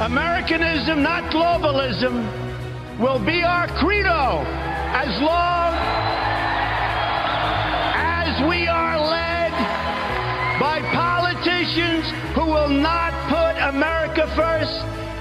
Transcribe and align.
Americanism, 0.00 1.02
not 1.02 1.30
globalism, 1.32 2.26
will 2.98 3.18
be 3.18 3.42
our 3.42 3.68
credo 3.68 4.44
as 4.94 5.20
long 5.20 5.74
as 7.94 8.48
we 8.48 8.66
are 8.66 8.98
led 8.98 9.52
by 10.58 10.80
politicians 10.92 12.10
who 12.34 12.46
will 12.46 12.68
not 12.68 13.12
put 13.28 13.56
America 13.62 14.26
first, 14.34 15.01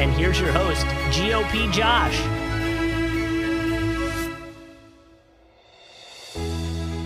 And 0.00 0.12
here's 0.12 0.38
your 0.38 0.52
host, 0.52 0.86
GOP 1.10 1.72
Josh. 1.72 2.16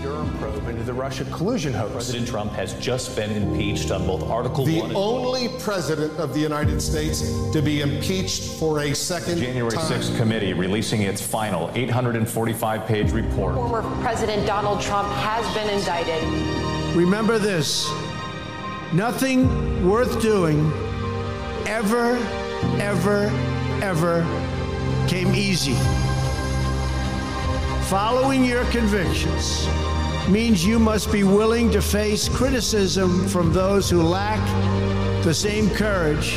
Durham 0.03 0.37
probe 0.37 0.69
into 0.69 0.83
the 0.83 0.93
Russia 0.93 1.25
collusion 1.33 1.73
hoax. 1.73 1.95
President 1.95 2.29
Trump 2.29 2.53
has 2.53 2.75
just 2.75 3.17
been 3.17 3.31
impeached 3.31 3.91
on 3.91 4.07
both 4.07 4.23
Article 4.25 4.67
The 4.67 4.81
1 4.81 4.89
and 4.91 4.97
only 4.97 5.49
president 5.59 6.13
of 6.21 6.35
the 6.35 6.41
United 6.41 6.83
States 6.83 7.23
to 7.53 7.63
be 7.63 7.81
impeached 7.81 8.43
for 8.59 8.81
a 8.81 8.95
second 8.95 9.39
January 9.39 9.75
time. 9.75 9.91
6th 9.91 10.15
committee 10.19 10.53
releasing 10.53 11.01
its 11.01 11.27
final 11.27 11.71
845 11.75 12.87
page 12.87 13.11
report. 13.11 13.55
Former 13.55 13.81
President 14.03 14.47
Donald 14.47 14.83
Trump 14.83 15.09
has 15.09 15.47
been 15.55 15.71
indicted. 15.71 16.23
Remember 16.95 17.39
this 17.39 17.91
nothing 18.93 19.89
worth 19.89 20.21
doing 20.21 20.71
ever, 21.67 22.19
ever, 22.81 23.31
ever 23.83 24.23
came 25.09 25.35
easy. 25.35 25.75
Following 27.89 28.45
your 28.45 28.65
convictions 28.67 29.69
means 30.29 30.65
you 30.65 30.79
must 30.79 31.13
be 31.13 31.25
willing 31.25 31.71
to 31.71 31.83
face 31.83 32.29
criticism 32.29 33.29
from 33.29 33.53
those 33.53 33.91
who 33.91 34.03
lack 34.03 34.41
the 35.25 35.35
same 35.35 35.69
courage 35.71 36.37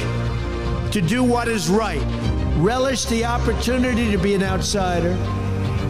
to 0.91 1.01
do 1.01 1.23
what 1.23 1.47
is 1.47 1.69
right. 1.69 2.03
Relish 2.57 3.05
the 3.05 3.23
opportunity 3.23 4.11
to 4.11 4.17
be 4.17 4.33
an 4.33 4.43
outsider. 4.43 5.11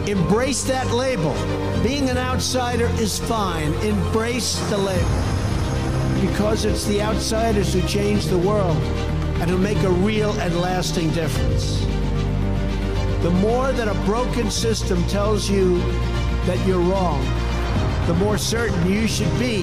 Embrace 0.06 0.62
that 0.64 0.90
label. 0.92 1.34
Being 1.82 2.10
an 2.10 2.18
outsider 2.18 2.86
is 3.00 3.18
fine. 3.18 3.72
Embrace 3.84 4.58
the 4.70 4.78
label. 4.78 6.30
Because 6.30 6.64
it's 6.64 6.84
the 6.86 7.02
outsiders 7.02 7.72
who 7.72 7.82
change 7.88 8.26
the 8.26 8.38
world 8.38 8.76
and 9.40 9.50
who 9.50 9.58
make 9.58 9.78
a 9.82 9.90
real 9.90 10.32
and 10.40 10.60
lasting 10.60 11.10
difference. 11.10 11.80
The 13.22 13.30
more 13.30 13.72
that 13.72 13.88
a 13.88 13.94
broken 14.04 14.50
system 14.50 15.02
tells 15.04 15.50
you 15.50 15.78
that 16.46 16.64
you're 16.66 16.80
wrong, 16.80 17.24
the 18.06 18.14
more 18.14 18.38
certain 18.38 18.90
you 18.90 19.08
should 19.08 19.36
be 19.38 19.62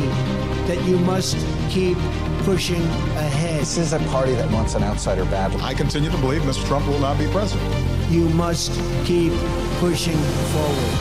that 0.67 0.83
you 0.85 0.97
must 0.99 1.37
keep 1.69 1.97
pushing 2.43 2.81
ahead. 3.15 3.61
This 3.61 3.77
is 3.77 3.93
a 3.93 3.99
party 3.99 4.33
that 4.33 4.51
wants 4.51 4.75
an 4.75 4.83
outsider 4.83 5.25
badly. 5.25 5.61
I 5.61 5.73
continue 5.73 6.09
to 6.09 6.17
believe 6.17 6.41
Mr. 6.41 6.65
Trump 6.67 6.87
will 6.87 6.99
not 6.99 7.17
be 7.17 7.27
president. 7.27 7.73
You 8.11 8.27
must 8.29 8.71
keep 9.05 9.33
pushing 9.79 10.17
forward. 10.51 10.93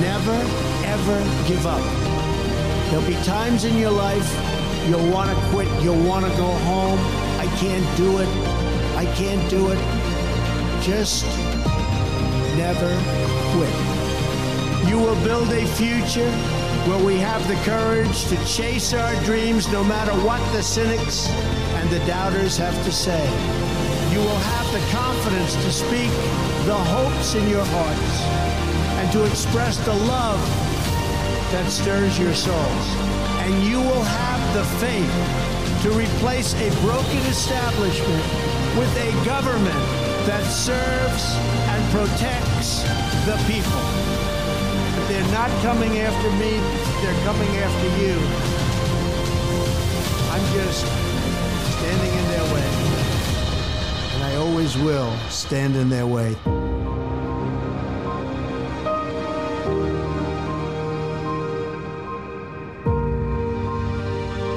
Never, 0.00 0.36
ever 0.84 1.48
give 1.48 1.66
up. 1.66 1.82
There'll 2.90 3.06
be 3.06 3.14
times 3.24 3.64
in 3.64 3.76
your 3.78 3.90
life 3.90 4.30
you'll 4.88 5.10
want 5.10 5.30
to 5.30 5.36
quit, 5.46 5.68
you'll 5.82 6.04
want 6.04 6.24
to 6.24 6.30
go 6.36 6.46
home. 6.46 7.25
I 7.56 7.58
can't 7.58 7.96
do 7.96 8.18
it. 8.18 8.28
I 8.98 9.06
can't 9.16 9.48
do 9.48 9.70
it. 9.70 9.78
Just 10.82 11.24
never 12.54 12.92
quit. 13.56 14.86
You 14.86 14.98
will 14.98 15.16
build 15.24 15.50
a 15.50 15.64
future 15.68 16.30
where 16.84 17.02
we 17.02 17.16
have 17.16 17.48
the 17.48 17.54
courage 17.64 18.26
to 18.26 18.36
chase 18.44 18.92
our 18.92 19.14
dreams 19.24 19.72
no 19.72 19.82
matter 19.82 20.12
what 20.20 20.42
the 20.52 20.62
cynics 20.62 21.30
and 21.80 21.88
the 21.88 21.98
doubters 22.00 22.58
have 22.58 22.76
to 22.84 22.92
say. 22.92 23.24
You 24.12 24.18
will 24.18 24.42
have 24.52 24.70
the 24.70 24.86
confidence 24.94 25.54
to 25.54 25.72
speak 25.72 26.10
the 26.66 26.76
hopes 26.76 27.36
in 27.36 27.48
your 27.48 27.64
hearts 27.64 28.20
and 29.00 29.10
to 29.12 29.24
express 29.24 29.78
the 29.86 29.94
love 29.94 30.40
that 31.52 31.70
stirs 31.70 32.18
your 32.18 32.34
souls. 32.34 32.86
And 33.40 33.64
you 33.64 33.78
will 33.78 34.04
have 34.04 34.54
the 34.54 34.64
faith 34.76 35.55
to 35.82 35.90
replace 35.92 36.54
a 36.54 36.70
broken 36.80 37.18
establishment 37.26 38.24
with 38.78 38.90
a 38.96 39.24
government 39.24 39.84
that 40.26 40.44
serves 40.44 41.34
and 41.70 41.92
protects 41.92 42.82
the 43.26 43.36
people. 43.46 43.82
They're 45.08 45.32
not 45.32 45.50
coming 45.62 45.98
after 45.98 46.30
me, 46.32 46.58
they're 47.02 47.24
coming 47.24 47.50
after 47.56 47.88
you. 48.02 48.16
I'm 50.32 50.46
just 50.54 50.84
standing 51.78 52.12
in 52.12 52.24
their 52.30 52.54
way. 52.54 52.68
And 54.14 54.24
I 54.24 54.36
always 54.36 54.76
will 54.78 55.14
stand 55.28 55.76
in 55.76 55.88
their 55.88 56.06
way. 56.06 56.36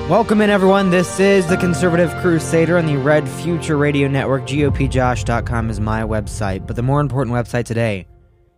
Welcome 0.09 0.41
in, 0.41 0.49
everyone. 0.49 0.89
This 0.89 1.19
is 1.19 1.45
the 1.45 1.55
Conservative 1.55 2.09
Crusader 2.15 2.79
on 2.79 2.87
the 2.87 2.97
Red 2.97 3.29
Future 3.29 3.77
Radio 3.77 4.07
Network. 4.07 4.41
GOPJosh.com 4.47 5.69
is 5.69 5.79
my 5.79 6.01
website, 6.01 6.65
but 6.65 6.75
the 6.75 6.81
more 6.81 6.99
important 6.99 7.35
website 7.35 7.65
today 7.65 8.07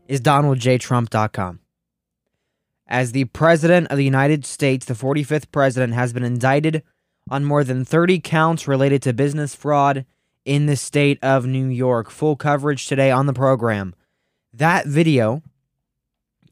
is 0.08 0.22
DonaldJTrump.com. 0.22 1.60
As 2.88 3.12
the 3.12 3.26
President 3.26 3.88
of 3.92 3.98
the 3.98 4.06
United 4.06 4.46
States, 4.46 4.86
the 4.86 4.94
45th 4.94 5.52
President 5.52 5.94
has 5.94 6.14
been 6.14 6.24
indicted 6.24 6.84
on 7.30 7.44
more 7.44 7.66
than 7.66 7.84
30 7.84 8.22
counts 8.22 8.66
related 8.66 9.02
to 9.02 9.12
business 9.12 9.54
fraud 9.54 10.06
in 10.46 10.68
the 10.68 10.78
state 10.78 11.20
of 11.22 11.46
New 11.46 11.68
York. 11.68 12.10
Full 12.10 12.38
coverage 12.38 12.88
today 12.88 13.12
on 13.12 13.26
the 13.26 13.34
program. 13.34 13.94
That 14.54 14.88
video 14.88 15.44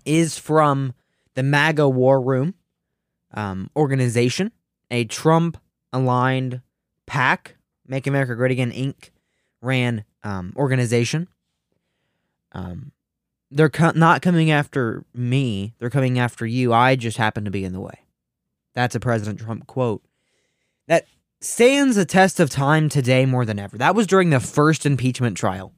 is 0.04 0.38
from 0.38 0.94
the 1.36 1.44
MAGA 1.44 1.88
War 1.88 2.20
Room 2.20 2.54
um, 3.34 3.70
organization 3.78 4.52
a 4.92 5.06
Trump 5.06 5.58
aligned 5.94 6.62
PAC, 7.06 7.56
Make 7.88 8.08
America 8.08 8.36
Great 8.36 8.52
Again 8.52 8.72
Inc., 8.72 9.10
ran 9.62 10.06
um, 10.24 10.54
organization. 10.56 11.28
Um, 12.52 12.92
they're 13.52 13.70
co- 13.70 13.92
not 13.96 14.22
coming 14.22 14.52
after 14.52 15.04
me, 15.14 15.74
they're 15.80 15.90
coming 15.90 16.20
after 16.20 16.46
you. 16.46 16.74
I 16.74 16.96
just 16.96 17.18
happen 17.18 17.46
to 17.46 17.52
be 17.52 17.64
in 17.64 17.74
the 17.74 17.80
way. 17.80 18.04
That's 18.74 18.96
a 18.96 19.00
President 19.00 19.40
Trump 19.40 19.68
quote 19.68 20.04
that 20.88 21.06
stands 21.42 21.96
the 21.96 22.06
test 22.06 22.40
of 22.40 22.50
time 22.50 22.90
today 22.90 23.26
more 23.26 23.46
than 23.46 23.60
ever. 23.60 23.78
That 23.78 23.96
was 23.96 24.08
during 24.08 24.30
the 24.30 24.40
first 24.40 24.86
impeachment 24.86 25.38
trial. 25.38 25.74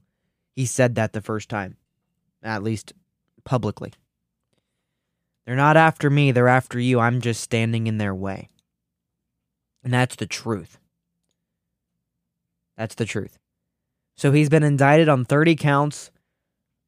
He 0.56 0.66
said 0.66 0.96
that 0.96 1.14
the 1.14 1.22
first 1.22 1.50
time, 1.50 1.78
at 2.44 2.64
least 2.64 2.94
publicly. 3.44 3.94
They're 5.46 5.56
not 5.56 5.78
after 5.78 6.10
me, 6.10 6.32
they're 6.32 6.48
after 6.48 6.80
you. 6.80 7.00
I'm 7.00 7.22
just 7.22 7.42
standing 7.42 7.88
in 7.88 7.98
their 7.98 8.16
way. 8.16 8.50
And 9.84 9.94
that's 9.94 10.16
the 10.16 10.26
truth. 10.26 10.78
That's 12.78 12.96
the 12.96 13.06
truth. 13.06 13.38
So 14.16 14.32
he's 14.32 14.50
been 14.50 14.64
indicted 14.64 15.10
on 15.10 15.26
30 15.26 15.56
counts 15.56 16.12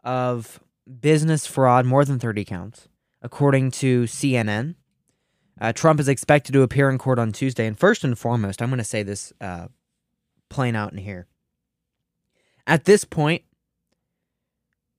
of 0.04 0.60
business 1.00 1.48
fraud, 1.48 1.86
more 1.86 2.06
than 2.06 2.19
30 2.19 2.45
counts, 2.45 2.88
according 3.22 3.72
to 3.72 4.04
CNN. 4.04 4.75
Uh, 5.60 5.72
Trump 5.72 6.00
is 6.00 6.07
expected 6.07 6.51
to 6.54 6.62
appear 6.62 6.90
in 6.90 6.98
court 6.98 7.19
on 7.19 7.31
Tuesday. 7.31 7.66
And 7.66 7.78
first 7.78 8.04
and 8.04 8.18
foremost, 8.18 8.62
I'm 8.62 8.69
going 8.69 8.80
to 8.80 8.84
say 8.84 9.04
this 9.04 9.31
uh, 9.40 9.68
plain 10.50 10.75
out 10.75 10.92
in 10.92 10.98
here. 10.98 11.28
At 12.66 12.86
this 12.86 13.04
point, 13.04 13.44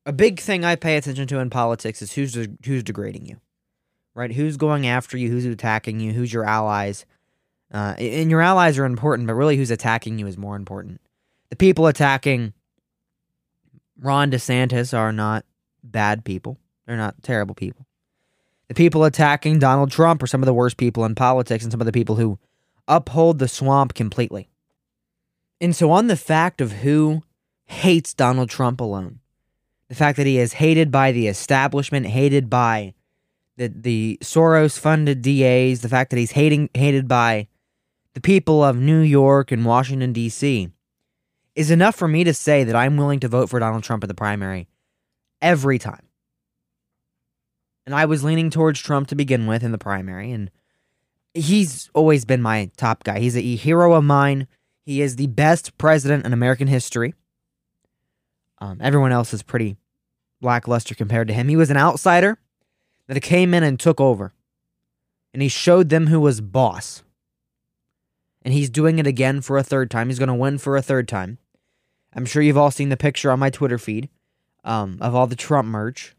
a 0.06 0.12
big 0.12 0.40
thing 0.40 0.64
I 0.64 0.76
pay 0.76 0.96
attention 0.96 1.26
to 1.28 1.38
in 1.38 1.50
politics 1.50 2.02
is 2.02 2.12
who's 2.12 2.32
de- 2.32 2.56
who's 2.66 2.82
degrading 2.82 3.26
you, 3.26 3.40
right? 4.14 4.32
Who's 4.32 4.56
going 4.56 4.86
after 4.86 5.16
you? 5.16 5.30
Who's 5.30 5.46
attacking 5.46 6.00
you? 6.00 6.12
Who's 6.12 6.32
your 6.32 6.44
allies? 6.44 7.06
Uh, 7.74 7.92
and 7.98 8.30
your 8.30 8.40
allies 8.40 8.78
are 8.78 8.84
important, 8.84 9.26
but 9.26 9.34
really, 9.34 9.56
who's 9.56 9.72
attacking 9.72 10.16
you 10.16 10.28
is 10.28 10.38
more 10.38 10.54
important. 10.54 11.00
The 11.50 11.56
people 11.56 11.88
attacking 11.88 12.52
Ron 14.00 14.30
DeSantis 14.30 14.96
are 14.96 15.12
not 15.12 15.44
bad 15.82 16.24
people. 16.24 16.56
They're 16.86 16.96
not 16.96 17.20
terrible 17.24 17.56
people. 17.56 17.84
The 18.68 18.74
people 18.74 19.02
attacking 19.02 19.58
Donald 19.58 19.90
Trump 19.90 20.22
are 20.22 20.28
some 20.28 20.40
of 20.40 20.46
the 20.46 20.54
worst 20.54 20.76
people 20.76 21.04
in 21.04 21.16
politics 21.16 21.64
and 21.64 21.72
some 21.72 21.80
of 21.80 21.86
the 21.86 21.92
people 21.92 22.14
who 22.14 22.38
uphold 22.86 23.40
the 23.40 23.48
swamp 23.48 23.94
completely. 23.94 24.48
And 25.60 25.74
so, 25.74 25.90
on 25.90 26.06
the 26.06 26.16
fact 26.16 26.60
of 26.60 26.70
who 26.70 27.24
hates 27.64 28.14
Donald 28.14 28.50
Trump 28.50 28.80
alone, 28.80 29.18
the 29.88 29.96
fact 29.96 30.16
that 30.16 30.28
he 30.28 30.38
is 30.38 30.54
hated 30.54 30.92
by 30.92 31.10
the 31.10 31.26
establishment, 31.26 32.06
hated 32.06 32.48
by 32.48 32.94
the, 33.56 33.66
the 33.66 34.18
Soros 34.22 34.78
funded 34.78 35.22
DAs, 35.22 35.80
the 35.80 35.88
fact 35.88 36.10
that 36.10 36.18
he's 36.18 36.32
hating, 36.32 36.70
hated 36.72 37.08
by 37.08 37.48
the 38.14 38.20
people 38.20 38.62
of 38.62 38.76
New 38.76 39.00
York 39.00 39.52
and 39.52 39.64
Washington, 39.64 40.12
D.C., 40.12 40.70
is 41.54 41.70
enough 41.70 41.94
for 41.94 42.08
me 42.08 42.24
to 42.24 42.34
say 42.34 42.64
that 42.64 42.74
I'm 42.74 42.96
willing 42.96 43.20
to 43.20 43.28
vote 43.28 43.48
for 43.48 43.60
Donald 43.60 43.84
Trump 43.84 44.02
in 44.02 44.08
the 44.08 44.14
primary 44.14 44.68
every 45.40 45.78
time. 45.78 46.08
And 47.86 47.94
I 47.94 48.06
was 48.06 48.24
leaning 48.24 48.50
towards 48.50 48.80
Trump 48.80 49.08
to 49.08 49.14
begin 49.14 49.46
with 49.46 49.62
in 49.62 49.72
the 49.72 49.78
primary, 49.78 50.32
and 50.32 50.50
he's 51.34 51.90
always 51.94 52.24
been 52.24 52.40
my 52.40 52.70
top 52.76 53.04
guy. 53.04 53.18
He's 53.18 53.36
a 53.36 53.40
hero 53.40 53.92
of 53.92 54.04
mine. 54.04 54.48
He 54.84 55.00
is 55.02 55.16
the 55.16 55.26
best 55.26 55.76
president 55.76 56.24
in 56.24 56.32
American 56.32 56.66
history. 56.66 57.14
Um, 58.58 58.78
everyone 58.80 59.12
else 59.12 59.34
is 59.34 59.42
pretty 59.42 59.76
lackluster 60.40 60.94
compared 60.94 61.28
to 61.28 61.34
him. 61.34 61.48
He 61.48 61.56
was 61.56 61.70
an 61.70 61.76
outsider 61.76 62.38
that 63.06 63.20
came 63.20 63.52
in 63.52 63.62
and 63.62 63.78
took 63.78 64.00
over, 64.00 64.32
and 65.32 65.42
he 65.42 65.48
showed 65.48 65.88
them 65.88 66.06
who 66.06 66.20
was 66.20 66.40
boss. 66.40 67.02
And 68.44 68.52
he's 68.52 68.70
doing 68.70 68.98
it 68.98 69.06
again 69.06 69.40
for 69.40 69.56
a 69.56 69.62
third 69.62 69.90
time. 69.90 70.08
He's 70.08 70.18
going 70.18 70.28
to 70.28 70.34
win 70.34 70.58
for 70.58 70.76
a 70.76 70.82
third 70.82 71.08
time. 71.08 71.38
I'm 72.14 72.26
sure 72.26 72.42
you've 72.42 72.58
all 72.58 72.70
seen 72.70 72.90
the 72.90 72.96
picture 72.96 73.30
on 73.30 73.38
my 73.38 73.50
Twitter 73.50 73.78
feed 73.78 74.08
um, 74.64 74.98
of 75.00 75.14
all 75.14 75.26
the 75.26 75.36
Trump 75.36 75.68
merch. 75.68 76.14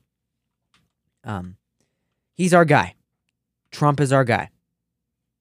Um, 1.24 1.58
he's 2.34 2.54
our 2.54 2.66
guy. 2.66 2.96
Trump 3.72 4.00
is 4.00 4.12
our 4.12 4.24
guy. 4.24 4.50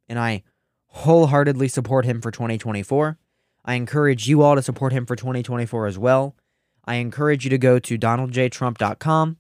And 0.08 0.18
I 0.18 0.42
wholeheartedly 0.88 1.68
support 1.68 2.04
him 2.04 2.20
for 2.20 2.30
2024. 2.30 3.18
I 3.64 3.74
encourage 3.74 4.28
you 4.28 4.42
all 4.42 4.54
to 4.54 4.62
support 4.62 4.92
him 4.92 5.06
for 5.06 5.16
2024 5.16 5.86
as 5.86 5.98
well. 5.98 6.36
I 6.84 6.96
encourage 6.96 7.44
you 7.44 7.50
to 7.50 7.58
go 7.58 7.78
to 7.78 7.98
donaldjtrump.com. 7.98 9.38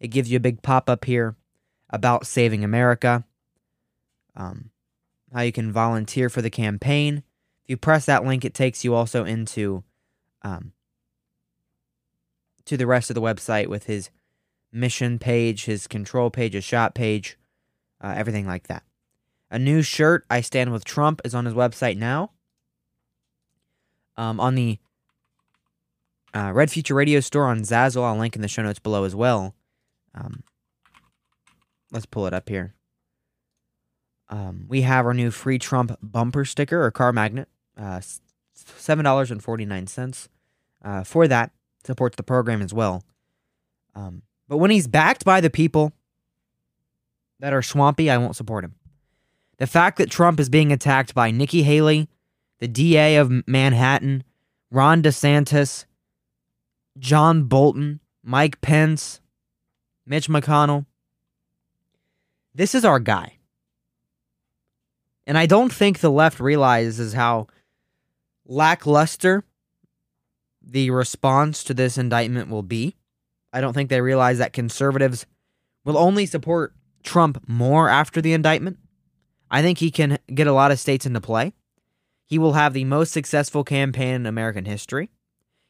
It 0.00 0.08
gives 0.08 0.30
you 0.30 0.36
a 0.36 0.40
big 0.40 0.62
pop 0.62 0.90
up 0.90 1.04
here 1.06 1.36
about 1.88 2.26
saving 2.26 2.62
America, 2.62 3.24
um, 4.36 4.70
how 5.34 5.42
you 5.42 5.52
can 5.52 5.72
volunteer 5.72 6.30
for 6.30 6.40
the 6.40 6.50
campaign. 6.50 7.18
If 7.64 7.70
you 7.70 7.76
press 7.76 8.06
that 8.06 8.24
link, 8.24 8.44
it 8.44 8.54
takes 8.54 8.84
you 8.84 8.94
also 8.94 9.24
into 9.24 9.82
um, 10.42 10.72
to 12.64 12.76
the 12.76 12.86
rest 12.86 13.10
of 13.10 13.14
the 13.14 13.20
website 13.20 13.66
with 13.66 13.86
his 13.86 14.10
mission 14.72 15.18
page, 15.18 15.64
his 15.64 15.86
control 15.86 16.30
page, 16.30 16.54
his 16.54 16.64
shop 16.64 16.94
page, 16.94 17.36
uh, 18.00 18.14
everything 18.16 18.46
like 18.46 18.68
that. 18.68 18.84
A 19.50 19.58
new 19.58 19.82
shirt, 19.82 20.24
I 20.30 20.40
Stand 20.40 20.72
with 20.72 20.84
Trump, 20.84 21.20
is 21.24 21.34
on 21.34 21.44
his 21.44 21.54
website 21.54 21.96
now. 21.96 22.30
Um, 24.16 24.38
on 24.38 24.54
the 24.54 24.78
uh, 26.34 26.52
Red 26.54 26.70
Future 26.70 26.94
Radio 26.94 27.20
store 27.20 27.46
on 27.46 27.60
Zazzle, 27.60 28.04
I'll 28.04 28.16
link 28.16 28.36
in 28.36 28.42
the 28.42 28.48
show 28.48 28.62
notes 28.62 28.78
below 28.78 29.04
as 29.04 29.14
well. 29.14 29.54
Um, 30.14 30.44
let's 31.90 32.06
pull 32.06 32.26
it 32.26 32.34
up 32.34 32.48
here. 32.48 32.74
Um, 34.28 34.64
we 34.68 34.82
have 34.82 35.06
our 35.06 35.14
new 35.14 35.30
free 35.30 35.58
Trump 35.58 35.96
bumper 36.02 36.44
sticker 36.44 36.82
or 36.82 36.90
car 36.90 37.12
magnet, 37.12 37.48
uh, 37.76 38.00
seven 38.54 39.04
dollars 39.04 39.30
and 39.30 39.42
forty 39.42 39.64
nine 39.64 39.86
cents. 39.86 40.28
Uh, 40.82 41.02
for 41.02 41.26
that, 41.28 41.50
supports 41.84 42.16
the 42.16 42.22
program 42.22 42.62
as 42.62 42.72
well. 42.74 43.04
Um, 43.94 44.22
but 44.48 44.58
when 44.58 44.70
he's 44.70 44.86
backed 44.86 45.24
by 45.24 45.40
the 45.40 45.50
people 45.50 45.92
that 47.40 47.52
are 47.52 47.62
swampy, 47.62 48.10
I 48.10 48.18
won't 48.18 48.36
support 48.36 48.64
him. 48.64 48.74
The 49.58 49.66
fact 49.66 49.98
that 49.98 50.10
Trump 50.10 50.40
is 50.40 50.48
being 50.48 50.72
attacked 50.72 51.14
by 51.14 51.30
Nikki 51.30 51.62
Haley, 51.62 52.08
the 52.58 52.68
DA 52.68 53.16
of 53.16 53.46
Manhattan, 53.46 54.24
Ron 54.70 55.02
DeSantis, 55.02 55.84
John 56.98 57.44
Bolton, 57.44 58.00
Mike 58.22 58.60
Pence, 58.60 59.20
Mitch 60.06 60.28
McConnell. 60.28 60.86
This 62.54 62.74
is 62.74 62.84
our 62.84 62.98
guy. 62.98 63.38
And 65.26 65.38
I 65.38 65.46
don't 65.46 65.72
think 65.72 65.98
the 65.98 66.10
left 66.10 66.40
realizes 66.40 67.14
how 67.14 67.46
lackluster 68.46 69.44
the 70.62 70.90
response 70.90 71.64
to 71.64 71.74
this 71.74 71.98
indictment 71.98 72.50
will 72.50 72.62
be. 72.62 72.96
I 73.52 73.60
don't 73.60 73.72
think 73.72 73.88
they 73.88 74.00
realize 74.00 74.38
that 74.38 74.52
conservatives 74.52 75.26
will 75.84 75.98
only 75.98 76.26
support 76.26 76.74
Trump 77.02 77.44
more 77.46 77.88
after 77.88 78.20
the 78.20 78.32
indictment. 78.32 78.78
I 79.50 79.62
think 79.62 79.78
he 79.78 79.90
can 79.90 80.18
get 80.32 80.46
a 80.46 80.52
lot 80.52 80.72
of 80.72 80.80
states 80.80 81.06
into 81.06 81.20
play. 81.20 81.52
He 82.26 82.38
will 82.38 82.54
have 82.54 82.72
the 82.72 82.84
most 82.84 83.12
successful 83.12 83.64
campaign 83.64 84.14
in 84.14 84.26
American 84.26 84.64
history, 84.64 85.10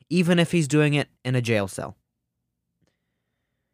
even 0.09 0.39
if 0.39 0.53
he's 0.53 0.69
doing 0.69 0.95
it 0.95 1.09
in 1.25 1.35
a 1.35 1.43
jail 1.43 1.69
cell. 1.69 1.97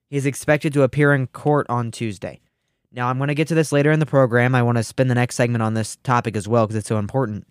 He 0.09 0.17
is 0.17 0.27
expected 0.27 0.73
to 0.73 0.83
appear 0.83 1.15
in 1.15 1.29
court 1.29 1.67
on 1.69 1.91
Tuesday. 1.91 2.41
Now, 2.93 3.09
I'm 3.09 3.19
going 3.19 3.29
to 3.29 3.35
get 3.35 3.49
to 3.49 3.55
this 3.55 3.73
later 3.73 3.93
in 3.93 4.01
the 4.01 4.07
program. 4.07 4.55
I 4.55 4.63
want 4.63 4.79
to 4.79 4.85
spend 4.85 5.11
the 5.11 5.15
next 5.15 5.37
segment 5.37 5.63
on 5.63 5.75
this 5.75 5.97
topic 6.03 6.37
as 6.37 6.49
well 6.49 6.67
because 6.67 6.77
it's 6.77 6.89
so 6.89 6.99
important. 6.99 7.47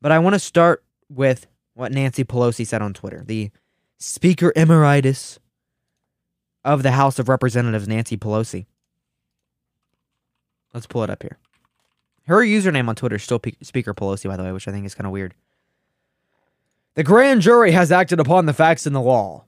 But 0.00 0.12
I 0.12 0.18
want 0.18 0.34
to 0.34 0.40
start 0.40 0.82
with 1.08 1.46
what 1.74 1.92
Nancy 1.92 2.24
Pelosi 2.24 2.66
said 2.66 2.82
on 2.82 2.92
Twitter. 2.92 3.22
The 3.24 3.50
Speaker 3.98 4.52
Emeritus 4.56 5.38
of 6.64 6.82
the 6.82 6.92
House 6.92 7.18
of 7.18 7.28
Representatives, 7.28 7.86
Nancy 7.86 8.16
Pelosi. 8.16 8.66
Let's 10.74 10.86
pull 10.86 11.04
it 11.04 11.10
up 11.10 11.22
here. 11.22 11.38
Her 12.26 12.38
username 12.38 12.88
on 12.88 12.94
Twitter 12.94 13.16
is 13.16 13.22
still 13.22 13.38
P- 13.38 13.56
Speaker 13.62 13.94
Pelosi, 13.94 14.28
by 14.28 14.36
the 14.36 14.42
way, 14.42 14.52
which 14.52 14.68
I 14.68 14.72
think 14.72 14.86
is 14.86 14.94
kind 14.94 15.06
of 15.06 15.12
weird. 15.12 15.34
The 16.94 17.04
grand 17.04 17.42
jury 17.42 17.72
has 17.72 17.92
acted 17.92 18.20
upon 18.20 18.46
the 18.46 18.52
facts 18.52 18.86
in 18.86 18.92
the 18.92 19.00
law. 19.00 19.44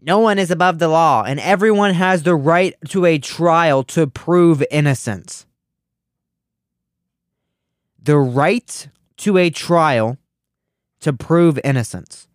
No 0.00 0.18
one 0.18 0.38
is 0.38 0.50
above 0.50 0.78
the 0.78 0.88
law, 0.88 1.24
and 1.26 1.40
everyone 1.40 1.94
has 1.94 2.22
the 2.22 2.34
right 2.34 2.74
to 2.88 3.06
a 3.06 3.18
trial 3.18 3.82
to 3.84 4.06
prove 4.06 4.62
innocence. 4.70 5.46
The 8.02 8.18
right 8.18 8.88
to 9.18 9.38
a 9.38 9.50
trial 9.50 10.18
to 11.00 11.12
prove 11.12 11.58
innocence. 11.64 12.28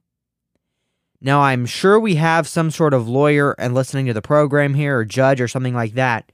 Now, 1.21 1.41
I'm 1.41 1.65
sure 1.65 1.99
we 1.99 2.15
have 2.15 2.47
some 2.47 2.71
sort 2.71 2.93
of 2.93 3.07
lawyer 3.07 3.51
and 3.59 3.75
listening 3.75 4.05
to 4.05 4.13
the 4.13 4.21
program 4.21 4.73
here, 4.73 4.99
or 4.99 5.05
judge, 5.05 5.41
or 5.41 5.47
something 5.47 5.75
like 5.75 5.93
that. 5.93 6.31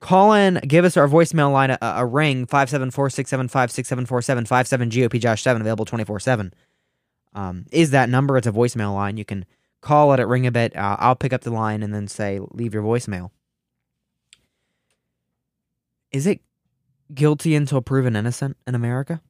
Call 0.00 0.32
in, 0.32 0.54
give 0.66 0.84
us 0.84 0.96
our 0.96 1.06
voicemail 1.06 1.52
line 1.52 1.70
a, 1.70 1.78
a 1.80 2.06
ring 2.06 2.46
574 2.46 3.10
675 3.10 3.70
6747 3.70 4.46
57 4.46 4.90
GOP 4.90 5.20
Josh 5.20 5.42
7, 5.42 5.62
available 5.62 5.84
24 5.84 6.20
7. 6.20 6.54
Um, 7.34 7.66
is 7.70 7.90
that 7.90 8.08
number? 8.08 8.36
It's 8.36 8.46
a 8.46 8.52
voicemail 8.52 8.94
line. 8.94 9.16
You 9.16 9.24
can 9.24 9.44
call 9.82 10.06
let 10.08 10.20
it 10.20 10.26
ring 10.26 10.46
a 10.46 10.52
bit. 10.52 10.74
Uh, 10.74 10.96
I'll 10.98 11.16
pick 11.16 11.34
up 11.34 11.42
the 11.42 11.50
line 11.50 11.82
and 11.82 11.92
then 11.92 12.08
say, 12.08 12.40
leave 12.52 12.72
your 12.72 12.82
voicemail. 12.82 13.30
Is 16.10 16.26
it 16.26 16.40
guilty 17.12 17.54
until 17.54 17.82
proven 17.82 18.16
innocent 18.16 18.56
in 18.66 18.74
America? 18.74 19.20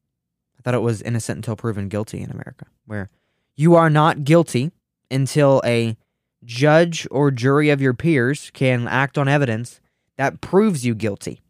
I 0.59 0.63
thought 0.63 0.75
it 0.75 0.83
was 0.83 1.03
innocent 1.03 1.39
until 1.39 1.57
proven 1.57 1.89
guilty 1.89 2.21
in 2.21 2.31
America, 2.31 2.67
where 2.87 3.11
you 3.57 3.75
are 3.75 3.91
not 3.91 4.25
guilty 4.25 4.71
until 5.11 5.61
a 5.65 5.97
judge 6.45 7.07
or 7.11 7.31
jury 7.31 7.71
of 7.71 7.81
your 7.81 7.95
peers 7.95 8.51
can 8.53 8.87
act 8.87 9.17
on 9.19 9.29
evidence 9.29 9.81
that 10.17 10.41
proves 10.41 10.85
you 10.85 10.95
guilty. 10.95 11.41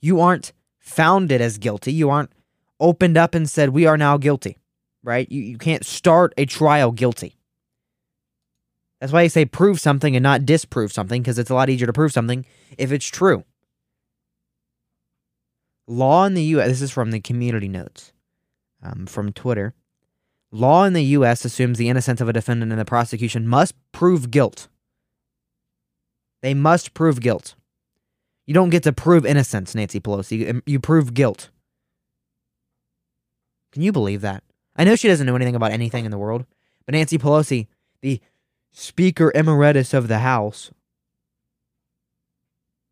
You 0.00 0.20
aren't 0.20 0.52
founded 0.78 1.40
as 1.40 1.58
guilty. 1.58 1.92
You 1.92 2.10
aren't 2.10 2.30
opened 2.80 3.16
up 3.16 3.34
and 3.34 3.48
said, 3.48 3.70
We 3.70 3.86
are 3.86 3.96
now 3.96 4.16
guilty, 4.16 4.58
right? 5.02 5.30
You, 5.30 5.42
you 5.42 5.58
can't 5.58 5.84
start 5.84 6.34
a 6.36 6.46
trial 6.46 6.92
guilty. 6.92 7.36
That's 9.04 9.12
why 9.12 9.20
I 9.20 9.26
say 9.26 9.44
prove 9.44 9.80
something 9.80 10.16
and 10.16 10.22
not 10.22 10.46
disprove 10.46 10.90
something 10.90 11.20
because 11.20 11.38
it's 11.38 11.50
a 11.50 11.54
lot 11.54 11.68
easier 11.68 11.86
to 11.86 11.92
prove 11.92 12.10
something 12.10 12.46
if 12.78 12.90
it's 12.90 13.04
true. 13.04 13.44
Law 15.86 16.24
in 16.24 16.32
the 16.32 16.42
U.S., 16.44 16.68
this 16.68 16.80
is 16.80 16.90
from 16.90 17.10
the 17.10 17.20
community 17.20 17.68
notes 17.68 18.14
um, 18.82 19.04
from 19.04 19.30
Twitter. 19.30 19.74
Law 20.50 20.84
in 20.84 20.94
the 20.94 21.04
U.S. 21.04 21.44
assumes 21.44 21.76
the 21.76 21.90
innocence 21.90 22.22
of 22.22 22.30
a 22.30 22.32
defendant 22.32 22.72
and 22.72 22.80
the 22.80 22.86
prosecution 22.86 23.46
must 23.46 23.74
prove 23.92 24.30
guilt. 24.30 24.68
They 26.40 26.54
must 26.54 26.94
prove 26.94 27.20
guilt. 27.20 27.56
You 28.46 28.54
don't 28.54 28.70
get 28.70 28.84
to 28.84 28.92
prove 28.94 29.26
innocence, 29.26 29.74
Nancy 29.74 30.00
Pelosi. 30.00 30.38
You, 30.38 30.62
you 30.64 30.80
prove 30.80 31.12
guilt. 31.12 31.50
Can 33.70 33.82
you 33.82 33.92
believe 33.92 34.22
that? 34.22 34.42
I 34.76 34.84
know 34.84 34.96
she 34.96 35.08
doesn't 35.08 35.26
know 35.26 35.36
anything 35.36 35.56
about 35.56 35.72
anything 35.72 36.06
in 36.06 36.10
the 36.10 36.16
world, 36.16 36.46
but 36.86 36.94
Nancy 36.94 37.18
Pelosi, 37.18 37.66
the 38.00 38.22
Speaker 38.76 39.30
Emeritus 39.36 39.94
of 39.94 40.08
the 40.08 40.18
House, 40.18 40.72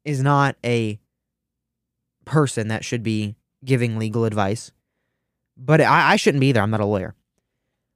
is 0.05 0.23
not 0.23 0.57
a 0.65 1.01
person 2.25 2.69
that 2.69 2.85
should 2.85 3.03
be 3.03 3.35
giving 3.65 3.99
legal 3.99 4.25
advice. 4.25 4.71
But 5.57 5.81
I, 5.81 6.13
I 6.13 6.17
shouldn't 6.17 6.41
be 6.41 6.53
there. 6.53 6.63
I'm 6.63 6.71
not 6.71 6.81
a 6.81 6.87
lawyer. 6.87 7.17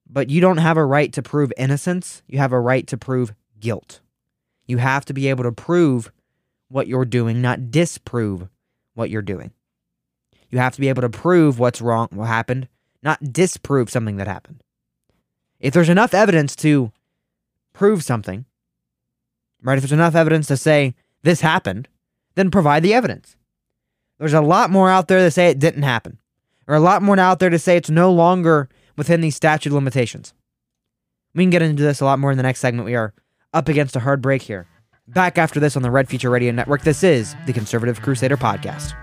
But 0.04 0.30
you 0.30 0.40
don't 0.40 0.56
have 0.56 0.76
a 0.76 0.84
right 0.84 1.12
to 1.12 1.22
prove 1.22 1.52
innocence. 1.56 2.22
You 2.26 2.38
have 2.38 2.52
a 2.52 2.60
right 2.60 2.86
to 2.88 2.96
prove 2.96 3.34
guilt. 3.60 4.00
You 4.66 4.78
have 4.78 5.04
to 5.04 5.14
be 5.14 5.28
able 5.28 5.44
to 5.44 5.52
prove 5.52 6.10
what 6.68 6.88
you're 6.88 7.04
doing, 7.04 7.40
not 7.40 7.70
disprove 7.70 8.48
what 8.94 9.10
you're 9.10 9.22
doing. 9.22 9.52
You 10.50 10.58
have 10.58 10.74
to 10.74 10.80
be 10.80 10.88
able 10.88 11.02
to 11.02 11.08
prove 11.08 11.60
what's 11.60 11.80
wrong, 11.80 12.08
what 12.10 12.26
happened, 12.26 12.66
not 13.00 13.32
disprove 13.32 13.90
something 13.90 14.16
that 14.16 14.26
happened. 14.26 14.64
If 15.60 15.72
there's 15.72 15.88
enough 15.88 16.14
evidence 16.14 16.56
to 16.56 16.90
prove 17.76 18.02
something, 18.02 18.46
right? 19.62 19.76
If 19.76 19.82
there's 19.82 19.92
enough 19.92 20.14
evidence 20.14 20.46
to 20.48 20.56
say 20.56 20.94
this 21.22 21.42
happened, 21.42 21.88
then 22.34 22.50
provide 22.50 22.82
the 22.82 22.94
evidence. 22.94 23.36
There's 24.18 24.32
a 24.32 24.40
lot 24.40 24.70
more 24.70 24.88
out 24.90 25.08
there 25.08 25.18
to 25.18 25.30
say 25.30 25.50
it 25.50 25.58
didn't 25.58 25.82
happen, 25.82 26.18
or 26.66 26.74
a 26.74 26.80
lot 26.80 27.02
more 27.02 27.18
out 27.18 27.38
there 27.38 27.50
to 27.50 27.58
say 27.58 27.76
it's 27.76 27.90
no 27.90 28.10
longer 28.10 28.70
within 28.96 29.20
these 29.20 29.36
statute 29.36 29.72
limitations. 29.72 30.32
We 31.34 31.44
can 31.44 31.50
get 31.50 31.60
into 31.60 31.82
this 31.82 32.00
a 32.00 32.06
lot 32.06 32.18
more 32.18 32.30
in 32.30 32.38
the 32.38 32.42
next 32.42 32.60
segment. 32.60 32.86
We 32.86 32.94
are 32.94 33.12
up 33.52 33.68
against 33.68 33.94
a 33.94 34.00
hard 34.00 34.22
break 34.22 34.40
here. 34.40 34.66
Back 35.06 35.36
after 35.36 35.60
this 35.60 35.76
on 35.76 35.82
the 35.82 35.90
Red 35.90 36.08
Future 36.08 36.30
Radio 36.30 36.52
Network. 36.52 36.80
This 36.80 37.04
is 37.04 37.36
the 37.44 37.52
Conservative 37.52 38.00
Crusader 38.00 38.38
Podcast. 38.38 38.94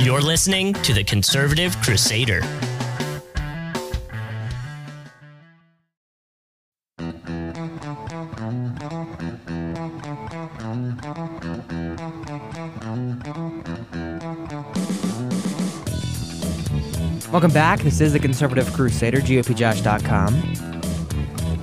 You're 0.00 0.22
listening 0.22 0.72
to 0.74 0.94
the 0.94 1.04
Conservative 1.04 1.76
Crusader. 1.82 2.40
Welcome 17.32 17.52
back. 17.52 17.80
This 17.80 18.02
is 18.02 18.12
the 18.12 18.18
Conservative 18.18 18.70
Crusader, 18.74 19.16
GOPJosh.com. 19.16 20.34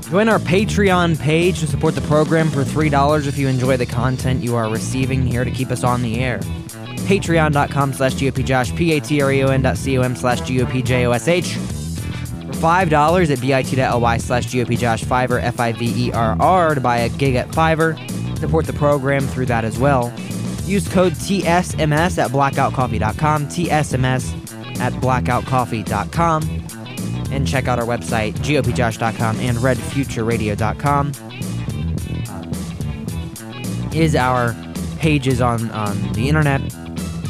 Join 0.09 0.27
our 0.27 0.39
Patreon 0.39 1.19
page 1.19 1.59
to 1.59 1.67
support 1.67 1.93
the 1.93 2.01
program 2.01 2.49
for 2.49 2.63
$3 2.63 3.27
if 3.27 3.37
you 3.37 3.47
enjoy 3.47 3.77
the 3.77 3.85
content 3.85 4.43
you 4.43 4.55
are 4.55 4.67
receiving 4.67 5.27
here 5.27 5.45
to 5.45 5.51
keep 5.51 5.69
us 5.69 5.83
on 5.83 6.01
the 6.01 6.21
air. 6.21 6.39
Patreon.com 7.05 7.93
slash 7.93 8.15
GOPJosh, 8.15 8.75
P-A-T-R-E-O-N 8.75 9.61
dot 9.61 9.77
C-O-M 9.77 10.15
slash 10.15 10.41
G-O-P-J-O-S-H. 10.41 11.53
For 11.53 12.53
$5 12.53 13.29
at 13.29 13.39
bit.ly 13.39 14.17
slash 14.17 14.47
GOPJosh, 14.47 15.05
Fiverr, 15.05 15.39
F-I-V-E-R-R 15.43 16.73
to 16.73 16.81
buy 16.81 16.97
a 16.97 17.09
gig 17.09 17.35
at 17.35 17.47
Fiverr. 17.49 18.39
Support 18.39 18.65
the 18.65 18.73
program 18.73 19.27
through 19.27 19.45
that 19.45 19.63
as 19.63 19.77
well. 19.77 20.11
Use 20.63 20.87
code 20.87 21.13
TSMS 21.13 22.17
at 22.17 22.31
blackoutcoffee.com, 22.31 23.45
TSMS 23.45 24.48
at 24.79 24.93
blackoutcoffee.com 24.93 26.43
and 27.31 27.47
check 27.47 27.67
out 27.67 27.79
our 27.79 27.85
website, 27.85 28.33
gopjosh.com 28.33 29.39
and 29.39 29.57
redfutureradio.com. 29.57 31.11
Is 33.93 34.15
our 34.15 34.55
pages 34.99 35.41
on, 35.41 35.71
on 35.71 36.13
the 36.13 36.27
internet. 36.29 36.61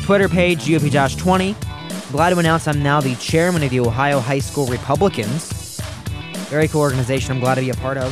Twitter 0.03 0.27
page, 0.27 0.65
GOPJosh20. 0.65 2.11
Glad 2.11 2.31
to 2.31 2.39
announce 2.39 2.67
I'm 2.67 2.81
now 2.81 2.99
the 2.99 3.15
chairman 3.15 3.63
of 3.63 3.69
the 3.69 3.79
Ohio 3.79 4.19
High 4.19 4.39
School 4.39 4.65
Republicans. 4.65 5.79
Very 6.49 6.67
cool 6.67 6.81
organization 6.81 7.31
I'm 7.31 7.39
glad 7.39 7.55
to 7.55 7.61
be 7.61 7.69
a 7.69 7.75
part 7.75 7.97
of. 7.97 8.11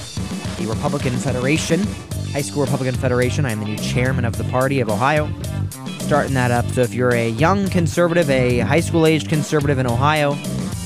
The 0.60 0.68
Republican 0.68 1.14
Federation, 1.14 1.82
High 2.32 2.42
School 2.42 2.64
Republican 2.64 2.96
Federation. 2.96 3.46
I 3.46 3.52
am 3.52 3.60
the 3.60 3.66
new 3.66 3.78
chairman 3.78 4.26
of 4.26 4.38
the 4.38 4.44
party 4.46 4.80
of 4.80 4.90
Ohio 4.90 5.28
starting 6.08 6.36
that 6.36 6.52
up. 6.52 6.66
So 6.68 6.84
if 6.84 6.94
you're 6.94 7.14
a 7.14 7.28
young 7.32 7.68
conservative, 7.68 8.30
a 8.30 8.60
high 8.60 8.80
school 8.80 9.06
aged 9.06 9.28
conservative 9.28 9.78
in 9.78 9.86
Ohio, 9.86 10.38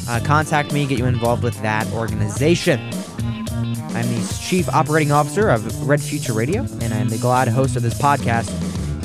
uh, 0.09 0.19
contact 0.23 0.73
me, 0.73 0.87
get 0.87 0.97
you 0.97 1.05
involved 1.05 1.43
with 1.43 1.61
that 1.61 1.85
organization. 1.93 2.79
I'm 2.79 4.07
the 4.07 4.39
chief 4.41 4.67
operating 4.69 5.11
officer 5.11 5.49
of 5.49 5.87
Red 5.87 6.01
Future 6.01 6.33
Radio, 6.33 6.63
and 6.63 6.91
I'm 6.91 7.07
the 7.07 7.19
glad 7.19 7.47
host 7.49 7.75
of 7.75 7.83
this 7.83 7.93
podcast, 7.93 8.49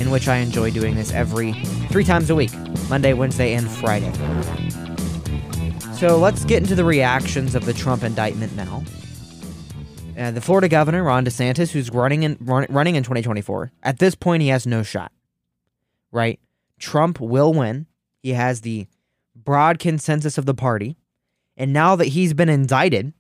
in 0.01 0.11
which 0.11 0.27
I 0.27 0.37
enjoy 0.37 0.71
doing 0.71 0.95
this 0.95 1.13
every 1.13 1.53
three 1.91 2.05
times 2.05 2.31
a 2.31 2.35
week 2.35 2.53
Monday, 2.89 3.13
Wednesday, 3.13 3.53
and 3.53 3.71
Friday. 3.71 4.11
So 5.97 6.17
let's 6.17 6.47
get 6.47 6.63
into 6.63 6.75
the 6.75 6.85
reactions 6.85 7.55
of 7.55 7.67
the 7.67 7.75
Trump 7.75 8.03
indictment 8.03 8.57
now. 8.57 8.83
Uh, 10.19 10.31
the 10.31 10.41
Florida 10.41 10.69
governor, 10.71 11.03
Ron 11.03 11.27
DeSantis, 11.27 11.73
who's 11.73 11.91
running 11.91 12.23
in, 12.23 12.39
run, 12.41 12.65
running 12.71 12.97
in 12.97 13.03
2024, 13.03 13.71
at 13.83 13.99
this 13.99 14.15
point, 14.15 14.43
he 14.43 14.49
has 14.49 14.67
no 14.67 14.83
shot 14.83 15.13
right? 16.17 16.41
Trump 16.81 17.21
will 17.21 17.53
win. 17.53 17.87
He 18.23 18.33
has 18.33 18.63
the 18.63 18.87
broad 19.37 19.79
consensus 19.79 20.39
of 20.39 20.47
the 20.47 20.55
party. 20.55 20.97
And 21.57 21.73
now 21.73 21.95
that 21.95 22.09
he's 22.09 22.35
been 22.35 22.49
indicted, 22.49 23.13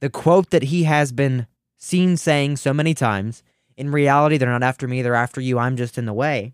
the 0.00 0.10
quote 0.10 0.50
that 0.50 0.64
he 0.64 0.84
has 0.84 1.10
been 1.10 1.46
seen 1.78 2.16
saying 2.16 2.56
so 2.58 2.72
many 2.72 2.94
times, 2.94 3.42
in 3.76 3.90
reality, 3.90 4.36
they're 4.36 4.50
not 4.50 4.62
after 4.62 4.86
me, 4.86 5.02
they're 5.02 5.14
after 5.14 5.40
you, 5.40 5.58
I'm 5.58 5.76
just 5.76 5.98
in 5.98 6.04
the 6.04 6.12
way, 6.12 6.52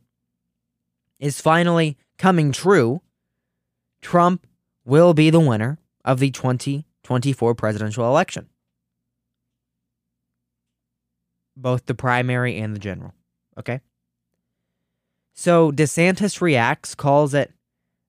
is 1.18 1.40
finally 1.40 1.96
coming 2.18 2.52
true. 2.52 3.02
Trump 4.00 4.46
will 4.84 5.12
be 5.12 5.30
the 5.30 5.40
winner 5.40 5.78
of 6.04 6.18
the 6.18 6.30
2024 6.30 7.54
presidential 7.54 8.06
election, 8.06 8.48
both 11.56 11.86
the 11.86 11.94
primary 11.94 12.58
and 12.58 12.74
the 12.74 12.80
general. 12.80 13.14
Okay? 13.58 13.80
So 15.34 15.72
DeSantis 15.72 16.40
reacts, 16.40 16.94
calls 16.94 17.34
it 17.34 17.52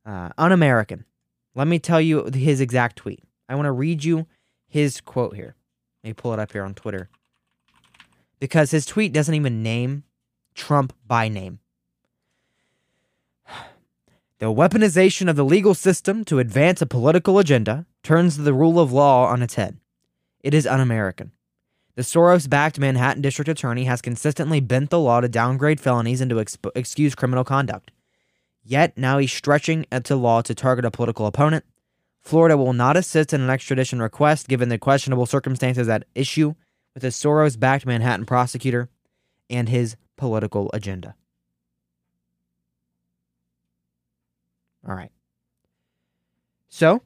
uh, 0.06 0.30
un 0.38 0.52
American. 0.52 1.06
Let 1.56 1.68
me 1.68 1.80
tell 1.80 2.02
you 2.02 2.30
his 2.34 2.60
exact 2.60 2.98
tweet. 2.98 3.24
I 3.48 3.56
want 3.56 3.66
to 3.66 3.72
read 3.72 4.04
you 4.04 4.28
his 4.68 5.02
quote 5.02 5.36
here. 5.36 5.56
Let 6.04 6.10
me 6.10 6.14
pull 6.14 6.34
it 6.34 6.40
up 6.40 6.52
here 6.52 6.64
on 6.64 6.74
Twitter. 6.74 7.10
Because 8.40 8.72
his 8.72 8.86
tweet 8.86 9.14
doesn't 9.14 9.36
even 9.36 9.64
name 9.64 10.04
Trump 10.54 10.94
by 11.08 11.28
name. 11.28 11.60
The 14.40 14.48
weaponization 14.48 15.30
of 15.30 15.38
the 15.38 15.46
legal 15.46 15.74
system 15.74 16.26
to 16.26 16.40
advance 16.40 16.82
a 16.82 16.86
political 16.86 17.40
agenda 17.40 17.86
turns 18.02 18.36
the 18.36 18.54
rule 18.54 18.78
of 18.78 18.92
law 18.92 19.28
on 19.28 19.42
its 19.42 19.56
head. 19.56 19.78
It 20.42 20.54
is 20.54 20.68
un 20.68 20.82
American. 20.82 21.32
The 21.96 22.02
Soros 22.02 22.50
backed 22.50 22.80
Manhattan 22.80 23.22
District 23.22 23.48
Attorney 23.48 23.84
has 23.84 24.02
consistently 24.02 24.60
bent 24.60 24.90
the 24.90 25.00
law 25.00 25.22
to 25.22 25.30
downgrade 25.30 25.80
felonies 25.80 26.22
and 26.22 26.30
to 26.32 26.38
exp- 26.38 26.72
excuse 26.76 27.14
criminal 27.14 27.44
conduct. 27.44 27.92
Yet 28.64 28.98
now 28.98 29.20
he's 29.20 29.32
stretching 29.32 29.86
to 29.92 30.16
law 30.16 30.42
to 30.42 30.56
target 30.56 30.86
a 30.86 30.92
political 30.92 31.28
opponent. 31.28 31.66
Florida 32.22 32.58
will 32.58 32.74
not 32.74 32.98
assist 32.98 33.34
in 33.34 33.42
an 33.42 33.50
extradition 33.50 34.02
request 34.02 34.48
given 34.48 34.70
the 34.70 34.80
questionable 34.80 35.26
circumstances 35.26 35.88
at 35.88 36.06
issue 36.16 36.56
with 36.94 37.04
the 37.04 37.10
Soros 37.10 37.60
backed 37.60 37.86
Manhattan 37.86 38.26
prosecutor 38.26 38.90
and 39.50 39.70
his 39.70 39.96
political 40.18 40.72
agenda. 40.74 41.16
All 44.88 44.96
right. 44.96 45.12
So, 46.70 47.04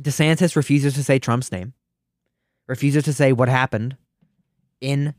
DeSantis 0.00 0.54
refuses 0.54 0.94
to 0.94 1.02
say 1.02 1.18
Trump's 1.18 1.50
name 1.50 1.72
refuses 2.66 3.04
to 3.04 3.12
say 3.12 3.32
what 3.32 3.48
happened 3.48 3.96
in 4.80 5.14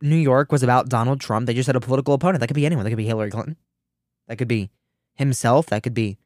New 0.00 0.16
York 0.16 0.52
was 0.52 0.62
about 0.62 0.88
Donald 0.88 1.20
Trump. 1.20 1.46
They 1.46 1.54
just 1.54 1.66
had 1.66 1.76
a 1.76 1.80
political 1.80 2.14
opponent. 2.14 2.40
That 2.40 2.48
could 2.48 2.54
be 2.54 2.66
anyone. 2.66 2.84
That 2.84 2.90
could 2.90 2.96
be 2.96 3.06
Hillary 3.06 3.30
Clinton. 3.30 3.56
That 4.26 4.36
could 4.36 4.48
be 4.48 4.70
himself. 5.14 5.66
That 5.66 5.82
could 5.82 5.94
be, 5.94 6.18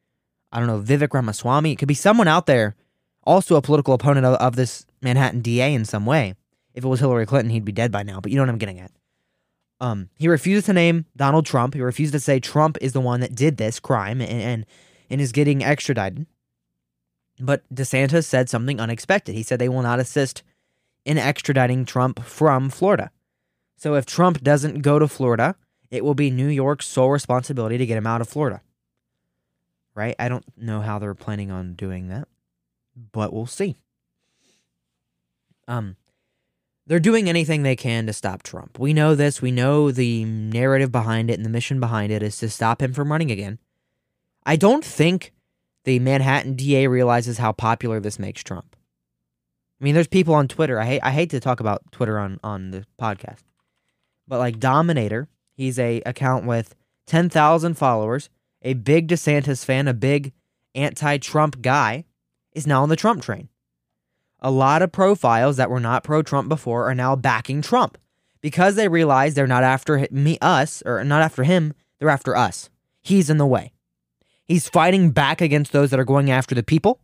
I 0.53 0.59
don't 0.59 0.67
know, 0.67 0.81
Vivek 0.81 1.13
Ramaswamy. 1.13 1.73
It 1.73 1.77
could 1.77 1.89
be 1.89 1.95
someone 1.95 2.29
out 2.29 2.47
there, 2.47 2.75
also 3.25 3.57
a 3.57 3.63
political 3.63 3.95
opponent 3.95 4.27
of, 4.27 4.35
of 4.37 4.57
this 4.57 4.87
Manhattan 5.03 5.41
DA 5.41 5.73
in 5.73 5.85
some 5.85 6.07
way. 6.07 6.35
If 6.75 6.85
it 6.85 6.89
was 6.89 7.01
Hillary 7.01 7.27
Clinton, 7.27 7.51
he'd 7.51 7.65
be 7.65 7.73
dead 7.73 7.93
by 7.93 8.03
now, 8.03 8.21
but 8.21 8.33
you 8.33 8.37
know 8.37 8.43
what 8.43 8.51
I'm 8.51 8.59
getting 8.59 8.81
at. 8.81 8.91
Um, 9.81 10.09
he 10.17 10.29
refuses 10.29 10.67
to 10.67 10.73
name 10.73 11.07
Donald 11.17 11.47
Trump. 11.47 11.75
He 11.75 11.81
refuses 11.81 12.13
to 12.13 12.21
say 12.21 12.41
Trump 12.41 12.79
is 12.81 12.93
the 12.93 13.01
one 13.01 13.21
that 13.21 13.35
did 13.35 13.57
this 13.57 13.81
crime 13.81 14.21
and, 14.21 14.31
and, 14.31 14.67
and 15.11 15.21
is 15.21 15.33
getting 15.33 15.63
extradited. 15.63 16.27
But 17.41 17.63
DeSantis 17.75 18.25
said 18.25 18.49
something 18.49 18.81
unexpected. 18.81 19.35
He 19.35 19.43
said 19.43 19.59
they 19.59 19.69
will 19.69 19.83
not 19.83 20.01
assist 20.01 20.43
in 21.05 21.17
extraditing 21.17 21.87
Trump 21.87 22.25
from 22.25 22.71
Florida. 22.71 23.11
So 23.77 23.95
if 23.95 24.07
Trump 24.07 24.43
doesn't 24.43 24.83
go 24.83 24.99
to 24.99 25.09
Florida, 25.09 25.57
it 25.91 26.05
will 26.05 26.15
be 26.15 26.31
New 26.31 26.49
York's 26.49 26.87
sole 26.87 27.11
responsibility 27.11 27.77
to 27.79 27.87
get 27.87 27.99
him 27.99 28.07
out 28.07 28.21
of 28.21 28.29
Florida. 28.29 28.63
Right? 29.95 30.15
I 30.19 30.29
don't 30.29 30.45
know 30.57 30.81
how 30.81 30.99
they're 30.99 31.15
planning 31.15 31.51
on 31.51 31.75
doing 31.75 32.09
that, 32.09 32.29
but 33.13 33.33
we'll 33.33 33.47
see. 33.47 33.77
Um 35.69 35.97
they're 36.87 37.01
doing 37.01 37.29
anything 37.29 37.63
they 37.63 37.77
can 37.77 38.07
to 38.07 38.13
stop 38.13 38.43
Trump. 38.43 38.79
We 38.79 38.93
know 38.93 39.15
this. 39.15 39.41
We 39.41 39.51
know 39.51 39.91
the 39.91 40.25
narrative 40.25 40.93
behind 40.93 41.31
it 41.31 41.35
and 41.35 41.45
the 41.45 41.51
mission 41.51 41.81
behind 41.81 42.13
it 42.13 42.23
is 42.23 42.37
to 42.39 42.51
stop 42.51 42.83
him 42.83 42.93
from 42.93 43.11
running 43.11 43.31
again. 43.31 43.59
I 44.45 44.57
don't 44.57 44.85
think 44.85 45.33
the 45.85 45.99
Manhattan 45.99 46.55
DA 46.55 46.87
realizes 46.87 47.39
how 47.39 47.53
popular 47.53 48.01
this 48.01 48.19
makes 48.19 48.43
Trump. 48.43 48.77
I 49.81 49.85
mean, 49.85 49.95
there's 49.95 50.09
people 50.09 50.35
on 50.35 50.49
Twitter. 50.49 50.81
I 50.81 50.87
hate 50.87 51.01
I 51.03 51.11
hate 51.11 51.31
to 51.31 51.41
talk 51.41 51.61
about 51.61 51.83
Twitter 51.93 52.19
on 52.19 52.41
on 52.43 52.71
the 52.71 52.85
podcast, 53.01 53.43
but 54.27 54.39
like 54.39 54.59
Dominator, 54.59 55.29
he's 55.53 55.79
a 55.79 56.01
account 56.07 56.47
with 56.47 56.75
ten 57.07 57.29
thousand 57.29 57.75
followers, 57.75 58.31
a 58.63 58.75
big 58.75 59.09
DeSantis 59.09 59.65
fan, 59.65 59.89
a 59.89 59.95
big 59.95 60.33
anti-Trump 60.75 61.61
guy, 61.61 62.05
is 62.53 62.67
now 62.67 62.83
on 62.83 62.89
the 62.89 62.97
Trump 62.97 63.23
train. 63.23 63.49
A 64.41 64.51
lot 64.51 64.83
of 64.83 64.93
profiles 64.93 65.57
that 65.57 65.71
were 65.71 65.81
not 65.81 66.05
pro-Trump 66.05 66.49
before 66.49 66.89
are 66.89 66.95
now 66.95 67.17
backing 67.17 67.63
Trump 67.63 67.97
because 68.41 68.75
they 68.75 68.89
realize 68.89 69.35
they're 69.35 69.47
not 69.47 69.63
after 69.63 70.07
me, 70.11 70.37
us, 70.43 70.83
or 70.85 71.03
not 71.05 71.23
after 71.23 71.45
him. 71.45 71.73
They're 71.99 72.11
after 72.11 72.37
us. 72.37 72.69
He's 73.01 73.31
in 73.31 73.39
the 73.39 73.47
way. 73.47 73.74
He's 74.47 74.69
fighting 74.69 75.11
back 75.11 75.41
against 75.41 75.73
those 75.73 75.91
that 75.91 76.01
are 76.01 76.05
going 76.05 76.31
after 76.31 76.55
the 76.55 76.63
people. 76.63 77.01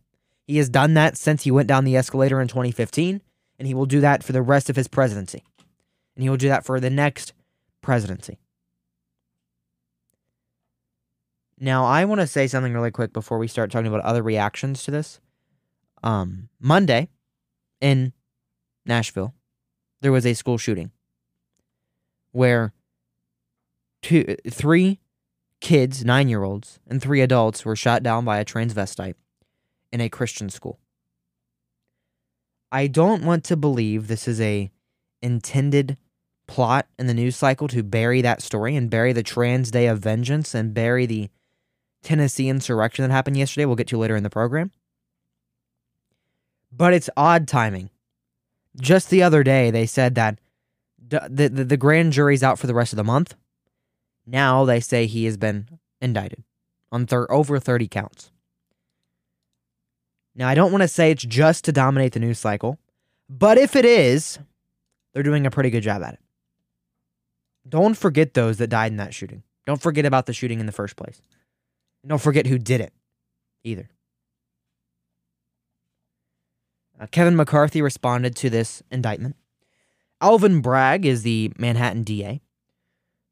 He 0.47 0.57
has 0.57 0.69
done 0.69 0.93
that 0.93 1.17
since 1.17 1.43
he 1.43 1.51
went 1.51 1.67
down 1.67 1.85
the 1.85 1.95
escalator 1.95 2.41
in 2.41 2.47
2015, 2.47 3.21
and 3.57 3.67
he 3.67 3.73
will 3.73 3.85
do 3.85 4.01
that 4.01 4.23
for 4.23 4.31
the 4.31 4.41
rest 4.41 4.69
of 4.69 4.75
his 4.75 4.87
presidency. 4.87 5.43
And 6.15 6.23
he 6.23 6.29
will 6.29 6.37
do 6.37 6.49
that 6.49 6.65
for 6.65 6.79
the 6.79 6.89
next 6.89 7.33
presidency. 7.81 8.39
Now, 11.59 11.85
I 11.85 12.05
want 12.05 12.21
to 12.21 12.27
say 12.27 12.47
something 12.47 12.73
really 12.73 12.91
quick 12.91 13.13
before 13.13 13.37
we 13.37 13.47
start 13.47 13.71
talking 13.71 13.87
about 13.87 14.01
other 14.01 14.23
reactions 14.23 14.83
to 14.83 14.91
this. 14.91 15.19
Um, 16.03 16.49
Monday 16.59 17.09
in 17.79 18.13
Nashville, 18.85 19.35
there 20.01 20.11
was 20.11 20.25
a 20.25 20.33
school 20.33 20.57
shooting 20.57 20.91
where 22.31 22.73
two, 24.01 24.35
three 24.49 24.99
kids, 25.61 26.03
nine 26.03 26.27
year 26.27 26.43
olds, 26.43 26.79
and 26.87 27.01
three 27.01 27.21
adults 27.21 27.63
were 27.63 27.75
shot 27.75 28.03
down 28.03 28.25
by 28.25 28.39
a 28.39 28.45
transvestite 28.45 29.15
in 29.91 30.01
a 30.01 30.09
Christian 30.09 30.49
school. 30.49 30.79
I 32.71 32.87
don't 32.87 33.23
want 33.23 33.43
to 33.45 33.57
believe 33.57 34.07
this 34.07 34.27
is 34.27 34.41
a 34.41 34.71
intended 35.21 35.97
plot 36.47 36.87
in 36.97 37.07
the 37.07 37.13
news 37.13 37.35
cycle 37.35 37.67
to 37.69 37.83
bury 37.83 38.21
that 38.21 38.41
story 38.41 38.75
and 38.75 38.89
bury 38.89 39.13
the 39.13 39.23
trans 39.23 39.71
day 39.71 39.87
of 39.87 39.99
vengeance 39.99 40.53
and 40.53 40.73
bury 40.73 41.05
the 41.05 41.29
Tennessee 42.01 42.49
insurrection 42.49 43.03
that 43.03 43.13
happened 43.13 43.37
yesterday. 43.37 43.65
We'll 43.65 43.75
get 43.75 43.87
to 43.87 43.97
later 43.97 44.15
in 44.15 44.23
the 44.23 44.29
program. 44.29 44.71
But 46.71 46.93
it's 46.93 47.09
odd 47.15 47.47
timing. 47.47 47.89
Just 48.79 49.09
the 49.09 49.21
other 49.21 49.43
day, 49.43 49.69
they 49.69 49.85
said 49.85 50.15
that 50.15 50.39
the, 51.05 51.49
the, 51.53 51.65
the 51.65 51.77
grand 51.77 52.13
jury's 52.13 52.43
out 52.43 52.57
for 52.57 52.67
the 52.67 52.73
rest 52.73 52.93
of 52.93 52.97
the 52.97 53.03
month. 53.03 53.35
Now 54.25 54.65
they 54.65 54.79
say 54.79 55.05
he 55.05 55.25
has 55.25 55.37
been 55.37 55.67
indicted 55.99 56.43
on 56.91 57.05
thir- 57.05 57.31
over 57.31 57.59
30 57.59 57.87
counts. 57.87 58.31
Now, 60.35 60.47
I 60.47 60.55
don't 60.55 60.71
want 60.71 60.81
to 60.81 60.87
say 60.87 61.11
it's 61.11 61.23
just 61.23 61.65
to 61.65 61.71
dominate 61.71 62.13
the 62.13 62.19
news 62.19 62.39
cycle, 62.39 62.79
but 63.29 63.57
if 63.57 63.75
it 63.75 63.83
is, 63.83 64.39
they're 65.13 65.23
doing 65.23 65.45
a 65.45 65.51
pretty 65.51 65.69
good 65.69 65.83
job 65.83 66.01
at 66.03 66.13
it. 66.13 66.19
Don't 67.67 67.95
forget 67.95 68.33
those 68.33 68.57
that 68.57 68.67
died 68.67 68.91
in 68.91 68.97
that 68.97 69.13
shooting. 69.13 69.43
Don't 69.65 69.81
forget 69.81 70.05
about 70.05 70.25
the 70.25 70.33
shooting 70.33 70.59
in 70.59 70.65
the 70.65 70.71
first 70.71 70.95
place. 70.95 71.21
Don't 72.05 72.21
forget 72.21 72.47
who 72.47 72.57
did 72.57 72.81
it 72.81 72.93
either. 73.63 73.89
Uh, 76.99 77.07
Kevin 77.07 77.35
McCarthy 77.35 77.81
responded 77.81 78.35
to 78.37 78.49
this 78.49 78.81
indictment. 78.89 79.35
Alvin 80.19 80.61
Bragg 80.61 81.05
is 81.05 81.23
the 81.23 81.51
Manhattan 81.57 82.03
DA. 82.03 82.41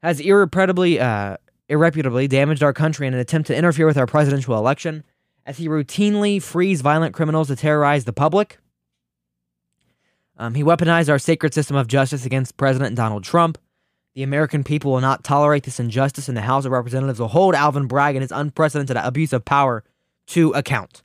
Has 0.02 0.20
irreparably, 0.20 0.98
uh, 0.98 1.36
irreputably 1.68 2.26
damaged 2.26 2.62
our 2.62 2.72
country 2.72 3.06
in 3.06 3.14
an 3.14 3.20
attempt 3.20 3.48
to 3.48 3.56
interfere 3.56 3.86
with 3.86 3.98
our 3.98 4.06
presidential 4.06 4.56
election 4.56 5.04
as 5.44 5.58
he 5.58 5.68
routinely 5.68 6.42
frees 6.42 6.80
violent 6.80 7.14
criminals 7.14 7.48
to 7.48 7.56
terrorize 7.56 8.04
the 8.04 8.12
public. 8.12 8.58
Um, 10.38 10.54
he 10.54 10.62
weaponized 10.62 11.10
our 11.10 11.18
sacred 11.18 11.52
system 11.52 11.76
of 11.76 11.86
justice 11.86 12.24
against 12.24 12.56
President 12.56 12.96
Donald 12.96 13.24
Trump. 13.24 13.58
The 14.14 14.22
American 14.22 14.64
people 14.64 14.92
will 14.92 15.00
not 15.00 15.22
tolerate 15.22 15.64
this 15.64 15.78
injustice, 15.78 16.28
and 16.28 16.36
the 16.36 16.42
House 16.42 16.64
of 16.64 16.72
Representatives 16.72 17.20
will 17.20 17.28
hold 17.28 17.54
Alvin 17.54 17.86
Bragg 17.86 18.16
and 18.16 18.22
his 18.22 18.32
unprecedented 18.32 18.96
abuse 18.96 19.32
of 19.32 19.44
power 19.44 19.84
to 20.28 20.50
account. 20.52 21.02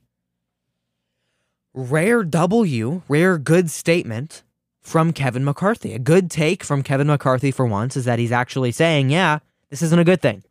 Rare 1.73 2.23
W, 2.23 3.01
rare 3.10 3.38
good 3.38 3.69
statement 3.69 4.43
from 4.86 5.12
Kevin 5.12 5.43
McCarthy. 5.43 5.93
A 5.93 6.00
good 6.00 6.30
take 6.30 6.63
from 6.63 6.84
Kevin 6.84 7.08
McCarthy 7.08 7.50
for 7.50 7.65
once 7.65 7.98
is 7.98 8.06
that 8.06 8.19
he's 8.19 8.32
actually 8.32 8.71
saying, 8.71 9.10
yeah, 9.10 9.39
this 9.71 9.82
isn't 9.82 10.00
a 10.00 10.06
good 10.06 10.21
thing. 10.21 10.43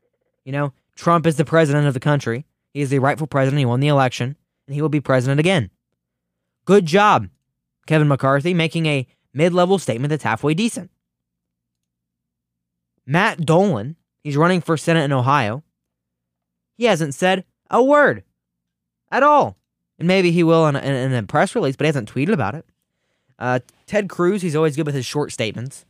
You 0.44 0.51
know, 0.51 0.73
Trump 0.97 1.25
is 1.25 1.37
the 1.37 1.44
president 1.44 1.87
of 1.87 1.94
the 1.94 2.01
country. 2.01 2.44
He 2.73 2.81
is 2.81 2.90
the 2.90 2.99
rightful 2.99 3.29
president. 3.29 3.61
He 3.61 3.64
won 3.64 3.79
the 3.79 3.87
election, 3.87 4.37
and 4.66 4.75
he 4.75 4.83
will 4.83 4.88
be 4.88 5.01
president 5.01 5.38
again. 5.38 5.70
Good 6.64 6.85
job, 6.85 7.29
Kevin 7.87 8.09
McCarthy, 8.09 8.55
making 8.55 8.87
a 8.87 9.07
mid 9.33 9.55
level 9.55 9.79
statement 9.79 10.11
that's 10.11 10.25
halfway 10.25 10.53
decent. 10.53 10.90
Matt 13.07 13.47
Dolan, 13.47 13.94
he's 14.25 14.37
running 14.37 14.61
for 14.61 14.77
Senate 14.77 15.05
in 15.05 15.12
Ohio. 15.12 15.62
He 16.77 16.87
hasn't 16.87 17.14
said 17.14 17.44
a 17.70 17.83
word 17.83 18.25
at 19.12 19.23
all. 19.23 19.57
And 19.97 20.09
maybe 20.09 20.33
he 20.33 20.42
will 20.42 20.66
in 20.66 20.75
a, 20.75 20.81
in 20.81 21.12
a 21.12 21.23
press 21.23 21.55
release, 21.55 21.77
but 21.77 21.85
he 21.85 21.88
hasn't 21.88 22.12
tweeted 22.12 22.33
about 22.33 22.57
it. 22.57 22.66
Uh, 23.38 23.61
Ted 23.87 24.09
Cruz, 24.09 24.42
he's 24.42 24.57
always 24.57 24.77
good 24.77 24.87
with 24.87 24.94
his 24.94 25.07
short 25.07 25.33
statements. 25.33 25.85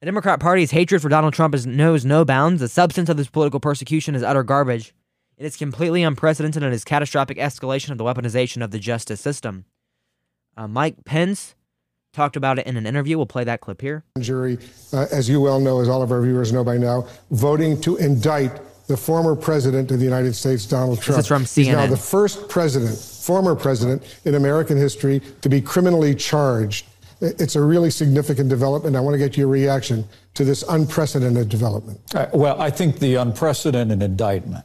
The 0.00 0.06
Democrat 0.06 0.40
Party's 0.40 0.70
hatred 0.70 1.02
for 1.02 1.08
Donald 1.08 1.34
Trump 1.34 1.54
is, 1.54 1.66
knows 1.66 2.04
no 2.04 2.24
bounds. 2.24 2.60
The 2.60 2.68
substance 2.68 3.08
of 3.08 3.16
this 3.16 3.28
political 3.28 3.60
persecution 3.60 4.14
is 4.14 4.22
utter 4.22 4.42
garbage. 4.42 4.94
It 5.36 5.44
is 5.44 5.56
completely 5.56 6.02
unprecedented 6.02 6.62
and 6.62 6.72
is 6.72 6.84
catastrophic 6.84 7.38
escalation 7.38 7.90
of 7.90 7.98
the 7.98 8.04
weaponization 8.04 8.62
of 8.62 8.70
the 8.70 8.78
justice 8.78 9.20
system. 9.20 9.64
Uh, 10.56 10.68
Mike 10.68 11.04
Pence 11.04 11.54
talked 12.12 12.36
about 12.36 12.58
it 12.58 12.66
in 12.66 12.76
an 12.76 12.86
interview. 12.86 13.16
We'll 13.16 13.26
play 13.26 13.44
that 13.44 13.60
clip 13.60 13.80
here. 13.80 14.04
Jury, 14.18 14.58
uh, 14.92 15.06
as 15.12 15.28
you 15.28 15.40
well 15.40 15.60
know, 15.60 15.80
as 15.80 15.88
all 15.88 16.02
of 16.02 16.12
our 16.12 16.20
viewers 16.22 16.52
know 16.52 16.64
by 16.64 16.76
now, 16.76 17.06
voting 17.30 17.80
to 17.82 17.96
indict 17.96 18.60
the 18.86 18.96
former 18.96 19.36
president 19.36 19.90
of 19.92 19.98
the 19.98 20.04
United 20.04 20.34
States, 20.34 20.66
Donald 20.66 21.00
Trump. 21.00 21.16
This 21.16 21.24
is 21.24 21.28
from 21.28 21.44
CNN. 21.44 21.56
He's 21.56 21.68
now 21.68 21.86
the 21.86 21.96
first 21.96 22.48
president, 22.48 22.98
former 23.20 23.54
president 23.54 24.02
in 24.24 24.34
American 24.34 24.76
history 24.76 25.20
to 25.42 25.48
be 25.48 25.60
criminally 25.60 26.14
charged. 26.14 26.86
It's 27.20 27.54
a 27.54 27.62
really 27.62 27.90
significant 27.90 28.48
development. 28.48 28.96
I 28.96 29.00
want 29.00 29.14
to 29.14 29.18
get 29.18 29.36
your 29.36 29.48
reaction 29.48 30.08
to 30.34 30.44
this 30.44 30.64
unprecedented 30.68 31.48
development. 31.50 32.00
Uh, 32.14 32.28
well, 32.32 32.60
I 32.60 32.70
think 32.70 32.98
the 32.98 33.16
unprecedented 33.16 34.02
indictment 34.02 34.64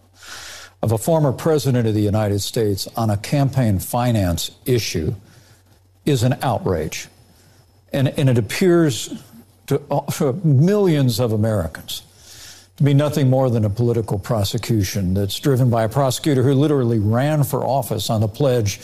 of 0.81 0.93
a 0.93 0.97
former 0.97 1.33
president 1.33 1.87
of 1.87 1.93
the 1.93 2.01
United 2.01 2.39
States 2.39 2.87
on 2.95 3.09
a 3.09 3.17
campaign 3.17 3.79
finance 3.79 4.51
issue 4.65 5.13
is 6.05 6.23
an 6.23 6.37
outrage. 6.41 7.07
And, 7.91 8.07
and 8.09 8.29
it 8.29 8.37
appears 8.37 9.21
to, 9.67 9.81
to 10.13 10.33
millions 10.43 11.19
of 11.19 11.33
Americans 11.33 12.03
to 12.77 12.83
be 12.83 12.93
nothing 12.93 13.29
more 13.29 13.49
than 13.49 13.65
a 13.65 13.69
political 13.69 14.19
prosecution 14.19 15.13
that's 15.13 15.39
driven 15.39 15.69
by 15.69 15.83
a 15.83 15.89
prosecutor 15.89 16.43
who 16.43 16.53
literally 16.53 16.99
ran 16.99 17.43
for 17.43 17.63
office 17.63 18.09
on 18.09 18.21
a 18.23 18.27
pledge 18.27 18.79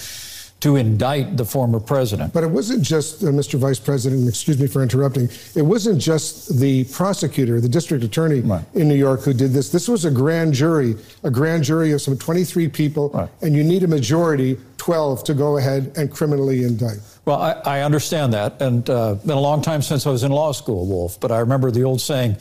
to 0.62 0.76
indict 0.76 1.38
the 1.38 1.44
former 1.44 1.80
president. 1.80 2.32
But 2.32 2.44
it 2.44 2.52
wasn't 2.52 2.84
just, 2.84 3.24
uh, 3.24 3.28
Mr. 3.28 3.56
Vice 3.58 3.80
President, 3.80 4.30
excuse 4.30 4.60
me 4.60 4.68
for 4.68 4.84
interrupting, 4.84 5.28
it 5.56 5.64
wasn't 5.64 6.00
just 6.00 6.60
the 6.60 6.84
prosecutor, 6.86 7.60
the 7.60 7.68
district 7.68 8.04
attorney 8.04 8.42
Right. 8.42 8.64
in 8.76 8.88
New 8.88 8.96
York 8.96 9.24
who 9.24 9.34
did 9.34 9.54
this. 9.54 9.70
This 9.70 9.90
was 9.90 10.06
a 10.06 10.12
grand 10.12 10.54
jury, 10.54 10.96
a 11.24 11.32
grand 11.32 11.64
jury 11.64 11.92
of 11.94 12.02
some 12.02 12.16
23 12.16 12.68
people, 12.68 13.10
Right. 13.12 13.28
and 13.42 13.56
you 13.56 13.64
need 13.64 13.84
a 13.84 13.88
majority, 13.88 14.56
12, 14.78 15.24
to 15.26 15.34
go 15.34 15.58
ahead 15.58 15.92
and 15.98 16.12
criminally 16.12 16.64
indict. 16.64 17.00
Well, 17.24 17.40
I, 17.40 17.52
I 17.66 17.82
understand 17.82 18.34
that, 18.34 18.60
and 18.64 18.90
uh, 18.90 19.14
been 19.14 19.38
a 19.38 19.40
long 19.40 19.62
time 19.62 19.84
since 19.84 20.08
I 20.08 20.10
was 20.10 20.24
in 20.24 20.32
law 20.32 20.54
school, 20.54 20.88
Wolf. 20.88 21.20
But 21.20 21.32
I 21.32 21.38
remember 21.38 21.70
the 21.70 21.84
old 21.84 22.02
saying, 22.02 22.38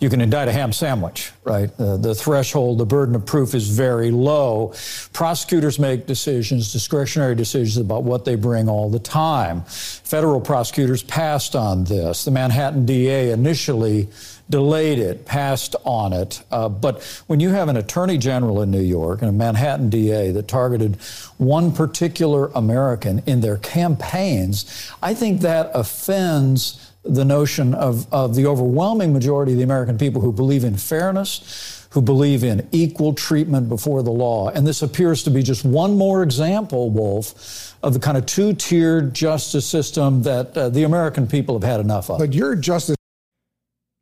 "You 0.00 0.10
can 0.10 0.20
indict 0.20 0.48
a 0.48 0.52
ham 0.52 0.72
sandwich." 0.72 1.30
Right? 1.44 1.70
Uh, 1.78 1.98
the 1.98 2.16
threshold, 2.16 2.78
the 2.78 2.84
burden 2.84 3.14
of 3.14 3.24
proof 3.24 3.54
is 3.54 3.68
very 3.68 4.10
low. 4.10 4.74
Prosecutors 5.12 5.78
make 5.78 6.06
decisions, 6.06 6.72
discretionary 6.72 7.36
decisions 7.36 7.76
about 7.76 8.02
what 8.02 8.24
they 8.24 8.34
bring 8.34 8.68
all 8.68 8.90
the 8.90 8.98
time. 8.98 9.62
Federal 9.66 10.40
prosecutors 10.40 11.04
passed 11.04 11.54
on 11.54 11.84
this. 11.84 12.24
The 12.24 12.32
Manhattan 12.32 12.86
DA 12.86 13.30
initially 13.30 14.08
delayed 14.50 14.98
it, 14.98 15.24
passed 15.24 15.74
on 15.84 16.12
it. 16.12 16.42
Uh, 16.50 16.68
but 16.68 17.02
when 17.26 17.40
you 17.40 17.50
have 17.50 17.68
an 17.68 17.76
attorney 17.76 18.18
general 18.18 18.60
in 18.62 18.70
New 18.70 18.82
York 18.82 19.22
and 19.22 19.28
a 19.30 19.32
Manhattan 19.32 19.88
DA 19.88 20.30
that 20.32 20.48
targeted 20.48 20.96
one 21.38 21.72
particular 21.72 22.50
American 22.54 23.22
in 23.26 23.40
their 23.40 23.56
campaigns, 23.58 24.90
I 25.02 25.14
think 25.14 25.40
that 25.40 25.70
offends 25.74 26.92
the 27.04 27.24
notion 27.24 27.74
of, 27.74 28.12
of 28.12 28.34
the 28.34 28.46
overwhelming 28.46 29.12
majority 29.12 29.52
of 29.52 29.58
the 29.58 29.64
American 29.64 29.98
people 29.98 30.22
who 30.22 30.32
believe 30.32 30.64
in 30.64 30.76
fairness, 30.76 31.86
who 31.90 32.00
believe 32.00 32.42
in 32.42 32.66
equal 32.72 33.12
treatment 33.14 33.68
before 33.68 34.02
the 34.02 34.10
law. 34.10 34.48
And 34.48 34.66
this 34.66 34.82
appears 34.82 35.22
to 35.24 35.30
be 35.30 35.42
just 35.42 35.64
one 35.64 35.96
more 35.96 36.22
example, 36.22 36.90
Wolf, 36.90 37.76
of 37.82 37.92
the 37.92 38.00
kind 38.00 38.16
of 38.16 38.26
two 38.26 38.54
tiered 38.54 39.14
justice 39.14 39.66
system 39.66 40.22
that 40.22 40.56
uh, 40.56 40.70
the 40.70 40.84
American 40.84 41.26
people 41.26 41.54
have 41.58 41.68
had 41.68 41.80
enough 41.80 42.10
of. 42.10 42.18
But 42.18 42.32
your 42.32 42.56
justice 42.56 42.96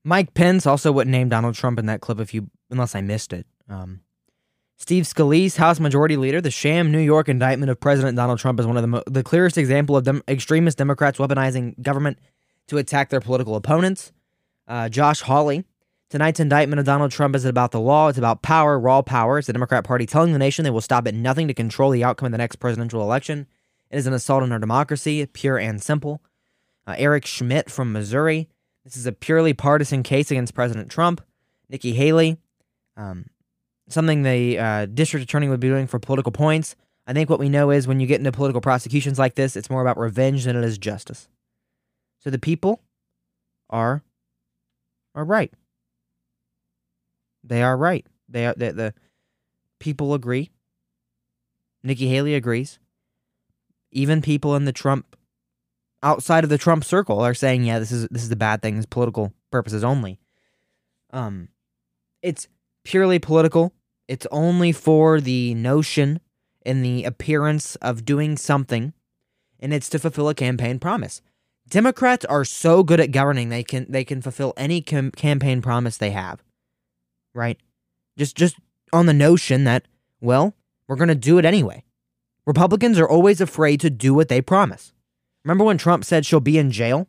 Mike 0.04 0.34
Pence 0.34 0.66
also 0.66 0.90
wouldn't 0.92 1.12
name 1.12 1.28
Donald 1.28 1.54
Trump 1.54 1.78
in 1.78 1.86
that 1.86 2.00
clip 2.00 2.20
if 2.20 2.34
you 2.34 2.50
unless 2.70 2.94
I 2.94 3.00
missed 3.00 3.32
it. 3.32 3.46
Um, 3.68 4.00
Steve 4.76 5.04
Scalise, 5.04 5.56
House 5.56 5.78
Majority 5.78 6.16
Leader, 6.16 6.40
the 6.40 6.50
sham 6.50 6.90
New 6.90 6.98
York 6.98 7.28
indictment 7.28 7.70
of 7.70 7.78
President 7.78 8.16
Donald 8.16 8.40
Trump 8.40 8.58
is 8.58 8.66
one 8.66 8.76
of 8.76 8.82
the 8.82 8.88
mo- 8.88 9.02
the 9.06 9.22
clearest 9.22 9.56
example 9.56 9.96
of 9.96 10.04
dem- 10.04 10.22
extremist 10.26 10.78
Democrats 10.78 11.18
weaponizing 11.18 11.80
government 11.80 12.18
to 12.66 12.78
attack 12.78 13.10
their 13.10 13.20
political 13.20 13.54
opponents. 13.54 14.12
Uh, 14.66 14.88
Josh 14.88 15.20
Hawley, 15.20 15.64
tonight's 16.10 16.40
indictment 16.40 16.80
of 16.80 16.86
Donald 16.86 17.12
Trump 17.12 17.36
is 17.36 17.44
about 17.44 17.70
the 17.70 17.80
law. 17.80 18.08
It's 18.08 18.18
about 18.18 18.42
power, 18.42 18.78
raw 18.78 19.02
power. 19.02 19.38
It's 19.38 19.46
the 19.46 19.52
Democrat 19.52 19.84
Party 19.84 20.04
telling 20.04 20.32
the 20.32 20.38
nation 20.38 20.64
they 20.64 20.70
will 20.70 20.80
stop 20.80 21.06
at 21.06 21.14
nothing 21.14 21.46
to 21.46 21.54
control 21.54 21.90
the 21.90 22.02
outcome 22.02 22.26
of 22.26 22.32
the 22.32 22.38
next 22.38 22.56
presidential 22.56 23.02
election. 23.02 23.46
It 23.90 23.98
is 23.98 24.06
an 24.08 24.14
assault 24.14 24.42
on 24.42 24.50
our 24.50 24.58
democracy, 24.58 25.24
pure 25.26 25.58
and 25.58 25.80
simple. 25.80 26.22
Uh, 26.86 26.96
Eric 26.98 27.24
Schmitt 27.26 27.70
from 27.70 27.92
Missouri. 27.92 28.48
This 28.84 28.96
is 28.96 29.06
a 29.06 29.12
purely 29.12 29.52
partisan 29.52 30.02
case 30.02 30.30
against 30.30 30.54
President 30.54 30.90
Trump. 30.90 31.20
Nikki 31.68 31.92
Haley, 31.92 32.36
um, 32.96 33.26
something 33.88 34.22
the 34.22 34.58
uh, 34.58 34.86
district 34.86 35.24
attorney 35.24 35.48
would 35.48 35.60
be 35.60 35.68
doing 35.68 35.86
for 35.86 35.98
political 35.98 36.32
points. 36.32 36.76
I 37.06 37.12
think 37.12 37.30
what 37.30 37.38
we 37.40 37.48
know 37.48 37.70
is 37.70 37.86
when 37.86 38.00
you 38.00 38.06
get 38.06 38.20
into 38.20 38.32
political 38.32 38.60
prosecutions 38.60 39.18
like 39.18 39.34
this, 39.34 39.56
it's 39.56 39.70
more 39.70 39.82
about 39.82 39.98
revenge 39.98 40.44
than 40.44 40.56
it 40.56 40.64
is 40.64 40.78
justice. 40.78 41.28
So 42.20 42.30
the 42.30 42.38
people 42.38 42.80
are 43.70 44.02
are 45.14 45.24
right. 45.24 45.52
They 47.42 47.62
are 47.62 47.76
right. 47.76 48.06
They 48.28 48.46
are 48.46 48.54
the, 48.54 48.72
the 48.72 48.94
people 49.80 50.14
agree. 50.14 50.50
Nikki 51.82 52.08
Haley 52.08 52.34
agrees. 52.34 52.78
Even 53.90 54.22
people 54.22 54.54
in 54.54 54.64
the 54.64 54.72
Trump 54.72 55.16
outside 56.02 56.44
of 56.44 56.50
the 56.50 56.58
Trump 56.58 56.84
circle 56.84 57.20
are 57.20 57.34
saying, 57.34 57.64
yeah, 57.64 57.78
this 57.78 57.92
is 57.92 58.08
this 58.10 58.22
is 58.22 58.28
the 58.28 58.36
bad 58.36 58.62
thing, 58.62 58.76
it's 58.76 58.86
political 58.86 59.32
purposes 59.50 59.84
only. 59.84 60.18
Um 61.10 61.48
it's 62.22 62.48
purely 62.84 63.18
political. 63.18 63.72
It's 64.08 64.26
only 64.30 64.72
for 64.72 65.20
the 65.20 65.54
notion 65.54 66.20
and 66.64 66.84
the 66.84 67.04
appearance 67.04 67.76
of 67.76 68.04
doing 68.04 68.36
something, 68.36 68.92
and 69.58 69.72
it's 69.72 69.88
to 69.90 69.98
fulfill 69.98 70.28
a 70.28 70.34
campaign 70.34 70.78
promise. 70.78 71.20
Democrats 71.68 72.24
are 72.26 72.44
so 72.44 72.82
good 72.82 73.00
at 73.00 73.12
governing 73.12 73.48
they 73.48 73.64
can 73.64 73.86
they 73.88 74.04
can 74.04 74.20
fulfill 74.20 74.52
any 74.56 74.82
com- 74.82 75.10
campaign 75.10 75.62
promise 75.62 75.96
they 75.96 76.10
have. 76.10 76.42
Right? 77.34 77.58
Just 78.16 78.36
just 78.36 78.56
on 78.92 79.06
the 79.06 79.14
notion 79.14 79.64
that 79.64 79.86
well, 80.20 80.54
we're 80.86 80.96
going 80.96 81.08
to 81.08 81.14
do 81.14 81.38
it 81.38 81.44
anyway. 81.44 81.84
Republicans 82.46 82.98
are 82.98 83.08
always 83.08 83.40
afraid 83.40 83.80
to 83.80 83.90
do 83.90 84.14
what 84.14 84.28
they 84.28 84.40
promise. 84.40 84.92
Remember 85.44 85.64
when 85.64 85.78
Trump 85.78 86.04
said 86.04 86.24
she'll 86.24 86.40
be 86.40 86.58
in 86.58 86.70
jail? 86.70 87.08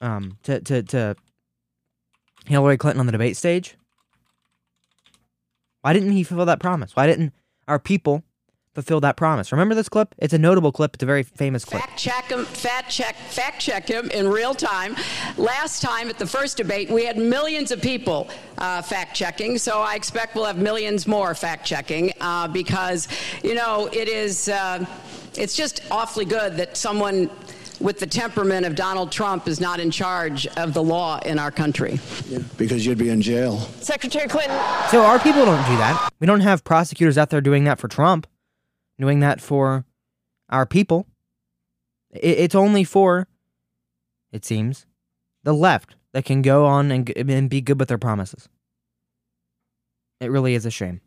Um, 0.00 0.38
to 0.42 0.60
to 0.60 0.82
to 0.82 1.16
Hillary 2.46 2.76
Clinton 2.76 3.00
on 3.00 3.06
the 3.06 3.12
debate 3.12 3.36
stage. 3.36 3.76
Why 5.80 5.92
didn't 5.92 6.12
he 6.12 6.22
fulfill 6.22 6.46
that 6.46 6.60
promise? 6.60 6.94
Why 6.94 7.06
didn't 7.06 7.32
our 7.68 7.78
people 7.78 8.22
fulfill 8.74 9.00
that 9.00 9.16
promise? 9.16 9.52
Remember 9.52 9.74
this 9.74 9.88
clip? 9.88 10.14
It's 10.18 10.34
a 10.34 10.38
notable 10.38 10.72
clip. 10.72 10.94
It's 10.94 11.02
a 11.02 11.06
very 11.06 11.22
famous 11.22 11.64
clip. 11.64 11.82
Fact 11.82 11.98
check 11.98 12.24
him, 12.24 12.44
fact 12.44 12.90
check, 12.90 13.14
fact 13.16 13.60
check 13.60 13.88
him 13.88 14.10
in 14.10 14.28
real 14.28 14.54
time. 14.54 14.96
Last 15.36 15.80
time 15.80 16.08
at 16.08 16.18
the 16.18 16.26
first 16.26 16.56
debate, 16.56 16.90
we 16.90 17.04
had 17.04 17.16
millions 17.16 17.70
of 17.70 17.80
people 17.80 18.28
uh, 18.58 18.82
fact 18.82 19.14
checking, 19.14 19.58
so 19.58 19.80
I 19.80 19.94
expect 19.94 20.34
we'll 20.34 20.46
have 20.46 20.58
millions 20.58 21.06
more 21.06 21.34
fact 21.34 21.66
checking 21.66 22.12
uh, 22.20 22.48
because, 22.48 23.08
you 23.42 23.54
know, 23.54 23.88
it 23.92 24.08
is, 24.08 24.48
uh, 24.48 24.84
it's 25.36 25.56
just 25.56 25.82
awfully 25.90 26.24
good 26.24 26.56
that 26.56 26.76
someone 26.76 27.30
with 27.80 27.98
the 27.98 28.06
temperament 28.06 28.64
of 28.64 28.74
Donald 28.74 29.10
Trump 29.10 29.48
is 29.48 29.60
not 29.60 29.80
in 29.80 29.90
charge 29.90 30.46
of 30.56 30.74
the 30.74 30.82
law 30.82 31.18
in 31.20 31.38
our 31.38 31.50
country. 31.50 31.98
Yeah, 32.28 32.38
because 32.56 32.86
you'd 32.86 32.98
be 32.98 33.10
in 33.10 33.20
jail. 33.20 33.58
Secretary 33.80 34.28
Clinton. 34.28 34.56
So 34.90 35.02
our 35.02 35.18
people 35.18 35.44
don't 35.44 35.66
do 35.66 35.76
that. 35.76 36.10
We 36.20 36.26
don't 36.26 36.40
have 36.40 36.64
prosecutors 36.64 37.18
out 37.18 37.30
there 37.30 37.40
doing 37.40 37.64
that 37.64 37.78
for 37.78 37.88
Trump, 37.88 38.26
doing 38.98 39.20
that 39.20 39.40
for 39.40 39.84
our 40.48 40.66
people. 40.66 41.06
It's 42.10 42.54
only 42.54 42.84
for, 42.84 43.26
it 44.30 44.44
seems, 44.44 44.86
the 45.42 45.52
left 45.52 45.96
that 46.12 46.24
can 46.24 46.42
go 46.42 46.64
on 46.66 46.92
and, 46.92 47.10
and 47.16 47.50
be 47.50 47.60
good 47.60 47.80
with 47.80 47.88
their 47.88 47.98
promises. 47.98 48.48
It 50.20 50.30
really 50.30 50.54
is 50.54 50.64
a 50.64 50.70
shame. 50.70 51.00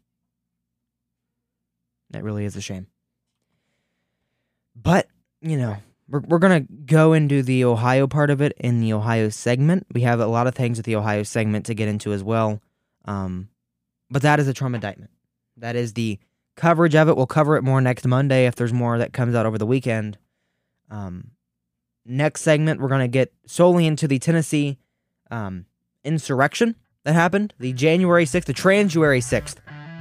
It 2.13 2.23
really 2.23 2.45
is 2.45 2.55
a 2.55 2.61
shame. 2.61 2.87
But, 4.81 5.07
you 5.41 5.57
know, 5.57 5.77
we're, 6.09 6.21
we're 6.21 6.39
going 6.39 6.65
to 6.65 6.73
go 6.73 7.13
into 7.13 7.41
the 7.41 7.65
Ohio 7.65 8.07
part 8.07 8.29
of 8.29 8.41
it 8.41 8.53
in 8.57 8.79
the 8.79 8.93
Ohio 8.93 9.29
segment. 9.29 9.87
We 9.93 10.01
have 10.01 10.19
a 10.19 10.27
lot 10.27 10.47
of 10.47 10.55
things 10.55 10.77
with 10.77 10.85
the 10.85 10.95
Ohio 10.95 11.23
segment 11.23 11.65
to 11.65 11.73
get 11.73 11.87
into 11.87 12.13
as 12.13 12.23
well. 12.23 12.61
Um, 13.05 13.49
but 14.09 14.21
that 14.21 14.39
is 14.39 14.47
a 14.47 14.53
Trump 14.53 14.75
indictment. 14.75 15.11
That 15.57 15.75
is 15.75 15.93
the 15.93 16.19
coverage 16.55 16.95
of 16.95 17.09
it. 17.09 17.17
We'll 17.17 17.25
cover 17.25 17.57
it 17.57 17.63
more 17.63 17.81
next 17.81 18.05
Monday 18.05 18.45
if 18.45 18.55
there's 18.55 18.73
more 18.73 18.97
that 18.97 19.13
comes 19.13 19.35
out 19.35 19.45
over 19.45 19.57
the 19.57 19.65
weekend. 19.65 20.17
Um, 20.89 21.31
next 22.05 22.41
segment, 22.41 22.79
we're 22.79 22.87
going 22.87 23.01
to 23.01 23.07
get 23.07 23.33
solely 23.45 23.85
into 23.85 24.07
the 24.07 24.19
Tennessee 24.19 24.77
um, 25.29 25.65
insurrection 26.03 26.75
that 27.03 27.13
happened, 27.13 27.53
the 27.59 27.73
January 27.73 28.25
6th, 28.25 28.45
the 28.45 28.53
Transuary 28.53 29.21
6th. 29.21 29.55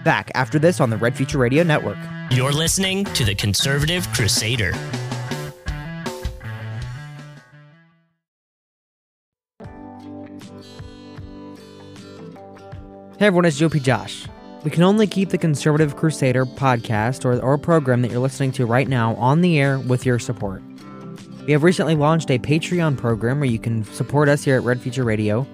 Back 0.07 0.31
after 0.37 0.61
this 0.61 0.81
on 0.81 0.89
the 0.89 0.97
Red 0.97 1.17
Future 1.17 1.37
Radio 1.37 1.65
Network. 1.65 1.99
You're 2.31 2.53
listening 2.53 3.03
to 3.07 3.25
the 3.25 3.35
Conservative 3.35 4.07
Crusader. 4.13 4.71
Hey 13.19 13.27
everyone, 13.27 13.47
it's 13.47 13.61
GOP 13.61 13.83
Josh. 13.83 14.29
We 14.63 14.71
can 14.71 14.85
only 14.85 15.09
keep 15.09 15.31
the 15.31 15.39
Conservative 15.39 15.97
Crusader 15.97 16.47
podcast 16.47 17.25
or, 17.25 17.43
or 17.43 17.59
program 17.59 18.03
that 18.03 18.13
you're 18.13 18.21
listening 18.21 18.53
to 18.53 18.65
right 18.65 18.87
now 18.87 19.17
on 19.17 19.41
the 19.41 19.59
air 19.59 19.81
with 19.81 20.07
your 20.07 20.21
support. 20.21 20.63
We 21.47 21.53
have 21.53 21.65
recently 21.65 21.97
launched 21.97 22.31
a 22.31 22.39
Patreon 22.39 22.97
program 22.97 23.41
where 23.41 23.49
you 23.49 23.59
can 23.59 23.83
support 23.83 24.29
us 24.29 24.45
here 24.45 24.55
at 24.55 24.63
Red 24.63 24.81
Future 24.81 25.03
Radio 25.03 25.45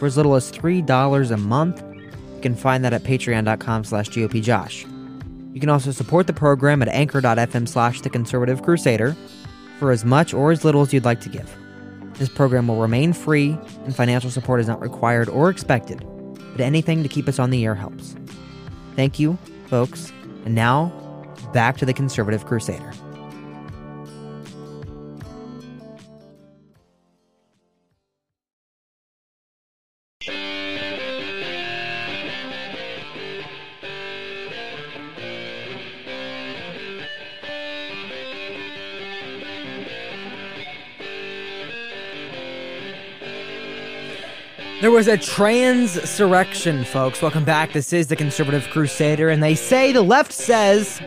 for 0.00 0.06
as 0.06 0.16
little 0.16 0.34
as 0.34 0.50
$3 0.50 1.30
a 1.30 1.36
month. 1.36 1.84
You 2.40 2.50
can 2.50 2.56
find 2.56 2.84
that 2.84 2.92
at 2.94 3.02
patreon.com 3.02 3.84
slash 3.84 4.08
GOPJosh. 4.08 5.54
You 5.54 5.60
can 5.60 5.68
also 5.68 5.92
support 5.92 6.26
the 6.26 6.32
program 6.32 6.80
at 6.80 6.88
anchor.fm 6.88 7.68
slash 7.68 8.00
the 8.00 8.08
conservative 8.08 8.62
crusader 8.62 9.14
for 9.78 9.90
as 9.90 10.04
much 10.04 10.32
or 10.32 10.50
as 10.50 10.64
little 10.64 10.80
as 10.80 10.92
you'd 10.92 11.04
like 11.04 11.20
to 11.20 11.28
give. 11.28 11.54
This 12.14 12.28
program 12.28 12.68
will 12.68 12.80
remain 12.80 13.12
free 13.12 13.58
and 13.84 13.94
financial 13.94 14.30
support 14.30 14.60
is 14.60 14.68
not 14.68 14.80
required 14.80 15.28
or 15.28 15.50
expected 15.50 16.04
but 16.52 16.60
anything 16.60 17.02
to 17.02 17.08
keep 17.08 17.28
us 17.28 17.38
on 17.38 17.50
the 17.50 17.64
air 17.64 17.74
helps. 17.74 18.14
Thank 18.96 19.18
you, 19.18 19.38
folks. 19.68 20.12
And 20.44 20.54
now, 20.54 20.92
back 21.52 21.76
to 21.78 21.86
the 21.86 21.94
Conservative 21.94 22.44
Crusader. 22.44 22.92
Was 45.00 45.08
a 45.08 45.16
transurrection, 45.16 46.84
folks. 46.84 47.22
Welcome 47.22 47.42
back. 47.42 47.72
This 47.72 47.90
is 47.90 48.08
the 48.08 48.16
Conservative 48.16 48.68
Crusader, 48.68 49.30
and 49.30 49.42
they 49.42 49.54
say 49.54 49.92
the 49.92 50.02
left 50.02 50.30
says 50.30 51.00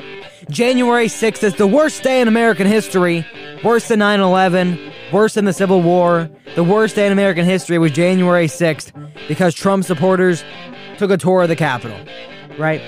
January 0.50 1.06
6th 1.06 1.44
is 1.44 1.54
the 1.58 1.68
worst 1.68 2.02
day 2.02 2.20
in 2.20 2.28
American 2.28 2.66
history, 2.66 3.24
worse 3.64 3.90
than 3.90 4.00
9 4.00 4.20
11, 4.20 4.80
worse 5.12 5.36
than 5.36 5.46
the 5.46 5.54
Civil 5.54 5.84
War. 5.84 6.28
The 6.56 6.64
worst 6.64 6.96
day 6.96 7.06
in 7.06 7.12
American 7.12 7.46
history 7.46 7.78
was 7.78 7.92
January 7.92 8.48
6th 8.48 8.92
because 9.28 9.54
Trump 9.54 9.86
supporters 9.86 10.44
took 10.98 11.12
a 11.12 11.18
tour 11.18 11.44
of 11.44 11.50
the 11.50 11.56
Capitol, 11.56 12.00
right? 12.58 12.82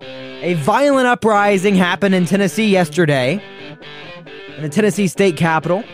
A 0.00 0.54
violent 0.54 1.08
uprising 1.08 1.74
happened 1.74 2.14
in 2.14 2.24
Tennessee 2.24 2.70
yesterday, 2.70 3.38
in 4.56 4.62
the 4.62 4.70
Tennessee 4.70 5.08
state 5.08 5.36
capitol, 5.36 5.84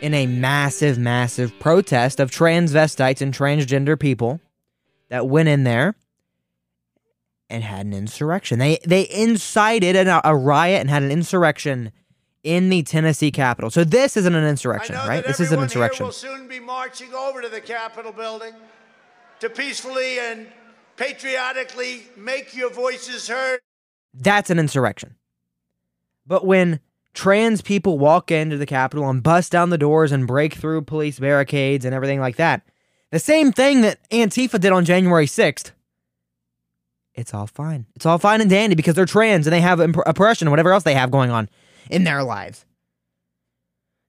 in 0.00 0.14
a 0.14 0.26
massive, 0.26 0.98
massive 0.98 1.58
protest 1.58 2.20
of 2.20 2.30
transvestites 2.30 3.20
and 3.20 3.34
transgender 3.34 3.98
people 3.98 4.40
that 5.08 5.26
went 5.26 5.48
in 5.48 5.64
there 5.64 5.94
and 7.48 7.64
had 7.64 7.86
an 7.86 7.92
insurrection. 7.92 8.58
They 8.58 8.78
they 8.86 9.08
incited 9.10 9.96
a, 9.96 10.28
a 10.28 10.34
riot 10.34 10.80
and 10.80 10.88
had 10.88 11.02
an 11.02 11.10
insurrection 11.10 11.92
in 12.42 12.70
the 12.70 12.82
Tennessee 12.82 13.30
Capitol. 13.30 13.70
So 13.70 13.84
this 13.84 14.16
isn't 14.16 14.34
an 14.34 14.44
insurrection, 14.44 14.94
right? 14.94 15.24
This 15.26 15.40
is 15.40 15.52
an 15.52 15.60
insurrection. 15.60 16.04
We'll 16.04 16.12
soon 16.12 16.48
be 16.48 16.60
marching 16.60 17.12
over 17.12 17.42
to 17.42 17.48
the 17.48 17.60
Capitol 17.60 18.12
building 18.12 18.54
to 19.40 19.50
peacefully 19.50 20.18
and 20.20 20.46
patriotically 20.96 22.04
make 22.16 22.54
your 22.54 22.70
voices 22.70 23.28
heard. 23.28 23.60
That's 24.14 24.50
an 24.50 24.58
insurrection. 24.58 25.16
But 26.26 26.46
when 26.46 26.80
trans 27.20 27.60
people 27.60 27.98
walk 27.98 28.30
into 28.30 28.56
the 28.56 28.64
Capitol 28.64 29.10
and 29.10 29.22
bust 29.22 29.52
down 29.52 29.68
the 29.68 29.76
doors 29.76 30.10
and 30.10 30.26
break 30.26 30.54
through 30.54 30.80
police 30.80 31.18
barricades 31.18 31.84
and 31.84 31.94
everything 31.94 32.18
like 32.18 32.36
that, 32.36 32.62
the 33.10 33.18
same 33.18 33.52
thing 33.52 33.82
that 33.82 33.98
Antifa 34.08 34.58
did 34.58 34.72
on 34.72 34.86
January 34.86 35.26
6th, 35.26 35.72
it's 37.14 37.34
all 37.34 37.46
fine. 37.46 37.84
It's 37.94 38.06
all 38.06 38.16
fine 38.16 38.40
and 38.40 38.48
dandy 38.48 38.74
because 38.74 38.94
they're 38.94 39.04
trans 39.04 39.46
and 39.46 39.52
they 39.52 39.60
have 39.60 39.82
imp- 39.82 39.98
oppression 40.06 40.48
whatever 40.48 40.72
else 40.72 40.84
they 40.84 40.94
have 40.94 41.10
going 41.10 41.30
on 41.30 41.50
in 41.90 42.04
their 42.04 42.22
lives. 42.22 42.64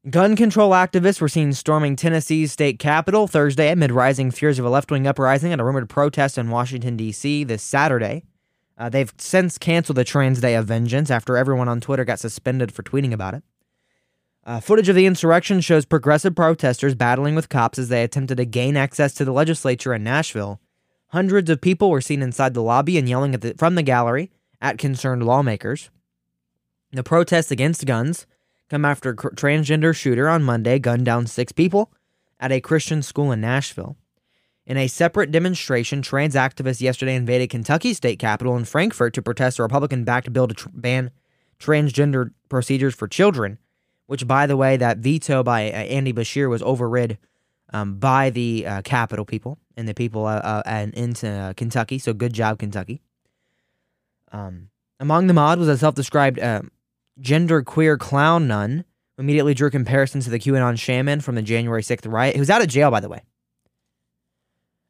Gun 0.09 0.37
control 0.37 0.71
activists 0.71 1.19
were 1.19 1.27
seen 1.27 1.51
storming 1.51 1.97
Tennessee's 1.97 2.53
state 2.53 2.79
capitol 2.79 3.27
Thursday 3.27 3.71
amid 3.71 3.91
rising 3.91 4.31
fears 4.31 4.57
of 4.57 4.63
a 4.63 4.69
left 4.69 4.89
wing 4.89 5.05
uprising 5.05 5.51
and 5.51 5.59
a 5.59 5.65
rumored 5.65 5.89
protest 5.89 6.37
in 6.37 6.49
Washington, 6.49 6.95
D.C. 6.95 7.43
this 7.43 7.61
Saturday. 7.61 8.23
Uh, 8.77 8.89
they've 8.89 9.13
since 9.17 9.57
canceled 9.57 9.97
the 9.97 10.03
Trans 10.03 10.41
Day 10.41 10.55
of 10.55 10.65
Vengeance 10.65 11.11
after 11.11 11.37
everyone 11.37 11.67
on 11.67 11.81
Twitter 11.81 12.05
got 12.05 12.19
suspended 12.19 12.71
for 12.71 12.83
tweeting 12.83 13.13
about 13.13 13.33
it. 13.33 13.43
Uh, 14.43 14.59
footage 14.59 14.89
of 14.89 14.95
the 14.95 15.05
insurrection 15.05 15.61
shows 15.61 15.85
progressive 15.85 16.35
protesters 16.35 16.95
battling 16.95 17.35
with 17.35 17.49
cops 17.49 17.77
as 17.77 17.89
they 17.89 18.03
attempted 18.03 18.37
to 18.37 18.45
gain 18.45 18.75
access 18.75 19.13
to 19.13 19.23
the 19.23 19.31
legislature 19.31 19.93
in 19.93 20.03
Nashville. 20.03 20.59
Hundreds 21.09 21.49
of 21.49 21.61
people 21.61 21.91
were 21.91 22.01
seen 22.01 22.23
inside 22.23 22.53
the 22.53 22.63
lobby 22.63 22.97
and 22.97 23.07
yelling 23.07 23.31
the, 23.31 23.53
from 23.57 23.75
the 23.75 23.83
gallery 23.83 24.31
at 24.59 24.79
concerned 24.79 25.23
lawmakers. 25.23 25.91
The 26.91 27.03
protests 27.03 27.51
against 27.51 27.85
guns 27.85 28.25
come 28.69 28.83
after 28.83 29.11
a 29.11 29.15
transgender 29.15 29.95
shooter 29.95 30.27
on 30.27 30.43
Monday 30.43 30.79
gunned 30.79 31.05
down 31.05 31.27
six 31.27 31.51
people 31.51 31.91
at 32.39 32.51
a 32.51 32.61
Christian 32.61 33.03
school 33.03 33.31
in 33.31 33.41
Nashville. 33.41 33.95
In 34.65 34.77
a 34.77 34.87
separate 34.87 35.31
demonstration, 35.31 36.01
trans 36.01 36.35
activists 36.35 36.81
yesterday 36.81 37.15
invaded 37.15 37.49
Kentucky 37.49 37.93
state 37.93 38.19
capitol 38.19 38.55
in 38.55 38.65
Frankfort 38.65 39.13
to 39.15 39.21
protest 39.21 39.59
a 39.59 39.63
Republican 39.63 40.03
backed 40.03 40.31
bill 40.31 40.47
to 40.47 40.53
tr- 40.53 40.69
ban 40.71 41.11
transgender 41.59 42.31
procedures 42.49 42.93
for 42.93 43.07
children, 43.07 43.57
which, 44.05 44.27
by 44.27 44.45
the 44.45 44.57
way, 44.57 44.77
that 44.77 44.99
veto 44.99 45.43
by 45.43 45.71
uh, 45.71 45.75
Andy 45.75 46.13
Beshear 46.13 46.49
was 46.49 46.61
overrid 46.61 47.17
um, 47.73 47.97
by 47.97 48.29
the 48.29 48.67
uh, 48.67 48.81
Capitol 48.83 49.25
people 49.25 49.57
and 49.75 49.87
the 49.87 49.93
people 49.93 50.25
uh, 50.25 50.37
uh, 50.37 50.63
and 50.65 50.93
into 50.93 51.27
uh, 51.27 51.53
Kentucky. 51.53 51.97
So 51.97 52.13
good 52.13 52.33
job, 52.33 52.59
Kentucky. 52.59 53.01
Um, 54.31 54.69
among 54.99 55.27
the 55.27 55.33
mod 55.33 55.59
was 55.59 55.67
a 55.67 55.77
self-described 55.77 56.39
uh, 56.39 56.61
gender 57.19 57.63
queer 57.63 57.97
clown 57.97 58.47
nun 58.47 58.85
who 59.17 59.23
immediately 59.23 59.53
drew 59.53 59.69
comparisons 59.69 60.25
to 60.25 60.29
the 60.29 60.39
QAnon 60.39 60.77
shaman 60.77 61.21
from 61.21 61.35
the 61.35 61.41
January 61.41 61.81
6th 61.81 62.09
riot, 62.11 62.35
who's 62.35 62.49
out 62.49 62.61
of 62.61 62.67
jail, 62.67 62.91
by 62.91 62.99
the 62.99 63.09
way. 63.09 63.23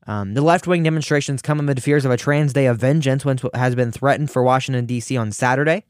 Um, 0.08 0.34
the 0.34 0.42
left 0.42 0.66
wing 0.68 0.84
demonstrations 0.84 1.42
come 1.42 1.60
amid 1.60 1.84
fears 1.84 2.06
of 2.06 2.12
a 2.12 2.18
trans 2.18 2.54
day 2.54 2.66
of 2.66 2.80
vengeance, 2.80 3.24
which 3.24 3.44
has 3.54 3.76
been 3.76 3.92
threatened 3.92 4.32
for 4.32 4.42
Washington, 4.44 4.86
D.C. 4.86 5.16
on 5.16 5.32
Saturday. 5.32 5.86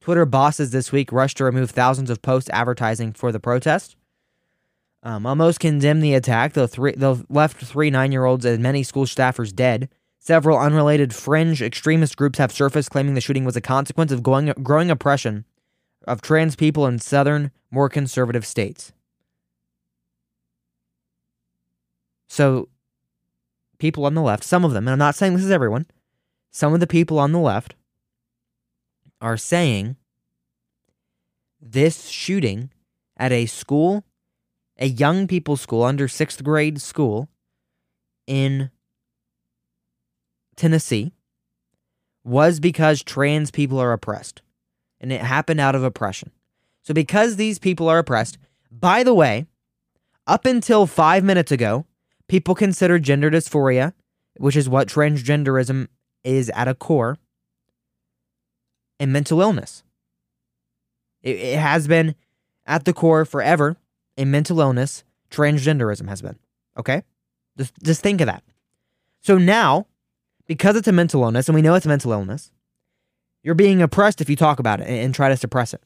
Twitter 0.00 0.24
bosses 0.24 0.70
this 0.70 0.92
week 0.92 1.10
rushed 1.10 1.36
to 1.38 1.44
remove 1.44 1.70
thousands 1.70 2.10
of 2.10 2.22
posts 2.22 2.48
advertising 2.52 3.12
for 3.12 3.32
the 3.32 3.40
protest. 3.40 3.96
Um, 5.02 5.24
while 5.24 5.34
most 5.34 5.60
condemned 5.60 6.02
the 6.02 6.14
attack, 6.14 6.52
the, 6.52 6.68
three, 6.68 6.92
the 6.92 7.24
left 7.28 7.56
three 7.56 7.90
nine 7.90 8.12
year 8.12 8.24
olds 8.24 8.44
and 8.44 8.62
many 8.62 8.82
school 8.82 9.04
staffers 9.04 9.54
dead. 9.54 9.88
Several 10.18 10.58
unrelated 10.58 11.14
fringe 11.14 11.62
extremist 11.62 12.16
groups 12.16 12.38
have 12.38 12.50
surfaced 12.50 12.90
claiming 12.90 13.14
the 13.14 13.20
shooting 13.20 13.44
was 13.44 13.56
a 13.56 13.60
consequence 13.60 14.10
of 14.10 14.24
going, 14.24 14.46
growing 14.62 14.90
oppression 14.90 15.44
of 16.06 16.22
trans 16.22 16.56
people 16.56 16.86
in 16.86 16.98
southern, 16.98 17.50
more 17.70 17.88
conservative 17.88 18.46
states. 18.46 18.92
So, 22.28 22.68
people 23.78 24.06
on 24.06 24.14
the 24.14 24.22
left, 24.22 24.44
some 24.44 24.64
of 24.64 24.72
them, 24.72 24.86
and 24.86 24.92
I'm 24.92 24.98
not 24.98 25.14
saying 25.14 25.34
this 25.34 25.44
is 25.44 25.50
everyone, 25.50 25.86
some 26.50 26.72
of 26.74 26.80
the 26.80 26.86
people 26.86 27.18
on 27.18 27.32
the 27.32 27.38
left 27.38 27.74
are 29.20 29.36
saying 29.36 29.96
this 31.60 32.08
shooting 32.08 32.70
at 33.16 33.32
a 33.32 33.46
school, 33.46 34.04
a 34.78 34.86
young 34.86 35.26
people's 35.26 35.60
school, 35.60 35.82
under 35.82 36.08
sixth 36.08 36.42
grade 36.42 36.80
school 36.80 37.28
in 38.26 38.70
Tennessee, 40.56 41.12
was 42.24 42.60
because 42.60 43.02
trans 43.02 43.50
people 43.50 43.78
are 43.78 43.92
oppressed 43.92 44.42
and 45.00 45.12
it 45.12 45.20
happened 45.20 45.60
out 45.60 45.74
of 45.74 45.84
oppression. 45.84 46.30
So, 46.82 46.94
because 46.94 47.36
these 47.36 47.58
people 47.58 47.88
are 47.88 47.98
oppressed, 47.98 48.38
by 48.70 49.02
the 49.02 49.14
way, 49.14 49.46
up 50.26 50.46
until 50.46 50.86
five 50.86 51.24
minutes 51.24 51.52
ago, 51.52 51.86
people 52.28 52.54
consider 52.54 52.98
gender 52.98 53.30
dysphoria, 53.30 53.92
which 54.36 54.56
is 54.56 54.68
what 54.68 54.88
transgenderism 54.88 55.88
is 56.24 56.50
at 56.50 56.68
a 56.68 56.74
core, 56.74 57.18
a 59.00 59.06
mental 59.06 59.40
illness. 59.40 59.82
It, 61.22 61.36
it 61.36 61.58
has 61.58 61.86
been 61.86 62.14
at 62.66 62.84
the 62.84 62.92
core 62.92 63.24
forever 63.24 63.76
a 64.16 64.24
mental 64.24 64.60
illness. 64.60 65.04
Transgenderism 65.30 66.08
has 66.08 66.22
been. 66.22 66.38
Okay? 66.76 67.02
Just, 67.58 67.74
just 67.82 68.02
think 68.02 68.20
of 68.20 68.26
that. 68.26 68.42
So 69.20 69.38
now, 69.38 69.86
because 70.46 70.76
it's 70.76 70.88
a 70.88 70.92
mental 70.92 71.22
illness, 71.22 71.48
and 71.48 71.54
we 71.54 71.62
know 71.62 71.74
it's 71.74 71.86
a 71.86 71.88
mental 71.88 72.12
illness, 72.12 72.52
you're 73.42 73.54
being 73.54 73.82
oppressed 73.82 74.20
if 74.20 74.30
you 74.30 74.36
talk 74.36 74.58
about 74.58 74.80
it 74.80 74.86
and, 74.86 74.96
and 74.96 75.14
try 75.14 75.28
to 75.28 75.36
suppress 75.36 75.74
it. 75.74 75.82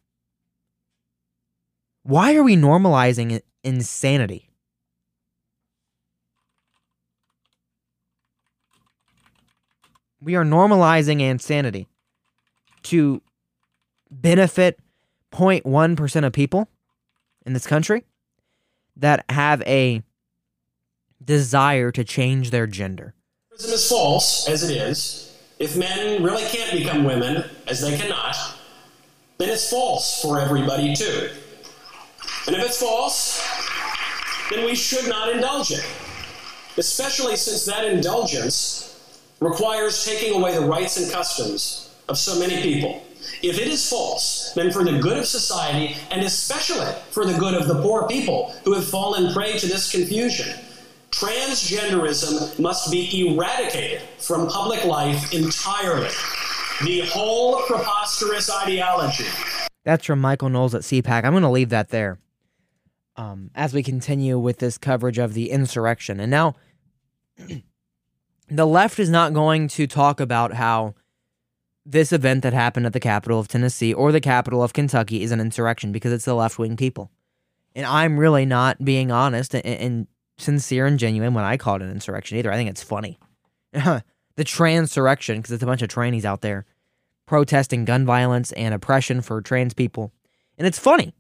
Why 2.02 2.34
are 2.34 2.42
we 2.42 2.56
normalizing 2.56 3.40
insanity? 3.62 4.49
We 10.20 10.34
are 10.34 10.44
normalizing 10.44 11.20
insanity 11.20 11.88
to 12.84 13.22
benefit 14.10 14.78
0.1% 15.32 16.24
of 16.24 16.32
people 16.32 16.68
in 17.46 17.52
this 17.52 17.66
country 17.66 18.04
that 18.96 19.24
have 19.30 19.62
a 19.62 20.02
desire 21.24 21.90
to 21.92 22.04
change 22.04 22.50
their 22.50 22.66
gender. 22.66 23.14
is 23.52 23.88
false, 23.88 24.48
as 24.48 24.68
it 24.68 24.76
is. 24.76 25.38
If 25.58 25.76
men 25.76 26.22
really 26.22 26.44
can't 26.44 26.72
become 26.72 27.04
women, 27.04 27.44
as 27.66 27.80
they 27.80 27.96
cannot, 27.96 28.34
then 29.38 29.50
it's 29.50 29.70
false 29.70 30.20
for 30.22 30.40
everybody 30.40 30.94
too. 30.94 31.30
And 32.46 32.56
if 32.56 32.64
it's 32.64 32.80
false, 32.80 33.46
then 34.50 34.64
we 34.64 34.74
should 34.74 35.08
not 35.08 35.30
indulge 35.30 35.70
it, 35.70 35.86
especially 36.76 37.36
since 37.36 37.64
that 37.66 37.84
indulgence 37.84 38.89
requires 39.40 40.04
taking 40.04 40.34
away 40.34 40.54
the 40.54 40.64
rights 40.64 40.96
and 40.96 41.10
customs 41.10 41.94
of 42.08 42.18
so 42.18 42.38
many 42.38 42.62
people. 42.62 43.02
If 43.42 43.58
it 43.58 43.68
is 43.68 43.88
false, 43.88 44.52
then 44.54 44.70
for 44.70 44.84
the 44.84 44.98
good 44.98 45.18
of 45.18 45.26
society, 45.26 45.96
and 46.10 46.22
especially 46.22 46.92
for 47.10 47.24
the 47.24 47.38
good 47.38 47.54
of 47.54 47.68
the 47.68 47.80
poor 47.82 48.06
people 48.06 48.54
who 48.64 48.74
have 48.74 48.86
fallen 48.86 49.32
prey 49.32 49.58
to 49.58 49.66
this 49.66 49.90
confusion, 49.90 50.58
transgenderism 51.10 52.58
must 52.58 52.90
be 52.90 53.26
eradicated 53.28 54.02
from 54.18 54.46
public 54.48 54.84
life 54.84 55.32
entirely. 55.32 56.10
The 56.84 57.00
whole 57.06 57.62
preposterous 57.62 58.50
ideology. 58.50 59.26
That's 59.84 60.04
from 60.04 60.20
Michael 60.20 60.50
Knowles 60.50 60.74
at 60.74 60.82
CPAC. 60.82 61.24
I'm 61.24 61.32
going 61.32 61.42
to 61.42 61.50
leave 61.50 61.70
that 61.70 61.88
there 61.88 62.18
um, 63.16 63.50
as 63.54 63.74
we 63.74 63.82
continue 63.82 64.38
with 64.38 64.58
this 64.58 64.78
coverage 64.78 65.18
of 65.18 65.34
the 65.34 65.50
insurrection. 65.50 66.20
And 66.20 66.30
now, 66.30 66.54
the 68.50 68.66
left 68.66 68.98
is 68.98 69.08
not 69.08 69.32
going 69.32 69.68
to 69.68 69.86
talk 69.86 70.20
about 70.20 70.54
how 70.54 70.94
this 71.86 72.12
event 72.12 72.42
that 72.42 72.52
happened 72.52 72.86
at 72.86 72.92
the 72.92 73.00
capital 73.00 73.38
of 73.38 73.48
Tennessee 73.48 73.94
or 73.94 74.12
the 74.12 74.20
capital 74.20 74.62
of 74.62 74.72
Kentucky 74.72 75.22
is 75.22 75.32
an 75.32 75.40
insurrection 75.40 75.92
because 75.92 76.12
it's 76.12 76.24
the 76.24 76.34
left 76.34 76.58
wing 76.58 76.76
people. 76.76 77.10
And 77.74 77.86
I'm 77.86 78.18
really 78.18 78.44
not 78.44 78.84
being 78.84 79.10
honest 79.10 79.54
and, 79.54 79.64
and, 79.64 80.06
sincere 80.38 80.86
and 80.86 80.98
genuine 80.98 81.34
when 81.34 81.44
I 81.44 81.58
call 81.58 81.76
it 81.76 81.82
an 81.82 81.90
insurrection 81.90 82.38
either. 82.38 82.50
I 82.50 82.56
think 82.56 82.70
it's 82.70 82.82
funny. 82.82 83.18
the 83.72 84.02
transurrection, 84.44 85.36
because 85.36 85.52
it's 85.52 85.62
a 85.62 85.66
bunch 85.66 85.82
of 85.82 85.90
trannies 85.90 86.24
out 86.24 86.40
there 86.40 86.64
protesting 87.26 87.84
gun 87.84 88.04
violence 88.04 88.50
and 88.52 88.74
oppression 88.74 89.20
for 89.20 89.40
trans 89.40 89.74
people. 89.74 90.12
And 90.58 90.66
it's 90.66 90.78
funny 90.78 91.14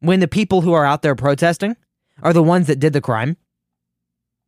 when 0.00 0.20
the 0.20 0.28
people 0.28 0.60
who 0.60 0.72
are 0.72 0.86
out 0.86 1.02
there 1.02 1.14
protesting 1.14 1.76
are 2.22 2.32
the 2.32 2.42
ones 2.42 2.68
that 2.68 2.78
did 2.78 2.92
the 2.92 3.00
crime. 3.00 3.36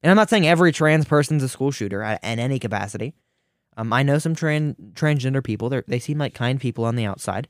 And 0.02 0.10
I'm 0.10 0.16
not 0.16 0.30
saying 0.30 0.46
every 0.46 0.72
trans 0.72 1.04
person's 1.04 1.42
a 1.42 1.48
school 1.48 1.70
shooter 1.70 2.02
in 2.02 2.38
any 2.38 2.58
capacity. 2.58 3.14
Um, 3.76 3.92
I 3.92 4.02
know 4.02 4.18
some 4.18 4.34
trans 4.34 4.74
transgender 4.94 5.42
people. 5.42 5.68
They 5.68 5.82
they 5.86 5.98
seem 5.98 6.18
like 6.18 6.34
kind 6.34 6.60
people 6.60 6.84
on 6.84 6.96
the 6.96 7.04
outside. 7.04 7.48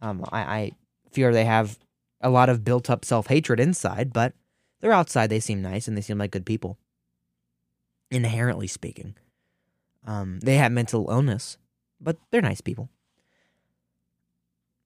Um, 0.00 0.24
I, 0.30 0.40
I 0.40 0.72
fear 1.10 1.32
they 1.32 1.44
have 1.44 1.78
a 2.20 2.30
lot 2.30 2.48
of 2.48 2.64
built 2.64 2.90
up 2.90 3.04
self 3.04 3.26
hatred 3.28 3.60
inside, 3.60 4.12
but 4.12 4.34
they're 4.80 4.92
outside. 4.92 5.28
They 5.28 5.40
seem 5.40 5.62
nice 5.62 5.88
and 5.88 5.96
they 5.96 6.02
seem 6.02 6.18
like 6.18 6.30
good 6.30 6.46
people. 6.46 6.78
Inherently 8.10 8.68
speaking, 8.68 9.16
um, 10.06 10.38
they 10.40 10.56
have 10.56 10.70
mental 10.70 11.10
illness, 11.10 11.58
but 12.00 12.16
they're 12.30 12.40
nice 12.40 12.60
people. 12.60 12.88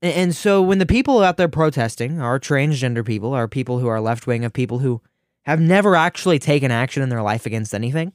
And, 0.00 0.14
and 0.14 0.36
so 0.36 0.62
when 0.62 0.78
the 0.78 0.86
people 0.86 1.22
out 1.22 1.36
there 1.36 1.48
protesting 1.48 2.20
are 2.20 2.40
transgender 2.40 3.04
people, 3.04 3.34
are 3.34 3.48
people 3.48 3.78
who 3.78 3.88
are 3.88 4.00
left 4.00 4.26
wing, 4.26 4.44
of 4.44 4.54
people 4.54 4.78
who 4.78 5.02
have 5.44 5.60
never 5.60 5.96
actually 5.96 6.38
taken 6.38 6.70
action 6.70 7.02
in 7.02 7.08
their 7.08 7.22
life 7.22 7.46
against 7.46 7.74
anything, 7.74 8.12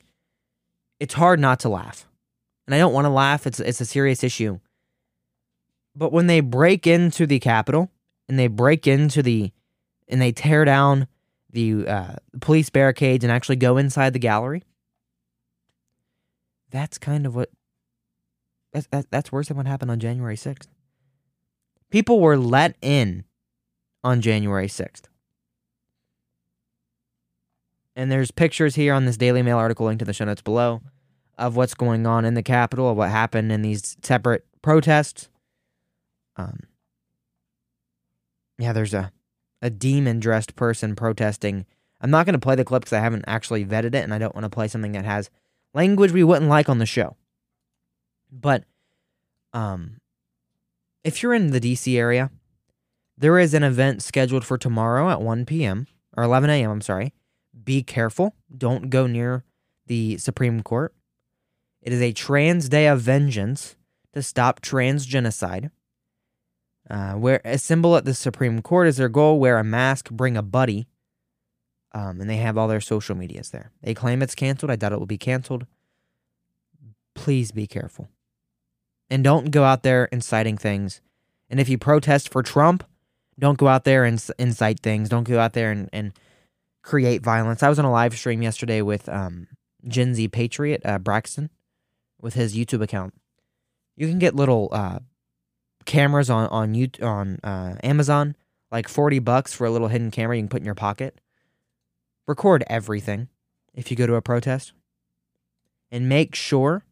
it's 1.00 1.16
hard 1.16 1.40
not 1.40 1.60
to 1.62 1.70
laugh. 1.70 2.08
And 2.68 2.74
I 2.74 2.78
don't 2.78 2.94
want 2.94 3.06
to 3.06 3.10
laugh. 3.10 3.46
It's 3.46 3.60
it's 3.60 3.82
a 3.82 3.86
serious 3.86 4.24
issue. 4.24 4.60
But 5.96 6.12
when 6.12 6.28
they 6.28 6.40
break 6.42 6.88
into 6.88 7.26
the 7.26 7.40
Capitol 7.40 7.92
and 8.28 8.38
they 8.38 8.48
break 8.48 8.88
into 8.88 9.22
the 9.22 9.52
and 10.08 10.22
they 10.22 10.32
tear 10.32 10.66
down 10.66 11.08
the 11.52 11.88
uh, 11.88 12.16
police 12.42 12.70
barricades 12.70 13.24
and 13.24 13.32
actually 13.32 13.56
go 13.56 13.78
inside 13.78 14.14
the 14.14 14.20
gallery, 14.20 14.64
that's 16.70 16.98
kind 16.98 17.26
of 17.26 17.36
what 17.36 17.50
that's 18.74 18.88
that, 18.88 19.10
that's 19.12 19.32
worse 19.32 19.48
than 19.48 19.58
what 19.58 19.68
happened 19.68 19.92
on 19.92 20.00
January 20.00 20.36
sixth. 20.36 20.70
People 21.92 22.20
were 22.20 22.38
let 22.38 22.76
in 22.82 23.24
on 24.04 24.22
January 24.22 24.68
sixth. 24.68 25.08
And 27.96 28.12
there's 28.12 28.32
pictures 28.32 28.76
here 28.76 28.94
on 28.94 29.06
this 29.06 29.18
Daily 29.18 29.42
Mail 29.42 29.58
article 29.58 29.86
linked 29.86 30.00
to 30.00 30.06
the 30.06 30.14
show 30.14 30.26
notes 30.26 30.42
below 30.42 30.82
of 31.38 31.56
what's 31.56 31.74
going 31.74 32.06
on 32.06 32.26
in 32.26 32.34
the 32.34 32.44
Capitol, 32.44 32.90
of 32.90 32.98
what 32.98 33.10
happened 33.10 33.52
in 33.52 33.62
these 33.62 33.98
separate 34.02 34.46
protests. 34.62 35.30
Um, 36.36 36.60
yeah, 38.58 38.74
there's 38.74 38.94
a, 38.94 39.12
a 39.62 39.70
demon 39.70 40.20
dressed 40.20 40.56
person 40.56 40.96
protesting. 40.96 41.66
I'm 42.02 42.12
not 42.12 42.26
going 42.26 42.34
to 42.34 42.40
play 42.40 42.56
the 42.56 42.66
clip 42.66 42.84
because 42.84 42.94
I 42.94 43.00
haven't 43.00 43.26
actually 43.28 43.66
vetted 43.66 43.96
it 43.96 44.04
and 44.04 44.14
I 44.14 44.18
don't 44.18 44.36
want 44.36 44.44
to 44.44 44.50
play 44.50 44.68
something 44.68 44.92
that 44.94 45.06
has 45.06 45.30
language 45.74 46.12
we 46.12 46.24
wouldn't 46.24 46.50
like 46.50 46.70
on 46.70 46.80
the 46.80 46.86
show. 46.86 47.16
But 48.32 48.64
um, 49.54 49.98
if 51.04 51.24
you're 51.24 51.34
in 51.34 51.52
the 51.52 51.62
DC 51.62 51.98
area, 51.98 52.32
there 53.18 53.40
is 53.40 53.54
an 53.54 53.64
event 53.64 54.04
scheduled 54.04 54.44
for 54.44 54.58
tomorrow 54.58 55.10
at 55.10 55.22
1 55.22 55.46
p.m. 55.46 55.88
or 56.18 56.24
11 56.24 56.50
a.m. 56.50 56.72
I'm 56.72 56.82
sorry. 56.82 57.14
Be 57.64 57.84
careful. 57.84 58.36
Don't 58.56 58.90
go 58.90 59.08
near 59.08 59.44
the 59.88 60.18
Supreme 60.18 60.62
Court. 60.62 60.94
It 61.82 61.94
is 61.94 62.02
a 62.02 62.14
trans 62.14 62.68
day 62.70 62.88
of 62.88 63.02
vengeance 63.02 63.76
to 64.14 64.24
stop 64.24 64.60
trans 64.62 65.06
genocide. 65.06 65.72
Uh, 66.90 67.14
where 67.14 67.42
a 67.44 67.58
symbol 67.58 67.96
at 67.96 68.06
the 68.06 68.14
Supreme 68.14 68.62
Court 68.62 68.88
is 68.88 68.98
their 68.98 69.10
goal. 69.10 69.40
Wear 69.40 69.58
a 69.58 69.64
mask, 69.64 70.12
bring 70.12 70.38
a 70.38 70.44
buddy, 70.44 70.88
um, 71.94 72.22
and 72.22 72.30
they 72.30 72.38
have 72.38 72.60
all 72.60 72.68
their 72.68 72.82
social 72.82 73.16
medias 73.16 73.50
there. 73.50 73.72
They 73.82 73.96
claim 73.96 74.22
it's 74.22 74.36
canceled. 74.36 74.70
I 74.70 74.76
doubt 74.76 74.94
it 74.94 75.00
will 75.00 75.08
be 75.08 75.18
canceled. 75.18 75.66
Please 77.16 77.52
be 77.52 77.66
careful, 77.66 78.10
and 79.10 79.24
don't 79.24 79.50
go 79.50 79.64
out 79.64 79.82
there 79.82 80.06
inciting 80.12 80.58
things. 80.58 81.02
And 81.50 81.60
if 81.60 81.70
you 81.70 81.80
protest 81.80 82.30
for 82.30 82.44
Trump, 82.44 82.84
don't 83.40 83.58
go 83.58 83.68
out 83.68 83.84
there 83.84 84.04
and 84.04 84.24
incite 84.38 84.80
things. 84.82 85.10
Don't 85.10 85.28
go 85.28 85.40
out 85.40 85.54
there 85.54 85.72
and, 85.72 85.90
and 85.92 86.14
create 86.86 87.24
violence. 87.24 87.64
I 87.64 87.70
was 87.70 87.80
on 87.80 87.86
a 87.86 87.92
live 87.92 88.16
stream 88.16 88.44
yesterday 88.44 88.82
with 88.84 89.10
um, 89.10 89.48
Gen 89.88 90.14
Z 90.14 90.28
Patriot 90.28 90.82
uh, 90.86 91.00
Braxton 91.00 91.50
with 92.22 92.36
his 92.36 92.56
YouTube 92.56 92.84
account. 92.84 93.16
You 93.98 94.08
can 94.08 94.20
get 94.20 94.36
little 94.36 94.70
uh, 94.72 95.00
cameras 95.86 96.30
on 96.30 96.48
on 96.50 96.76
you 96.76 96.90
on 97.02 97.40
uh, 97.44 97.76
Amazon, 97.84 98.36
like 98.72 98.88
forty 98.88 99.20
bucks 99.20 99.52
for 99.52 99.66
a 99.66 99.72
little 99.72 99.88
hidden 99.88 100.12
camera 100.12 100.36
you 100.38 100.44
can 100.44 100.50
put 100.50 100.62
in 100.62 100.66
your 100.66 100.76
pocket. 100.76 101.20
Record 102.28 102.64
everything 102.68 103.30
if 103.74 103.90
you 103.90 103.98
go 103.98 104.06
to 104.06 104.16
a 104.16 104.22
protest, 104.22 104.74
and 105.92 106.08
make 106.08 106.36
sure 106.36 106.86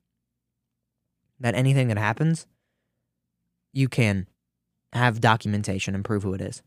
that 1.40 1.56
anything 1.56 1.88
that 1.90 1.98
happens, 1.98 2.48
you 3.72 3.88
can 3.88 4.28
have 4.92 5.22
documentation 5.22 5.94
and 5.94 6.04
prove 6.04 6.24
who 6.24 6.34
it 6.34 6.42
is. 6.42 6.64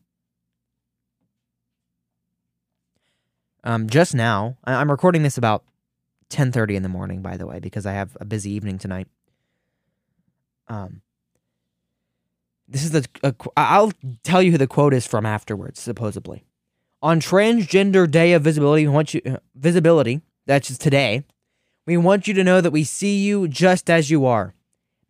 Um, 3.66 3.88
just 3.88 4.14
now, 4.14 4.56
I'm 4.62 4.88
recording 4.88 5.24
this 5.24 5.36
about 5.36 5.64
10:30 6.30 6.76
in 6.76 6.84
the 6.84 6.88
morning, 6.88 7.20
by 7.20 7.36
the 7.36 7.48
way, 7.48 7.58
because 7.58 7.84
I 7.84 7.94
have 7.94 8.16
a 8.20 8.24
busy 8.24 8.52
evening 8.52 8.78
tonight. 8.78 9.08
Um, 10.68 11.02
this 12.68 12.84
is 12.84 12.92
the 12.92 13.04
I'll 13.56 13.92
tell 14.22 14.40
you 14.40 14.52
who 14.52 14.58
the 14.58 14.68
quote 14.68 14.94
is 14.94 15.04
from 15.04 15.26
afterwards, 15.26 15.80
supposedly. 15.80 16.44
On 17.02 17.20
Transgender 17.20 18.08
Day 18.08 18.34
of 18.34 18.42
Visibility, 18.42 18.86
we 18.86 18.94
want 18.94 19.14
you 19.14 19.20
uh, 19.26 19.38
visibility. 19.56 20.20
That's 20.46 20.78
today. 20.78 21.24
We 21.86 21.96
want 21.96 22.28
you 22.28 22.34
to 22.34 22.44
know 22.44 22.60
that 22.60 22.70
we 22.70 22.84
see 22.84 23.18
you 23.18 23.48
just 23.48 23.90
as 23.90 24.12
you 24.12 24.26
are, 24.26 24.54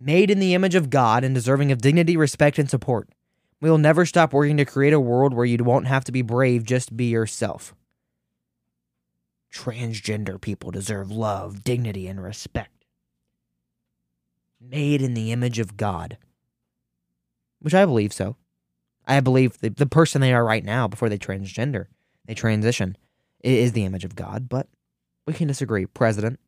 made 0.01 0.31
in 0.31 0.39
the 0.39 0.55
image 0.55 0.75
of 0.75 0.89
God 0.89 1.25
and 1.25 1.35
deserving 1.35 1.73
of 1.73 1.83
dignity, 1.83 2.17
respect, 2.17 2.59
and 2.59 2.71
support. 2.71 3.11
We 3.61 3.69
will 3.69 3.77
never 3.77 4.07
stop 4.07 4.33
working 4.33 4.57
to 4.57 4.65
create 4.65 4.95
a 4.95 5.01
world 5.01 5.35
where 5.35 5.45
you 5.45 5.59
won't 5.63 5.89
have 5.89 6.05
to 6.05 6.13
be 6.13 6.23
brave, 6.23 6.65
just 6.65 6.97
be 6.97 7.07
yourself. 7.07 7.75
Transgender 9.57 10.39
people 10.39 10.71
deserve 10.71 11.11
love, 11.11 11.65
dignity, 11.65 12.07
and 12.07 12.23
respect. 12.23 12.85
Made 14.61 15.01
in 15.01 15.15
the 15.15 15.33
image 15.33 15.59
of 15.59 15.79
God. 15.79 16.19
Which 17.61 17.75
I 17.75 17.87
believe 17.87 18.13
so. 18.13 18.37
I 19.07 19.21
believe 19.21 19.59
the, 19.61 19.71
the 19.71 19.87
person 19.87 20.21
they 20.21 20.35
are 20.35 20.45
right 20.45 20.65
now 20.65 20.89
before 20.89 21.09
they 21.09 21.17
transgender, 21.17 21.87
they 22.27 22.35
transition, 22.35 22.97
is 23.43 23.73
the 23.73 23.85
image 23.85 24.05
of 24.05 24.15
God, 24.15 24.49
but 24.49 24.69
we 25.27 25.33
can 25.33 25.49
disagree. 25.49 25.87
President. 25.87 26.39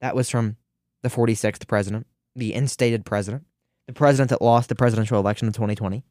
That 0.00 0.16
was 0.16 0.30
from 0.30 0.56
the 1.02 1.10
46th 1.10 1.66
president, 1.66 2.06
the 2.34 2.54
instated 2.54 3.04
president, 3.04 3.44
the 3.86 3.92
president 3.92 4.30
that 4.30 4.40
lost 4.40 4.70
the 4.70 4.74
presidential 4.74 5.18
election 5.18 5.48
in 5.48 5.52
2020, 5.52 6.02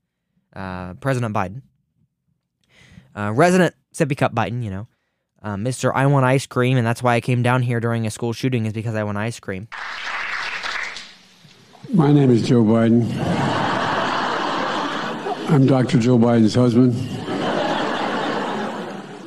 uh, 0.56 0.93
President 0.95 1.34
Biden. 1.34 1.63
Uh, 3.15 3.32
resident 3.34 3.73
sippy 3.91 4.15
cup 4.15 4.36
Biden, 4.36 4.63
you 4.63 4.69
know, 4.69 4.88
uh, 5.41 5.56
Mr. 5.56 5.91
I 5.93 6.06
want 6.08 6.25
ice 6.25 6.45
cream, 6.45 6.78
and 6.78 6.86
that's 6.86 7.02
why 7.02 7.15
I 7.15 7.21
came 7.21 7.41
down 7.41 7.62
here 7.62 7.80
during 7.80 8.06
a 8.06 8.12
school 8.12 8.34
shooting, 8.34 8.65
is 8.65 8.73
because 8.73 8.95
I 8.95 9.04
want 9.04 9.17
ice 9.17 9.39
cream. 9.39 9.67
My 11.93 12.12
name 12.12 12.30
is 12.30 12.47
Joe 12.47 12.63
Biden. 12.63 13.10
I'm 15.49 15.65
Dr. 15.65 15.97
Joe 15.97 16.19
Biden's 16.19 16.54
husband. 16.54 16.93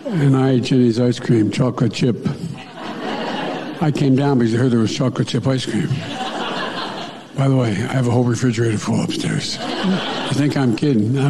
And 0.06 0.36
I 0.36 0.50
ate 0.50 0.64
Jenny's 0.64 1.00
ice 1.00 1.18
cream, 1.18 1.50
chocolate 1.50 1.92
chip. 1.92 2.16
I 3.82 3.90
came 3.92 4.14
down 4.14 4.38
because 4.38 4.54
I 4.54 4.58
heard 4.58 4.70
there 4.70 4.78
was 4.78 4.94
chocolate 4.94 5.26
chip 5.26 5.46
ice 5.46 5.66
cream. 5.66 5.88
By 7.36 7.48
the 7.48 7.56
way, 7.56 7.70
I 7.70 7.94
have 7.94 8.06
a 8.06 8.10
whole 8.10 8.22
refrigerator 8.22 8.78
full 8.78 9.02
upstairs. 9.02 9.56
I 9.60 10.30
think 10.34 10.56
I'm 10.56 10.76
kidding. 10.76 11.28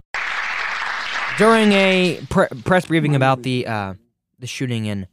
During 1.39 1.73
a 1.73 2.21
pre- 2.29 2.49
press 2.65 2.85
briefing 2.87 3.15
about 3.17 3.43
the 3.43 3.67
uh, 3.67 3.95
the 4.43 4.47
shooting 4.47 4.85
in 4.85 5.07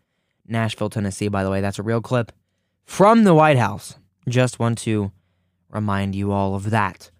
Nashville, 0.46 0.90
Tennessee, 0.90 1.30
by 1.30 1.46
the 1.46 1.52
way, 1.52 1.62
that's 1.62 1.80
a 1.80 1.84
real 1.84 2.02
clip 2.02 2.34
from 2.84 3.24
the 3.24 3.34
White 3.34 3.58
House. 3.58 3.96
Just 4.28 4.60
want 4.60 4.80
to 4.80 5.14
remind 5.70 6.16
you 6.16 6.32
all 6.34 6.56
of 6.56 6.72
that. 6.72 7.12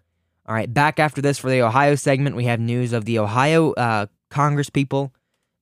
All 0.46 0.54
right, 0.54 0.72
back 0.72 0.98
after 0.98 1.22
this 1.22 1.38
for 1.38 1.48
the 1.48 1.62
Ohio 1.62 1.94
segment, 1.94 2.34
we 2.36 2.44
have 2.44 2.58
news 2.60 2.92
of 2.92 3.04
the 3.04 3.20
Ohio 3.20 3.72
uh, 3.72 4.06
Congress 4.28 4.68
people 4.68 5.14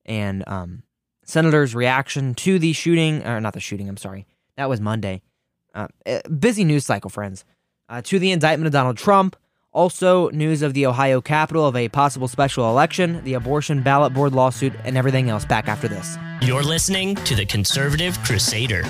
and 0.05 0.43
um, 0.47 0.81
senators' 1.23 1.75
reaction 1.75 2.33
to 2.33 2.57
the 2.57 2.73
shooting, 2.73 3.23
or 3.25 3.39
not 3.39 3.53
the 3.53 3.59
shooting, 3.59 3.87
I'm 3.87 3.97
sorry. 3.97 4.25
That 4.57 4.67
was 4.67 4.81
Monday. 4.81 5.21
Uh, 5.75 5.87
eh, 6.07 6.21
busy 6.39 6.63
news 6.63 6.85
cycle, 6.85 7.11
friends. 7.11 7.45
Uh, 7.87 8.01
to 8.01 8.17
the 8.17 8.31
indictment 8.31 8.65
of 8.65 8.73
Donald 8.73 8.97
Trump. 8.97 9.35
Also, 9.71 10.29
news 10.31 10.63
of 10.63 10.73
the 10.73 10.87
Ohio 10.87 11.21
Capitol 11.21 11.67
of 11.67 11.75
a 11.75 11.89
possible 11.89 12.27
special 12.27 12.67
election, 12.71 13.23
the 13.23 13.35
abortion 13.35 13.83
ballot 13.83 14.13
board 14.15 14.33
lawsuit, 14.33 14.73
and 14.83 14.97
everything 14.97 15.29
else 15.29 15.45
back 15.45 15.67
after 15.67 15.87
this. 15.87 16.17
You're 16.41 16.63
listening 16.63 17.13
to 17.25 17.35
the 17.35 17.45
Conservative 17.45 18.17
Crusader. 18.23 18.83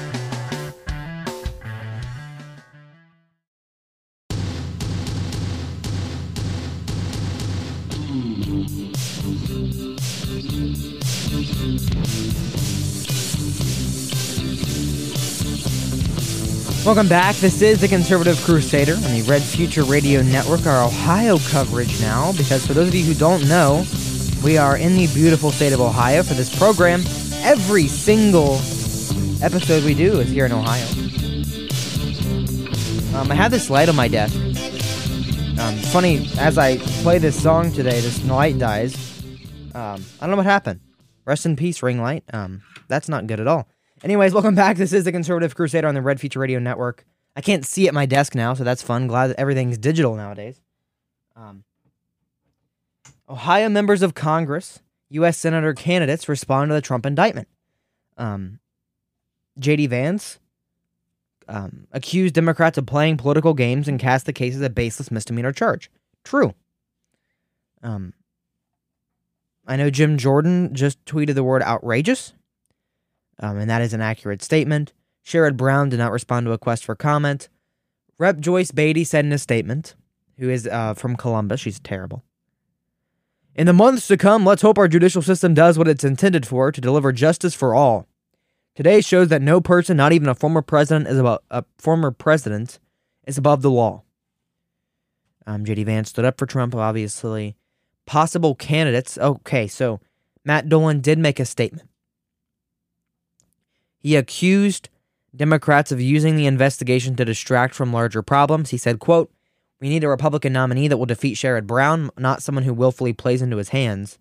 Welcome 16.89 17.07
back. 17.07 17.35
This 17.35 17.61
is 17.61 17.79
the 17.79 17.87
Conservative 17.87 18.41
Crusader 18.43 18.95
on 18.95 19.13
the 19.13 19.21
Red 19.29 19.43
Future 19.43 19.83
Radio 19.83 20.23
Network, 20.23 20.65
our 20.65 20.87
Ohio 20.87 21.37
coverage 21.37 22.01
now, 22.01 22.31
because 22.31 22.65
for 22.65 22.73
those 22.73 22.87
of 22.87 22.95
you 22.95 23.03
who 23.03 23.13
don't 23.13 23.47
know, 23.47 23.85
we 24.43 24.57
are 24.57 24.75
in 24.75 24.95
the 24.95 25.05
beautiful 25.13 25.51
state 25.51 25.71
of 25.71 25.81
Ohio 25.81 26.23
for 26.23 26.33
this 26.33 26.49
program. 26.57 27.01
Every 27.43 27.85
single 27.85 28.55
episode 29.43 29.83
we 29.83 29.93
do 29.93 30.19
is 30.19 30.29
here 30.29 30.47
in 30.47 30.51
Ohio. 30.51 30.83
Um, 33.15 33.31
I 33.31 33.35
have 33.35 33.51
this 33.51 33.69
light 33.69 33.87
on 33.87 33.95
my 33.95 34.07
desk. 34.07 34.35
Um, 35.59 35.77
funny, 35.91 36.27
as 36.39 36.57
I 36.57 36.77
play 37.03 37.19
this 37.19 37.39
song 37.39 37.71
today, 37.71 37.99
this 38.01 38.25
light 38.25 38.57
dies. 38.57 38.95
Um, 39.75 40.03
I 40.19 40.21
don't 40.21 40.31
know 40.31 40.37
what 40.37 40.47
happened. 40.47 40.79
Rest 41.23 41.45
in 41.45 41.55
peace, 41.55 41.83
ring 41.83 42.01
light. 42.01 42.23
Um, 42.33 42.63
that's 42.87 43.07
not 43.07 43.27
good 43.27 43.39
at 43.39 43.47
all. 43.47 43.67
Anyways, 44.01 44.33
welcome 44.33 44.55
back. 44.55 44.77
This 44.77 44.93
is 44.93 45.03
the 45.03 45.11
Conservative 45.11 45.55
Crusader 45.55 45.87
on 45.87 45.93
the 45.93 46.01
Red 46.01 46.21
Future 46.21 46.39
Radio 46.39 46.57
Network. 46.57 47.05
I 47.35 47.41
can't 47.41 47.65
see 47.65 47.87
at 47.87 47.93
my 47.93 48.05
desk 48.05 48.33
now, 48.33 48.53
so 48.53 48.63
that's 48.63 48.81
fun. 48.81 49.07
Glad 49.07 49.27
that 49.27 49.39
everything's 49.39 49.77
digital 49.77 50.15
nowadays. 50.15 50.61
Um, 51.35 51.65
Ohio 53.29 53.67
members 53.67 54.01
of 54.01 54.13
Congress, 54.13 54.79
U.S. 55.09 55.37
Senator 55.37 55.73
candidates 55.73 56.29
respond 56.29 56.69
to 56.69 56.75
the 56.75 56.81
Trump 56.81 57.05
indictment. 57.05 57.49
Um, 58.17 58.59
J.D. 59.59 59.87
Vance 59.87 60.39
um, 61.49 61.85
accused 61.91 62.35
Democrats 62.35 62.77
of 62.77 62.85
playing 62.85 63.17
political 63.17 63.53
games 63.53 63.89
and 63.89 63.99
cast 63.99 64.25
the 64.25 64.33
case 64.33 64.55
as 64.55 64.61
a 64.61 64.69
baseless 64.69 65.11
misdemeanor 65.11 65.51
charge. 65.51 65.91
True. 66.23 66.53
Um, 67.83 68.13
I 69.67 69.75
know 69.75 69.89
Jim 69.89 70.17
Jordan 70.17 70.73
just 70.73 71.03
tweeted 71.03 71.35
the 71.35 71.43
word 71.43 71.61
outrageous 71.63 72.33
um, 73.39 73.57
and 73.57 73.69
that 73.69 73.81
is 73.81 73.93
an 73.93 74.01
accurate 74.01 74.41
statement. 74.41 74.93
Sherrod 75.25 75.57
Brown 75.57 75.89
did 75.89 75.99
not 75.99 76.11
respond 76.11 76.45
to 76.45 76.51
a 76.51 76.53
request 76.53 76.85
for 76.85 76.95
comment. 76.95 77.49
Rep. 78.17 78.39
Joyce 78.39 78.71
Beatty 78.71 79.03
said 79.03 79.25
in 79.25 79.31
a 79.31 79.37
statement, 79.37 79.95
who 80.37 80.49
is 80.49 80.67
uh, 80.67 80.93
from 80.93 81.15
Columbus, 81.15 81.61
she's 81.61 81.79
terrible. 81.79 82.23
In 83.55 83.65
the 83.65 83.73
months 83.73 84.07
to 84.07 84.17
come, 84.17 84.45
let's 84.45 84.61
hope 84.61 84.77
our 84.77 84.87
judicial 84.87 85.21
system 85.21 85.53
does 85.53 85.77
what 85.77 85.87
it's 85.87 86.03
intended 86.03 86.45
for 86.45 86.71
to 86.71 86.81
deliver 86.81 87.11
justice 87.11 87.53
for 87.53 87.73
all. 87.73 88.07
Today 88.75 89.01
shows 89.01 89.27
that 89.29 89.41
no 89.41 89.59
person, 89.59 89.97
not 89.97 90.13
even 90.13 90.29
a 90.29 90.35
former 90.35 90.61
president, 90.61 91.07
is 91.07 91.17
about 91.17 91.43
a 91.51 91.65
former 91.77 92.11
president, 92.11 92.79
is 93.27 93.37
above 93.37 93.61
the 93.61 93.71
law. 93.71 94.03
Um, 95.45 95.65
JD 95.65 95.85
Vance 95.85 96.09
stood 96.09 96.25
up 96.25 96.37
for 96.37 96.45
Trump, 96.45 96.75
obviously. 96.75 97.57
Possible 98.05 98.55
candidates. 98.55 99.17
Okay, 99.17 99.67
so 99.67 99.99
Matt 100.45 100.69
Dolan 100.69 101.01
did 101.01 101.19
make 101.19 101.39
a 101.39 101.45
statement. 101.45 101.89
He 103.99 104.15
accused 104.15 104.89
Democrats 105.35 105.91
of 105.91 106.01
using 106.01 106.35
the 106.35 106.47
investigation 106.47 107.15
to 107.15 107.25
distract 107.25 107.75
from 107.75 107.93
larger 107.93 108.21
problems. 108.21 108.69
He 108.69 108.77
said, 108.77 108.99
quote, 108.99 109.31
We 109.79 109.89
need 109.89 110.03
a 110.03 110.09
Republican 110.09 110.53
nominee 110.53 110.87
that 110.87 110.97
will 110.97 111.05
defeat 111.05 111.35
Sherrod 111.35 111.67
Brown, 111.67 112.09
not 112.17 112.41
someone 112.41 112.63
who 112.63 112.73
willfully 112.73 113.13
plays 113.13 113.41
into 113.41 113.57
his 113.57 113.69
hands. 113.69 114.17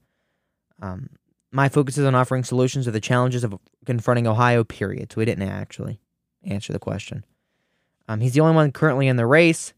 Um, 0.83 1.11
my 1.51 1.69
focus 1.69 1.97
is 1.97 2.05
on 2.05 2.15
offering 2.15 2.45
solutions 2.45 2.85
to 2.85 2.91
the 2.91 3.01
challenges 3.01 3.43
of 3.43 3.59
confronting 3.87 4.27
Ohio, 4.27 4.65
period. 4.65 5.13
So 5.13 5.21
he 5.21 5.27
didn't 5.27 5.49
actually 5.49 5.99
answer 6.45 6.73
the 6.73 6.79
question. 6.79 7.25
Um, 8.07 8.21
he's 8.21 8.35
the 8.35 8.41
only 8.41 8.55
one 8.55 8.73
currently 8.73 9.07
in 9.07 9.17
the 9.17 9.27
race, 9.27 9.73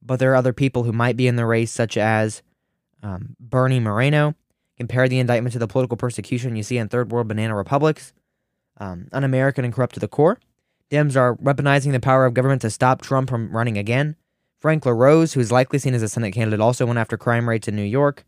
but 0.00 0.18
there 0.18 0.32
are 0.32 0.36
other 0.36 0.52
people 0.52 0.84
who 0.84 0.92
might 0.92 1.16
be 1.16 1.26
in 1.26 1.36
the 1.36 1.46
race, 1.46 1.72
such 1.72 1.96
as 1.96 2.42
um, 3.02 3.36
Bernie 3.40 3.80
Moreno. 3.80 4.34
Compare 4.76 5.08
the 5.08 5.18
indictment 5.18 5.52
to 5.54 5.58
the 5.58 5.66
political 5.66 5.96
persecution 5.96 6.54
you 6.54 6.62
see 6.62 6.78
in 6.78 6.88
third 6.88 7.10
world 7.10 7.26
banana 7.26 7.56
republics 7.56 8.12
um, 8.78 9.08
un 9.12 9.24
American 9.24 9.64
and 9.64 9.74
corrupt 9.74 9.94
to 9.94 10.00
the 10.00 10.08
core. 10.08 10.38
Dems 10.90 11.16
are 11.16 11.36
weaponizing 11.36 11.92
the 11.92 12.00
power 12.00 12.24
of 12.24 12.34
government 12.34 12.62
to 12.62 12.70
stop 12.70 13.02
Trump 13.02 13.28
from 13.28 13.54
running 13.54 13.76
again. 13.76 14.16
Frank 14.58 14.84
LaRose, 14.86 15.34
who 15.34 15.40
is 15.40 15.52
likely 15.52 15.78
seen 15.78 15.94
as 15.94 16.02
a 16.02 16.08
Senate 16.08 16.32
candidate, 16.32 16.60
also 16.60 16.86
went 16.86 16.98
after 16.98 17.16
crime 17.16 17.48
rates 17.48 17.68
in 17.68 17.76
New 17.76 17.82
York. 17.82 18.24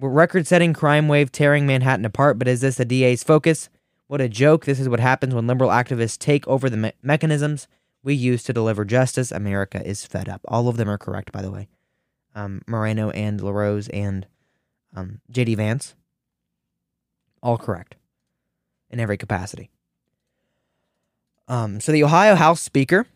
Record 0.00 0.46
setting 0.46 0.72
crime 0.72 1.08
wave 1.08 1.30
tearing 1.30 1.66
Manhattan 1.66 2.06
apart, 2.06 2.38
but 2.38 2.48
is 2.48 2.62
this 2.62 2.76
the 2.76 2.86
DA's 2.86 3.22
focus? 3.22 3.68
What 4.06 4.20
a 4.20 4.28
joke. 4.28 4.64
This 4.64 4.80
is 4.80 4.88
what 4.88 4.98
happens 4.98 5.34
when 5.34 5.46
liberal 5.46 5.70
activists 5.70 6.18
take 6.18 6.48
over 6.48 6.70
the 6.70 6.76
me- 6.76 6.92
mechanisms 7.02 7.68
we 8.02 8.14
use 8.14 8.42
to 8.44 8.52
deliver 8.52 8.84
justice. 8.84 9.30
America 9.30 9.86
is 9.86 10.06
fed 10.06 10.28
up. 10.28 10.40
All 10.48 10.68
of 10.68 10.78
them 10.78 10.88
are 10.88 10.98
correct, 10.98 11.32
by 11.32 11.42
the 11.42 11.50
way. 11.50 11.68
Um, 12.34 12.62
Moreno 12.66 13.10
and 13.10 13.40
LaRose 13.40 13.88
and 13.88 14.26
um, 14.96 15.20
JD 15.30 15.56
Vance. 15.56 15.94
All 17.42 17.58
correct 17.58 17.96
in 18.90 19.00
every 19.00 19.16
capacity. 19.16 19.70
Um, 21.50 21.80
so 21.80 21.90
the 21.90 22.04
Ohio 22.04 22.36
House 22.36 22.62
Speaker, 22.62 23.06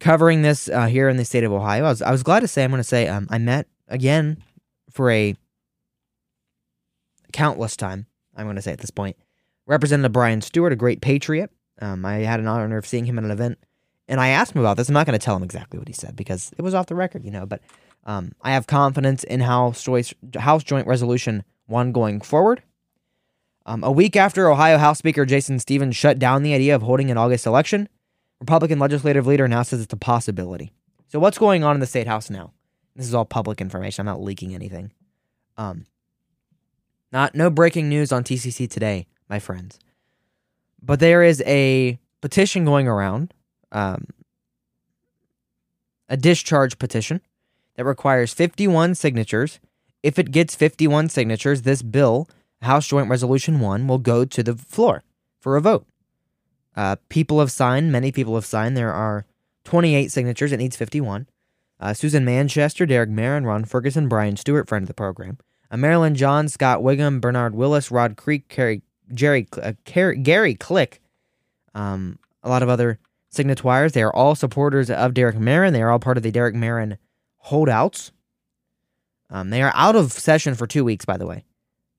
covering 0.00 0.42
this 0.42 0.68
uh, 0.68 0.86
here 0.86 1.08
in 1.08 1.16
the 1.16 1.24
state 1.24 1.44
of 1.44 1.52
Ohio, 1.52 1.84
I 1.84 1.88
was, 1.88 2.02
I 2.02 2.10
was 2.10 2.24
glad 2.24 2.40
to 2.40 2.48
say, 2.48 2.64
I'm 2.64 2.70
going 2.70 2.80
to 2.80 2.84
say, 2.84 3.06
um, 3.06 3.28
I 3.30 3.38
met 3.38 3.68
again 3.86 4.42
for 4.90 5.08
a 5.08 5.36
countless 7.32 7.76
time, 7.76 8.06
I'm 8.34 8.44
going 8.46 8.56
to 8.56 8.62
say 8.62 8.72
at 8.72 8.80
this 8.80 8.90
point, 8.90 9.16
Representative 9.66 10.10
Brian 10.10 10.40
Stewart, 10.40 10.72
a 10.72 10.76
great 10.76 11.00
patriot. 11.00 11.50
Um, 11.80 12.04
I 12.04 12.14
had 12.16 12.40
an 12.40 12.48
honor 12.48 12.76
of 12.76 12.86
seeing 12.86 13.04
him 13.04 13.18
at 13.18 13.24
an 13.24 13.30
event, 13.30 13.56
and 14.08 14.20
I 14.20 14.28
asked 14.28 14.56
him 14.56 14.60
about 14.60 14.76
this. 14.76 14.88
I'm 14.88 14.94
not 14.94 15.06
going 15.06 15.18
to 15.18 15.24
tell 15.24 15.36
him 15.36 15.44
exactly 15.44 15.78
what 15.78 15.86
he 15.86 15.94
said 15.94 16.16
because 16.16 16.52
it 16.58 16.62
was 16.62 16.74
off 16.74 16.86
the 16.86 16.96
record, 16.96 17.24
you 17.24 17.30
know, 17.30 17.46
but 17.46 17.60
um, 18.04 18.32
I 18.42 18.50
have 18.50 18.66
confidence 18.66 19.22
in 19.22 19.40
House, 19.40 19.86
House 20.36 20.64
Joint 20.64 20.88
Resolution 20.88 21.44
1 21.66 21.92
going 21.92 22.20
forward. 22.20 22.64
Um, 23.68 23.82
a 23.82 23.90
week 23.90 24.14
after 24.14 24.48
Ohio 24.48 24.78
House 24.78 24.98
Speaker 24.98 25.26
Jason 25.26 25.58
Stephens 25.58 25.96
shut 25.96 26.20
down 26.20 26.44
the 26.44 26.54
idea 26.54 26.76
of 26.76 26.82
holding 26.82 27.10
an 27.10 27.18
August 27.18 27.46
election, 27.46 27.88
Republican 28.40 28.78
legislative 28.78 29.26
leader 29.26 29.48
now 29.48 29.62
says 29.62 29.80
it's 29.80 29.92
a 29.92 29.96
possibility. 29.96 30.72
So, 31.08 31.18
what's 31.18 31.36
going 31.36 31.64
on 31.64 31.74
in 31.74 31.80
the 31.80 31.86
state 31.86 32.06
house 32.06 32.30
now? 32.30 32.52
This 32.94 33.06
is 33.06 33.14
all 33.14 33.24
public 33.24 33.60
information. 33.60 34.06
I'm 34.06 34.14
not 34.14 34.22
leaking 34.22 34.54
anything. 34.54 34.92
Um, 35.56 35.86
not 37.10 37.34
no 37.34 37.50
breaking 37.50 37.88
news 37.88 38.12
on 38.12 38.22
TCC 38.22 38.70
today, 38.70 39.06
my 39.28 39.40
friends. 39.40 39.80
But 40.80 41.00
there 41.00 41.24
is 41.24 41.42
a 41.44 41.98
petition 42.20 42.64
going 42.64 42.86
around, 42.86 43.34
um, 43.72 44.06
a 46.08 46.16
discharge 46.16 46.78
petition 46.78 47.20
that 47.74 47.84
requires 47.84 48.32
51 48.32 48.94
signatures. 48.94 49.58
If 50.04 50.20
it 50.20 50.30
gets 50.30 50.54
51 50.54 51.08
signatures, 51.08 51.62
this 51.62 51.82
bill 51.82 52.28
House 52.62 52.86
Joint 52.86 53.08
Resolution 53.08 53.60
1 53.60 53.86
will 53.86 53.98
go 53.98 54.24
to 54.24 54.42
the 54.42 54.54
floor 54.54 55.04
for 55.38 55.56
a 55.56 55.60
vote. 55.60 55.86
Uh, 56.74 56.96
people 57.08 57.40
have 57.40 57.50
signed, 57.50 57.92
many 57.92 58.12
people 58.12 58.34
have 58.34 58.44
signed. 58.44 58.76
There 58.76 58.92
are 58.92 59.24
28 59.64 60.10
signatures, 60.10 60.52
it 60.52 60.58
needs 60.58 60.76
51. 60.76 61.26
Uh, 61.78 61.94
Susan 61.94 62.24
Manchester, 62.24 62.86
Derek 62.86 63.10
Merrin, 63.10 63.44
Ron 63.44 63.64
Ferguson, 63.64 64.08
Brian 64.08 64.36
Stewart, 64.36 64.68
friend 64.68 64.82
of 64.84 64.88
the 64.88 64.94
program. 64.94 65.38
Uh, 65.70 65.76
Marilyn 65.76 66.14
John, 66.14 66.48
Scott 66.48 66.80
Wiggam, 66.80 67.20
Bernard 67.20 67.54
Willis, 67.54 67.90
Rod 67.90 68.16
Creech, 68.16 68.44
Carrie, 68.48 68.82
Jerry, 69.12 69.46
uh, 69.62 69.72
Carrie, 69.84 70.18
Gary 70.18 70.54
Click, 70.54 71.00
um, 71.74 72.18
a 72.42 72.48
lot 72.48 72.62
of 72.62 72.68
other 72.68 72.98
signatoires. 73.30 73.92
They 73.92 74.02
are 74.02 74.14
all 74.14 74.34
supporters 74.34 74.90
of 74.90 75.14
Derek 75.14 75.36
Merrin. 75.36 75.72
They 75.72 75.82
are 75.82 75.90
all 75.90 75.98
part 75.98 76.16
of 76.16 76.22
the 76.22 76.32
Derek 76.32 76.54
Merrin 76.54 76.96
holdouts. 77.38 78.12
Um, 79.28 79.50
they 79.50 79.62
are 79.62 79.72
out 79.74 79.96
of 79.96 80.12
session 80.12 80.54
for 80.54 80.66
two 80.66 80.84
weeks, 80.84 81.04
by 81.04 81.16
the 81.16 81.26
way. 81.26 81.44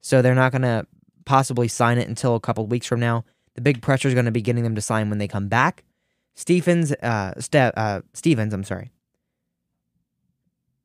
So 0.07 0.21
they're 0.21 0.33
not 0.33 0.53
going 0.53 0.61
to 0.61 0.87
possibly 1.25 1.67
sign 1.67 1.97
it 1.97 2.07
until 2.07 2.33
a 2.33 2.39
couple 2.39 2.65
weeks 2.65 2.87
from 2.87 3.01
now. 3.01 3.25
The 3.55 3.61
big 3.61 3.81
pressure 3.81 4.07
is 4.07 4.13
going 4.13 4.23
to 4.23 4.31
be 4.31 4.41
getting 4.41 4.63
them 4.63 4.73
to 4.75 4.81
sign 4.81 5.09
when 5.09 5.17
they 5.17 5.27
come 5.27 5.49
back. 5.49 5.83
Stephens, 6.33 6.93
uh, 6.93 7.33
Ste- 7.41 7.75
uh, 7.75 8.03
Stephens, 8.13 8.53
I'm 8.53 8.63
sorry. 8.63 8.91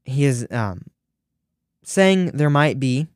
He 0.04 0.24
is 0.24 0.44
um, 0.50 0.86
saying 1.84 2.32
there 2.34 2.50
might 2.50 2.80
be 2.80 3.06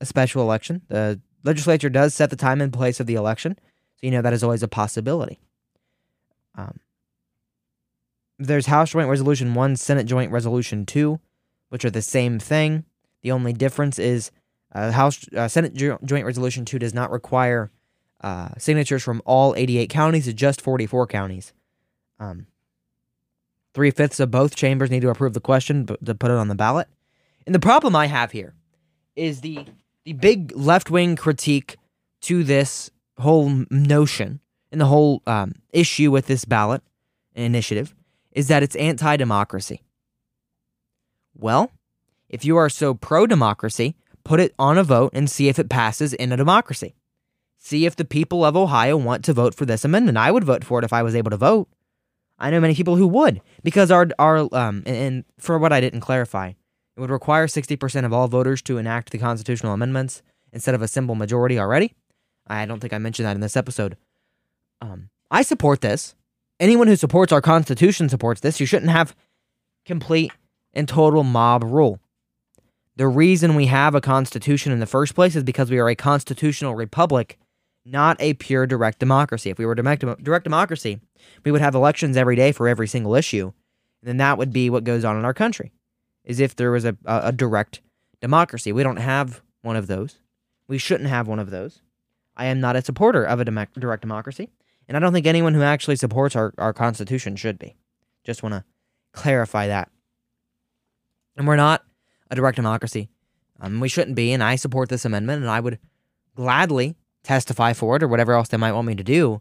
a 0.00 0.04
special 0.04 0.42
election. 0.42 0.82
The 0.88 1.20
legislature 1.44 1.88
does 1.88 2.12
set 2.12 2.30
the 2.30 2.36
time 2.36 2.60
and 2.60 2.72
place 2.72 2.98
of 2.98 3.06
the 3.06 3.14
election, 3.14 3.56
so 3.56 4.00
you 4.00 4.10
know 4.10 4.20
that 4.20 4.32
is 4.32 4.42
always 4.42 4.64
a 4.64 4.68
possibility. 4.68 5.38
Um, 6.56 6.80
there's 8.36 8.66
House 8.66 8.90
Joint 8.90 9.08
Resolution 9.08 9.54
1, 9.54 9.76
Senate 9.76 10.06
Joint 10.06 10.32
Resolution 10.32 10.86
2, 10.86 11.20
which 11.68 11.84
are 11.84 11.90
the 11.90 12.02
same 12.02 12.40
thing. 12.40 12.84
The 13.22 13.30
only 13.30 13.52
difference 13.52 14.00
is 14.00 14.32
House 14.72 15.26
uh, 15.36 15.48
Senate 15.48 15.74
Joint 15.74 16.24
Resolution 16.24 16.64
2 16.64 16.78
does 16.78 16.94
not 16.94 17.10
require 17.10 17.70
uh, 18.22 18.50
signatures 18.58 19.02
from 19.02 19.20
all 19.24 19.54
88 19.56 19.90
counties, 19.90 20.28
it's 20.28 20.38
just 20.38 20.60
44 20.60 21.06
counties. 21.06 21.52
Um, 22.18 22.46
Three 23.74 23.90
fifths 23.90 24.20
of 24.20 24.30
both 24.30 24.54
chambers 24.54 24.90
need 24.90 25.00
to 25.00 25.08
approve 25.08 25.32
the 25.32 25.40
question 25.40 25.86
to 25.86 26.14
put 26.14 26.30
it 26.30 26.36
on 26.36 26.48
the 26.48 26.54
ballot. 26.54 26.88
And 27.46 27.54
the 27.54 27.60
problem 27.60 27.96
I 27.96 28.06
have 28.06 28.32
here 28.32 28.54
is 29.16 29.40
the 29.40 29.64
the 30.04 30.12
big 30.12 30.52
left 30.54 30.90
wing 30.90 31.16
critique 31.16 31.76
to 32.22 32.44
this 32.44 32.90
whole 33.18 33.64
notion 33.70 34.40
and 34.70 34.80
the 34.80 34.86
whole 34.86 35.22
um, 35.26 35.54
issue 35.72 36.10
with 36.10 36.26
this 36.26 36.44
ballot 36.44 36.82
initiative 37.34 37.94
is 38.32 38.48
that 38.48 38.62
it's 38.62 38.76
anti 38.76 39.16
democracy. 39.16 39.82
Well, 41.34 41.70
if 42.28 42.44
you 42.44 42.56
are 42.56 42.68
so 42.68 42.94
pro 42.94 43.26
democracy, 43.26 43.94
put 44.24 44.40
it 44.40 44.54
on 44.58 44.78
a 44.78 44.84
vote 44.84 45.10
and 45.14 45.30
see 45.30 45.48
if 45.48 45.58
it 45.58 45.68
passes 45.68 46.12
in 46.14 46.32
a 46.32 46.36
democracy. 46.36 46.94
See 47.58 47.86
if 47.86 47.94
the 47.96 48.04
people 48.04 48.44
of 48.44 48.56
Ohio 48.56 48.96
want 48.96 49.24
to 49.24 49.32
vote 49.32 49.54
for 49.54 49.66
this 49.66 49.84
amendment. 49.84 50.18
I 50.18 50.30
would 50.30 50.44
vote 50.44 50.64
for 50.64 50.78
it 50.78 50.84
if 50.84 50.92
I 50.92 51.02
was 51.02 51.14
able 51.14 51.30
to 51.30 51.36
vote. 51.36 51.68
I 52.38 52.50
know 52.50 52.60
many 52.60 52.74
people 52.74 52.96
who 52.96 53.06
would 53.06 53.40
because 53.62 53.90
our 53.90 54.08
our 54.18 54.48
um 54.52 54.82
and 54.84 55.24
for 55.38 55.58
what 55.58 55.72
I 55.72 55.80
didn't 55.80 56.00
clarify, 56.00 56.48
it 56.48 57.00
would 57.00 57.10
require 57.10 57.46
60% 57.46 58.04
of 58.04 58.12
all 58.12 58.28
voters 58.28 58.62
to 58.62 58.78
enact 58.78 59.10
the 59.10 59.18
constitutional 59.18 59.72
amendments 59.72 60.22
instead 60.52 60.74
of 60.74 60.82
a 60.82 60.88
simple 60.88 61.14
majority 61.14 61.58
already. 61.58 61.94
I 62.46 62.66
don't 62.66 62.80
think 62.80 62.92
I 62.92 62.98
mentioned 62.98 63.26
that 63.26 63.36
in 63.36 63.40
this 63.40 63.56
episode. 63.56 63.96
Um, 64.80 65.10
I 65.30 65.42
support 65.42 65.80
this. 65.80 66.14
Anyone 66.60 66.88
who 66.88 66.96
supports 66.96 67.32
our 67.32 67.40
Constitution 67.40 68.08
supports 68.08 68.40
this. 68.40 68.60
You 68.60 68.66
shouldn't 68.66 68.90
have 68.90 69.14
complete 69.84 70.32
and 70.74 70.88
total 70.88 71.22
mob 71.22 71.64
rule. 71.64 72.00
The 72.96 73.08
reason 73.08 73.54
we 73.54 73.66
have 73.66 73.94
a 73.94 74.00
Constitution 74.00 74.70
in 74.70 74.80
the 74.80 74.86
first 74.86 75.14
place 75.14 75.34
is 75.34 75.44
because 75.44 75.70
we 75.70 75.78
are 75.78 75.88
a 75.88 75.94
constitutional 75.94 76.74
republic, 76.74 77.38
not 77.86 78.16
a 78.20 78.34
pure 78.34 78.66
direct 78.66 78.98
democracy. 78.98 79.50
If 79.50 79.58
we 79.58 79.64
were 79.64 79.74
direct, 79.74 80.04
direct 80.22 80.44
democracy, 80.44 81.00
we 81.44 81.50
would 81.50 81.62
have 81.62 81.74
elections 81.74 82.16
every 82.16 82.36
day 82.36 82.52
for 82.52 82.68
every 82.68 82.86
single 82.86 83.14
issue. 83.14 83.52
And 84.02 84.08
then 84.08 84.16
that 84.18 84.36
would 84.36 84.52
be 84.52 84.68
what 84.68 84.84
goes 84.84 85.04
on 85.04 85.16
in 85.16 85.24
our 85.24 85.32
country, 85.32 85.72
is 86.24 86.38
if 86.38 86.54
there 86.54 86.70
was 86.70 86.84
a, 86.84 86.96
a, 87.06 87.20
a 87.28 87.32
direct 87.32 87.80
democracy. 88.20 88.72
We 88.72 88.82
don't 88.82 88.96
have 88.96 89.40
one 89.62 89.76
of 89.76 89.86
those. 89.86 90.18
We 90.68 90.76
shouldn't 90.76 91.08
have 91.08 91.28
one 91.28 91.38
of 91.38 91.50
those. 91.50 91.80
I 92.36 92.46
am 92.46 92.60
not 92.60 92.76
a 92.76 92.82
supporter 92.82 93.24
of 93.24 93.40
a 93.40 93.44
dem- 93.44 93.66
direct 93.78 94.02
democracy, 94.02 94.50
and 94.86 94.96
I 94.96 95.00
don't 95.00 95.12
think 95.12 95.26
anyone 95.26 95.54
who 95.54 95.62
actually 95.62 95.96
supports 95.96 96.36
our, 96.36 96.52
our 96.58 96.72
Constitution 96.72 97.36
should 97.36 97.58
be. 97.58 97.76
Just 98.24 98.42
want 98.42 98.54
to 98.54 98.64
clarify 99.12 99.66
that. 99.68 99.90
And 101.36 101.46
we're 101.46 101.56
not 101.56 101.84
a 102.32 102.34
direct 102.34 102.56
democracy. 102.56 103.08
Um, 103.60 103.78
we 103.78 103.88
shouldn't 103.88 104.16
be, 104.16 104.32
and 104.32 104.42
I 104.42 104.56
support 104.56 104.88
this 104.88 105.04
amendment, 105.04 105.42
and 105.42 105.50
I 105.50 105.60
would 105.60 105.78
gladly 106.34 106.96
testify 107.22 107.74
for 107.74 107.96
it 107.96 108.02
or 108.02 108.08
whatever 108.08 108.32
else 108.32 108.48
they 108.48 108.56
might 108.56 108.72
want 108.72 108.88
me 108.88 108.96
to 108.96 109.04
do. 109.04 109.40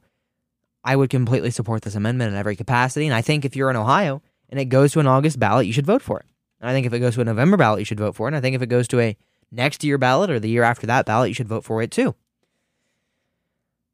I 0.83 0.95
would 0.95 1.09
completely 1.09 1.51
support 1.51 1.81
this 1.81 1.95
amendment 1.95 2.31
in 2.33 2.37
every 2.37 2.55
capacity. 2.55 3.05
And 3.07 3.15
I 3.15 3.21
think 3.21 3.45
if 3.45 3.55
you're 3.55 3.69
in 3.69 3.75
Ohio 3.75 4.21
and 4.49 4.59
it 4.59 4.65
goes 4.65 4.91
to 4.91 4.99
an 4.99 5.07
August 5.07 5.39
ballot, 5.39 5.65
you 5.65 5.73
should 5.73 5.85
vote 5.85 6.01
for 6.01 6.19
it. 6.19 6.25
And 6.59 6.69
I 6.69 6.73
think 6.73 6.85
if 6.85 6.93
it 6.93 6.99
goes 6.99 7.15
to 7.15 7.21
a 7.21 7.25
November 7.25 7.57
ballot, 7.57 7.79
you 7.79 7.85
should 7.85 7.99
vote 7.99 8.15
for 8.15 8.27
it. 8.27 8.29
And 8.29 8.35
I 8.35 8.41
think 8.41 8.55
if 8.55 8.61
it 8.61 8.67
goes 8.67 8.87
to 8.89 8.99
a 8.99 9.17
next 9.51 9.83
year 9.83 9.97
ballot 9.97 10.29
or 10.29 10.39
the 10.39 10.49
year 10.49 10.63
after 10.63 10.85
that 10.87 11.05
ballot, 11.05 11.29
you 11.29 11.33
should 11.33 11.47
vote 11.47 11.63
for 11.63 11.81
it 11.81 11.91
too. 11.91 12.15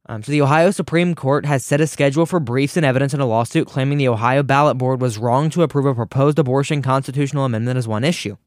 Um, 0.10 0.24
so 0.24 0.32
the 0.32 0.42
Ohio 0.42 0.72
Supreme 0.72 1.16
Court 1.16 1.46
has 1.46 1.66
set 1.66 1.82
a 1.82 1.88
schedule 1.88 2.26
for 2.26 2.40
briefs 2.40 2.78
and 2.78 2.86
evidence 2.86 3.14
in 3.14 3.20
a 3.20 3.26
lawsuit 3.26 3.68
claiming 3.68 3.98
the 3.98 4.08
Ohio 4.08 4.42
ballot 4.42 4.78
board 4.78 5.02
was 5.02 5.18
wrong 5.18 5.50
to 5.50 5.64
approve 5.64 5.86
a 5.86 5.94
proposed 5.94 6.40
abortion 6.40 6.82
constitutional 6.82 7.44
amendment 7.44 7.78
as 7.78 7.88
one 7.88 8.06
issue. 8.06 8.38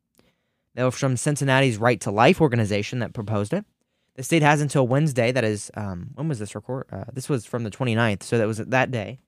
That 0.74 0.84
was 0.84 0.94
from 0.94 1.16
Cincinnati's 1.16 1.78
Right 1.78 2.00
to 2.02 2.10
Life 2.10 2.40
organization 2.40 3.00
that 3.00 3.12
proposed 3.12 3.52
it. 3.52 3.64
The 4.16 4.22
state 4.22 4.42
has 4.42 4.60
until 4.60 4.86
Wednesday, 4.86 5.32
that 5.32 5.44
is, 5.44 5.70
um, 5.74 6.10
when 6.14 6.28
was 6.28 6.38
this 6.38 6.54
record? 6.54 6.86
Uh, 6.92 7.04
this 7.12 7.28
was 7.28 7.46
from 7.46 7.64
the 7.64 7.70
29th, 7.70 8.22
so 8.22 8.38
that 8.38 8.46
was 8.46 8.58
that 8.58 8.90
day. 8.90 9.18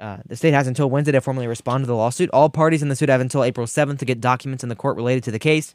Uh, 0.00 0.18
the 0.26 0.36
state 0.36 0.54
has 0.54 0.66
until 0.66 0.90
Wednesday 0.90 1.12
to 1.12 1.20
formally 1.20 1.46
respond 1.46 1.82
to 1.82 1.86
the 1.86 1.94
lawsuit. 1.94 2.30
All 2.30 2.48
parties 2.48 2.82
in 2.82 2.88
the 2.88 2.96
suit 2.96 3.08
have 3.08 3.20
until 3.20 3.44
April 3.44 3.66
7th 3.66 3.98
to 3.98 4.04
get 4.04 4.20
documents 4.20 4.62
in 4.62 4.68
the 4.68 4.76
court 4.76 4.96
related 4.96 5.22
to 5.24 5.30
the 5.30 5.38
case, 5.38 5.74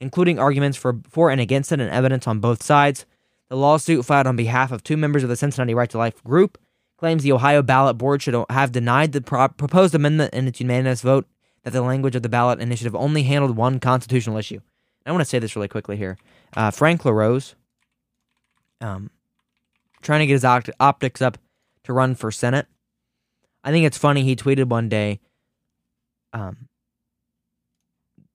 including 0.00 0.38
arguments 0.38 0.78
for, 0.78 1.00
for 1.08 1.30
and 1.30 1.40
against 1.40 1.72
it 1.72 1.80
and 1.80 1.90
evidence 1.90 2.26
on 2.26 2.40
both 2.40 2.62
sides. 2.62 3.04
The 3.48 3.56
lawsuit, 3.56 4.04
filed 4.04 4.26
on 4.26 4.36
behalf 4.36 4.72
of 4.72 4.82
two 4.82 4.96
members 4.96 5.22
of 5.22 5.28
the 5.28 5.36
Cincinnati 5.36 5.74
Right 5.74 5.90
to 5.90 5.98
Life 5.98 6.22
group, 6.24 6.58
claims 6.96 7.22
the 7.22 7.32
Ohio 7.32 7.62
ballot 7.62 7.98
board 7.98 8.22
should 8.22 8.44
have 8.48 8.72
denied 8.72 9.12
the 9.12 9.20
pro- 9.20 9.48
proposed 9.48 9.94
amendment 9.94 10.32
in 10.32 10.48
its 10.48 10.60
unanimous 10.60 11.02
vote 11.02 11.26
that 11.66 11.72
the 11.72 11.82
language 11.82 12.14
of 12.14 12.22
the 12.22 12.28
ballot 12.28 12.60
initiative 12.60 12.94
only 12.94 13.24
handled 13.24 13.56
one 13.56 13.80
constitutional 13.80 14.36
issue. 14.36 14.60
I 15.04 15.10
want 15.10 15.22
to 15.22 15.28
say 15.28 15.40
this 15.40 15.56
really 15.56 15.66
quickly 15.66 15.96
here. 15.96 16.16
Uh, 16.56 16.70
Frank 16.70 17.04
LaRose, 17.04 17.56
um, 18.80 19.10
trying 20.00 20.20
to 20.20 20.26
get 20.26 20.34
his 20.34 20.44
opt- 20.44 20.70
optics 20.78 21.20
up 21.20 21.38
to 21.82 21.92
run 21.92 22.14
for 22.14 22.30
Senate. 22.30 22.68
I 23.64 23.72
think 23.72 23.84
it's 23.84 23.98
funny. 23.98 24.22
He 24.22 24.36
tweeted 24.36 24.66
one 24.66 24.88
day, 24.88 25.18
um, 26.32 26.68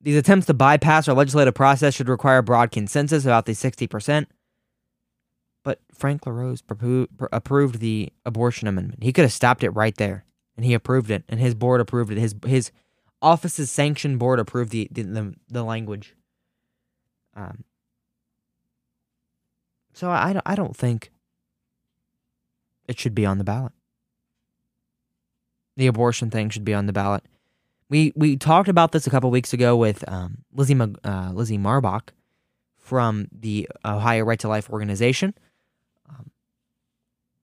these 0.02 0.18
attempts 0.18 0.48
to 0.48 0.54
bypass 0.54 1.08
our 1.08 1.16
legislative 1.16 1.54
process 1.54 1.94
should 1.94 2.10
require 2.10 2.42
broad 2.42 2.72
consensus 2.72 3.24
about 3.24 3.46
the 3.46 3.54
60%. 3.54 4.26
But 5.64 5.80
Frank 5.94 6.26
LaRose 6.26 6.64
approved 7.32 7.80
the 7.80 8.12
abortion 8.26 8.68
amendment. 8.68 9.04
He 9.04 9.14
could 9.14 9.24
have 9.24 9.32
stopped 9.32 9.64
it 9.64 9.70
right 9.70 9.96
there, 9.96 10.26
and 10.58 10.66
he 10.66 10.74
approved 10.74 11.10
it, 11.10 11.24
and 11.30 11.40
his 11.40 11.56
board 11.56 11.80
approved 11.80 12.12
it. 12.12 12.18
His 12.18 12.36
his 12.46 12.72
office's 13.22 13.70
sanction 13.70 14.18
board 14.18 14.40
approved 14.40 14.72
the 14.72 14.88
the, 14.92 15.04
the, 15.04 15.34
the 15.50 15.64
language. 15.64 16.16
Um, 17.36 17.64
so 19.94 20.10
I, 20.10 20.40
I 20.46 20.56
don't 20.56 20.76
think 20.76 21.12
it 22.88 23.00
should 23.00 23.16
be 23.16 23.26
on 23.26 23.38
the 23.38 23.44
ballot. 23.44 23.74
The 25.78 25.88
abortion 25.88 26.30
thing 26.30 26.50
should 26.50 26.66
be 26.66 26.74
on 26.74 26.86
the 26.86 26.94
ballot. 26.94 27.24
We 27.90 28.14
we 28.16 28.38
talked 28.38 28.70
about 28.70 28.92
this 28.92 29.08
a 29.08 29.10
couple 29.10 29.32
weeks 29.32 29.54
ago 29.54 29.76
with 29.76 30.08
um, 30.08 30.40
Lizzie 30.54 30.80
uh, 31.04 31.32
Lizzie 31.34 31.58
Marbach 31.58 32.10
from 32.78 33.28
the 33.32 33.70
Ohio 33.86 34.24
Right 34.24 34.40
to 34.40 34.48
Life 34.48 34.70
organization. 34.70 35.34
Um, 36.10 36.32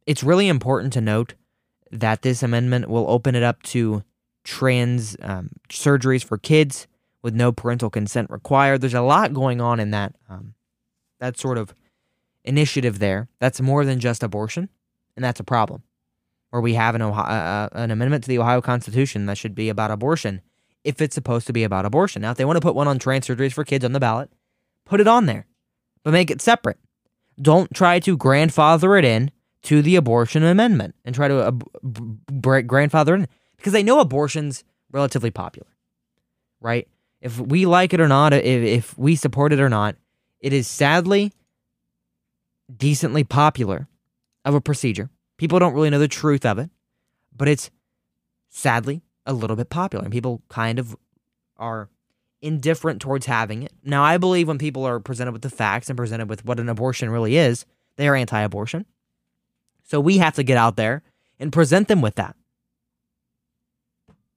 it's 0.07 0.23
really 0.23 0.49
important 0.49 0.93
to 0.95 1.01
note 1.01 1.35
that 1.91 2.23
this 2.23 2.43
amendment 2.43 2.89
will 2.89 3.09
open 3.09 3.35
it 3.35 3.43
up 3.43 3.63
to 3.63 4.03
trans 4.49 5.15
um, 5.21 5.51
surgeries 5.69 6.25
for 6.25 6.39
kids 6.39 6.87
with 7.23 7.35
no 7.35 7.53
parental 7.53 7.91
consent 7.91 8.31
required. 8.31 8.81
There's 8.81 8.95
a 8.95 9.03
lot 9.03 9.35
going 9.35 9.61
on 9.61 9.79
in 9.79 9.91
that 9.91 10.15
um, 10.27 10.55
that 11.21 11.39
sort 11.39 11.59
of 11.59 11.75
initiative 12.45 12.99
there. 12.99 13.29
That's 13.41 13.61
more 13.61 13.85
than 13.85 14.01
just 14.01 14.23
abortion, 14.23 14.71
and 15.17 15.25
that's 15.25 15.39
a 15.39 15.45
problem. 15.45 15.83
Where 16.49 16.63
we 16.63 16.75
have 16.75 16.95
an 16.95 17.03
Ohio, 17.03 17.27
uh, 17.27 17.69
an 17.73 17.91
amendment 17.91 18.25
to 18.25 18.29
the 18.29 18.39
Ohio 18.39 18.63
Constitution 18.63 19.27
that 19.27 19.37
should 19.37 19.55
be 19.55 19.69
about 19.69 19.91
abortion, 19.91 20.41
if 20.83 21.03
it's 21.03 21.15
supposed 21.15 21.47
to 21.49 21.53
be 21.53 21.63
about 21.63 21.85
abortion. 21.85 22.23
Now, 22.23 22.31
if 22.31 22.39
they 22.39 22.47
want 22.47 22.57
to 22.57 22.63
put 22.63 22.75
one 22.75 22.89
on 22.89 22.99
trans 22.99 23.27
surgeries 23.27 23.53
for 23.53 23.65
kids 23.65 23.85
on 23.85 23.93
the 23.93 24.01
ballot, 24.01 24.31
put 24.87 24.99
it 24.99 25.07
on 25.07 25.27
there, 25.27 25.47
but 26.05 26.13
make 26.13 26.31
it 26.31 26.41
separate. 26.41 26.79
Don't 27.41 27.75
try 27.75 28.01
to 28.01 28.17
grandfather 28.17 28.97
it 28.97 29.05
in 29.05 29.31
to 29.65 29.83
the 29.83 29.97
abortion 29.97 30.43
amendment 30.43 30.95
and 31.05 31.15
try 31.15 31.29
to 31.29 31.39
uh, 31.39 31.51
b- 31.51 32.63
grandfather 32.63 33.15
in 33.15 33.29
because 33.59 33.73
they 33.73 33.83
know 33.83 34.01
abortion's 34.01 34.65
relatively 34.91 35.31
popular, 35.31 35.69
right? 36.61 36.89
If 37.21 37.39
we 37.39 37.67
like 37.67 37.93
it 37.93 38.01
or 38.01 38.09
not, 38.09 38.33
if, 38.33 38.45
if 38.45 38.99
we 38.99 39.17
support 39.17 39.53
it 39.53 39.61
or 39.61 39.69
not, 39.69 39.97
it 40.41 40.53
is 40.53 40.67
sadly 40.67 41.33
decently 42.75 43.25
popular 43.25 43.89
of 44.45 44.55
a 44.55 44.61
procedure. 44.61 45.11
People 45.37 45.59
don't 45.59 45.75
really 45.75 45.91
know 45.91 45.99
the 45.99 46.09
truth 46.09 46.47
of 46.47 46.59
it, 46.59 46.71
but 47.37 47.49
it's 47.49 47.71
sadly 48.49 49.03
a 49.27 49.33
little 49.33 49.57
bit 49.57 49.69
popular 49.69 50.05
and 50.05 50.13
people 50.13 50.43
kind 50.49 50.79
of 50.79 50.97
are 51.57 51.89
indifferent 52.41 53.01
towards 53.01 53.27
having 53.27 53.63
it. 53.65 53.73
Now, 53.85 54.05
I 54.05 54.17
believe 54.17 54.49
when 54.49 54.59
people 54.59 54.85
are 54.85 55.01
presented 55.01 55.33
with 55.33 55.43
the 55.43 55.51
facts 55.51 55.91
and 55.91 55.97
presented 55.97 56.29
with 56.29 56.45
what 56.45 56.61
an 56.61 56.69
abortion 56.69 57.11
really 57.11 57.37
is, 57.37 57.67
they 57.97 58.09
are 58.09 58.15
anti 58.15 58.41
abortion. 58.41 58.87
So 59.85 60.01
we 60.01 60.19
have 60.19 60.35
to 60.35 60.43
get 60.43 60.57
out 60.57 60.77
there 60.77 61.03
and 61.41 61.53
present 61.53 61.89
them 61.89 62.01
with 62.01 62.15
that. 62.17 62.37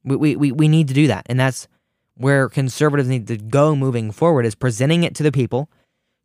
We, 0.04 0.36
we, 0.36 0.52
we 0.52 0.68
need 0.68 0.88
to 0.88 0.93
do 0.93 1.08
that. 1.08 1.26
And 1.28 1.39
that's 1.39 1.68
where 2.16 2.49
conservatives 2.49 3.10
need 3.10 3.28
to 3.28 3.38
go 3.38 3.76
moving 3.76 4.12
forward 4.12 4.45
is 4.45 4.56
presenting 4.56 5.04
it 5.04 5.16
to 5.16 5.24
the 5.24 5.32
people 5.32 5.70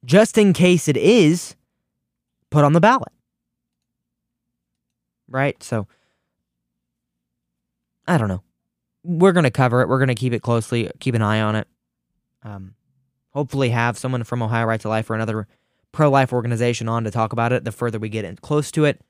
just 0.04 0.38
in 0.38 0.52
case 0.52 0.88
it 0.88 0.96
is 0.96 1.56
put 2.50 2.64
on 2.64 2.72
the 2.72 2.80
ballot. 2.80 3.12
Right? 5.28 5.62
So 5.62 5.86
I 8.06 8.18
don't 8.18 8.28
know. 8.28 8.42
We're 9.02 9.32
going 9.32 9.44
to 9.44 9.50
cover 9.50 9.82
it. 9.82 9.88
We're 9.88 9.98
going 9.98 10.08
to 10.08 10.14
keep 10.14 10.32
it 10.32 10.42
closely, 10.42 10.90
keep 11.00 11.14
an 11.14 11.22
eye 11.22 11.40
on 11.40 11.56
it. 11.56 11.68
Um, 12.42 12.74
hopefully, 13.30 13.70
have 13.70 13.98
someone 13.98 14.24
from 14.24 14.42
Ohio 14.42 14.66
Right 14.66 14.80
to 14.80 14.88
Life 14.88 15.10
or 15.10 15.14
another 15.14 15.46
pro 15.92 16.10
life 16.10 16.32
organization 16.32 16.88
on 16.88 17.04
to 17.04 17.10
talk 17.10 17.32
about 17.32 17.52
it 17.52 17.64
the 17.64 17.72
further 17.72 17.98
we 17.98 18.08
get 18.08 18.24
in 18.24 18.36
close 18.36 18.70
to 18.72 18.84
it. 18.84 19.00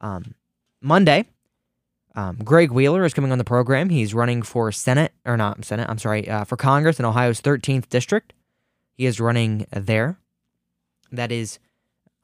Um, 0.00 0.34
Monday, 0.80 1.24
um, 2.18 2.36
Greg 2.42 2.72
Wheeler 2.72 3.04
is 3.04 3.14
coming 3.14 3.30
on 3.30 3.38
the 3.38 3.44
program. 3.44 3.90
He's 3.90 4.12
running 4.12 4.42
for 4.42 4.72
Senate, 4.72 5.12
or 5.24 5.36
not 5.36 5.64
Senate, 5.64 5.88
I'm 5.88 5.98
sorry, 5.98 6.28
uh, 6.28 6.42
for 6.42 6.56
Congress 6.56 6.98
in 6.98 7.04
Ohio's 7.04 7.40
13th 7.40 7.88
district. 7.88 8.32
He 8.96 9.06
is 9.06 9.20
running 9.20 9.66
there. 9.70 10.18
That 11.12 11.30
is 11.30 11.60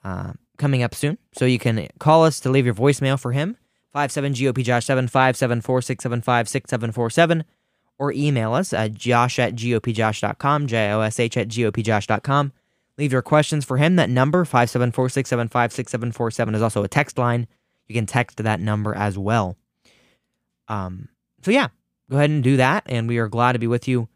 uh, 0.02 0.32
coming 0.58 0.82
up 0.82 0.96
soon. 0.96 1.16
So 1.32 1.44
you 1.44 1.60
can 1.60 1.86
call 2.00 2.24
us 2.24 2.40
to 2.40 2.50
leave 2.50 2.66
your 2.66 2.74
voicemail 2.74 3.20
for 3.20 3.30
him, 3.30 3.56
57 3.92 4.34
GOP 4.34 4.64
Josh 4.64 4.84
7 4.84 5.06
574 5.06 5.82
675 5.82 6.48
6747, 6.48 7.44
or 7.96 8.10
email 8.10 8.52
us 8.52 8.72
at 8.72 8.94
josh 8.94 9.38
at 9.38 9.54
gopjosh.com, 9.54 10.66
J 10.66 10.90
O 10.90 11.02
S 11.02 11.20
H 11.20 11.36
at 11.36 11.46
gopjosh.com. 11.46 12.52
Leave 12.98 13.12
your 13.12 13.22
questions 13.22 13.64
for 13.64 13.76
him. 13.76 13.94
That 13.94 14.10
number, 14.10 14.44
574 14.44 15.08
675 15.10 15.72
6747, 15.72 16.54
is 16.56 16.62
also 16.62 16.82
a 16.82 16.88
text 16.88 17.16
line. 17.16 17.46
You 17.86 17.94
can 17.94 18.06
text 18.06 18.38
that 18.38 18.58
number 18.58 18.92
as 18.92 19.16
well. 19.16 19.56
Um, 20.68 21.08
so, 21.42 21.50
yeah, 21.50 21.68
go 22.10 22.16
ahead 22.16 22.30
and 22.30 22.42
do 22.42 22.56
that. 22.56 22.84
And 22.86 23.08
we 23.08 23.18
are 23.18 23.28
glad 23.28 23.52
to 23.52 23.58
be 23.58 23.66
with 23.66 23.86
you 23.88 24.08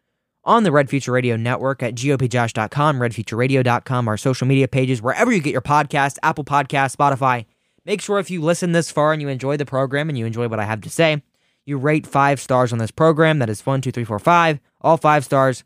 on 0.44 0.62
the 0.62 0.72
Red 0.72 0.88
Future 0.88 1.12
Radio 1.12 1.36
Network 1.36 1.82
at 1.82 1.94
gopjosh.com, 1.94 2.99
redfutureradio.com, 2.99 4.09
our 4.09 4.16
social 4.16 4.46
media 4.46 4.66
pages, 4.66 5.03
wherever 5.03 5.30
you 5.30 5.40
get 5.40 5.53
your 5.53 5.61
podcast, 5.61 6.16
Apple 6.22 6.44
Podcast, 6.44 6.96
Spotify. 6.96 7.44
Make 7.84 8.01
sure 8.01 8.18
if 8.18 8.30
you 8.30 8.40
listen 8.40 8.72
this 8.72 8.90
far 8.90 9.12
and 9.12 9.20
you 9.20 9.28
enjoy 9.28 9.57
the 9.57 9.66
program 9.66 10.09
and 10.09 10.16
you 10.18 10.26
enjoy 10.26 10.49
what 10.49 10.61
I 10.61 10.64
have 10.64 10.80
to 10.82 10.90
say, 10.90 11.22
You 11.66 11.76
rate 11.76 12.07
five 12.07 12.40
stars 12.40 12.72
on 12.72 12.78
this 12.78 12.90
program. 12.90 13.40
That 13.40 13.51
is 13.51 13.64
one, 13.66 13.82
two, 13.82 13.92
three, 13.92 14.05
four, 14.05 14.18
five. 14.18 14.59
All 14.80 14.96
five 14.96 15.24
stars. 15.24 15.64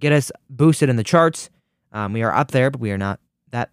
Get 0.00 0.12
us 0.12 0.32
boosted 0.50 0.88
in 0.88 0.96
the 0.96 1.04
charts. 1.04 1.48
Um, 1.92 2.12
we 2.12 2.22
are 2.22 2.34
up 2.34 2.50
there, 2.50 2.70
but 2.70 2.80
we 2.80 2.90
are 2.90 2.98
not 2.98 3.20
that 3.50 3.70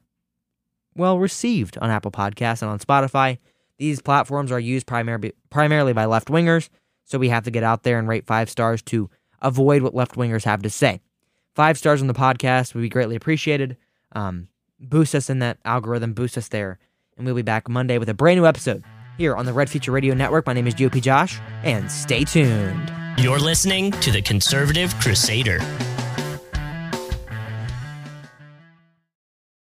well 0.96 1.18
received 1.18 1.78
on 1.80 1.90
Apple 1.90 2.12
Podcasts 2.12 2.62
and 2.62 2.70
on 2.70 2.78
Spotify. 2.78 3.40
These 3.82 4.00
platforms 4.00 4.52
are 4.52 4.60
used 4.60 4.86
primar- 4.86 5.32
primarily 5.50 5.92
by 5.92 6.06
left 6.06 6.28
wingers, 6.28 6.70
so 7.04 7.18
we 7.18 7.30
have 7.30 7.46
to 7.46 7.50
get 7.50 7.64
out 7.64 7.82
there 7.82 7.98
and 7.98 8.08
rate 8.08 8.28
five 8.28 8.48
stars 8.48 8.84
to 8.84 9.10
avoid 9.42 9.82
what 9.82 9.96
left 9.96 10.14
wingers 10.14 10.44
have 10.44 10.62
to 10.62 10.70
say. 10.70 11.02
Five 11.56 11.80
stars 11.80 12.00
on 12.00 12.06
the 12.06 12.14
podcast 12.14 12.76
would 12.76 12.82
be 12.82 12.90
greatly 12.90 13.16
appreciated. 13.16 13.78
Um, 14.12 14.50
boost 14.80 15.16
us 15.16 15.32
in 15.32 15.40
that 15.40 15.58
algorithm, 15.66 16.14
boost 16.14 16.38
us 16.38 16.50
there, 16.50 16.78
and 17.18 17.26
we'll 17.26 17.34
be 17.34 17.42
back 17.42 17.68
Monday 17.68 17.98
with 17.98 18.08
a 18.08 18.14
brand 18.14 18.40
new 18.40 18.46
episode 18.46 18.84
here 19.18 19.36
on 19.36 19.48
the 19.48 19.54
Red 19.54 19.68
Future 19.68 19.92
Radio 19.92 20.14
Network. 20.14 20.46
My 20.46 20.54
name 20.54 20.68
is 20.68 20.76
GOP 20.76 21.02
Josh, 21.02 21.40
and 21.64 21.92
stay 21.92 22.24
tuned. 22.24 22.94
You're 23.18 23.40
listening 23.40 23.94
to 23.94 24.12
the 24.12 24.22
Conservative 24.22 24.94
Crusader. 25.00 25.58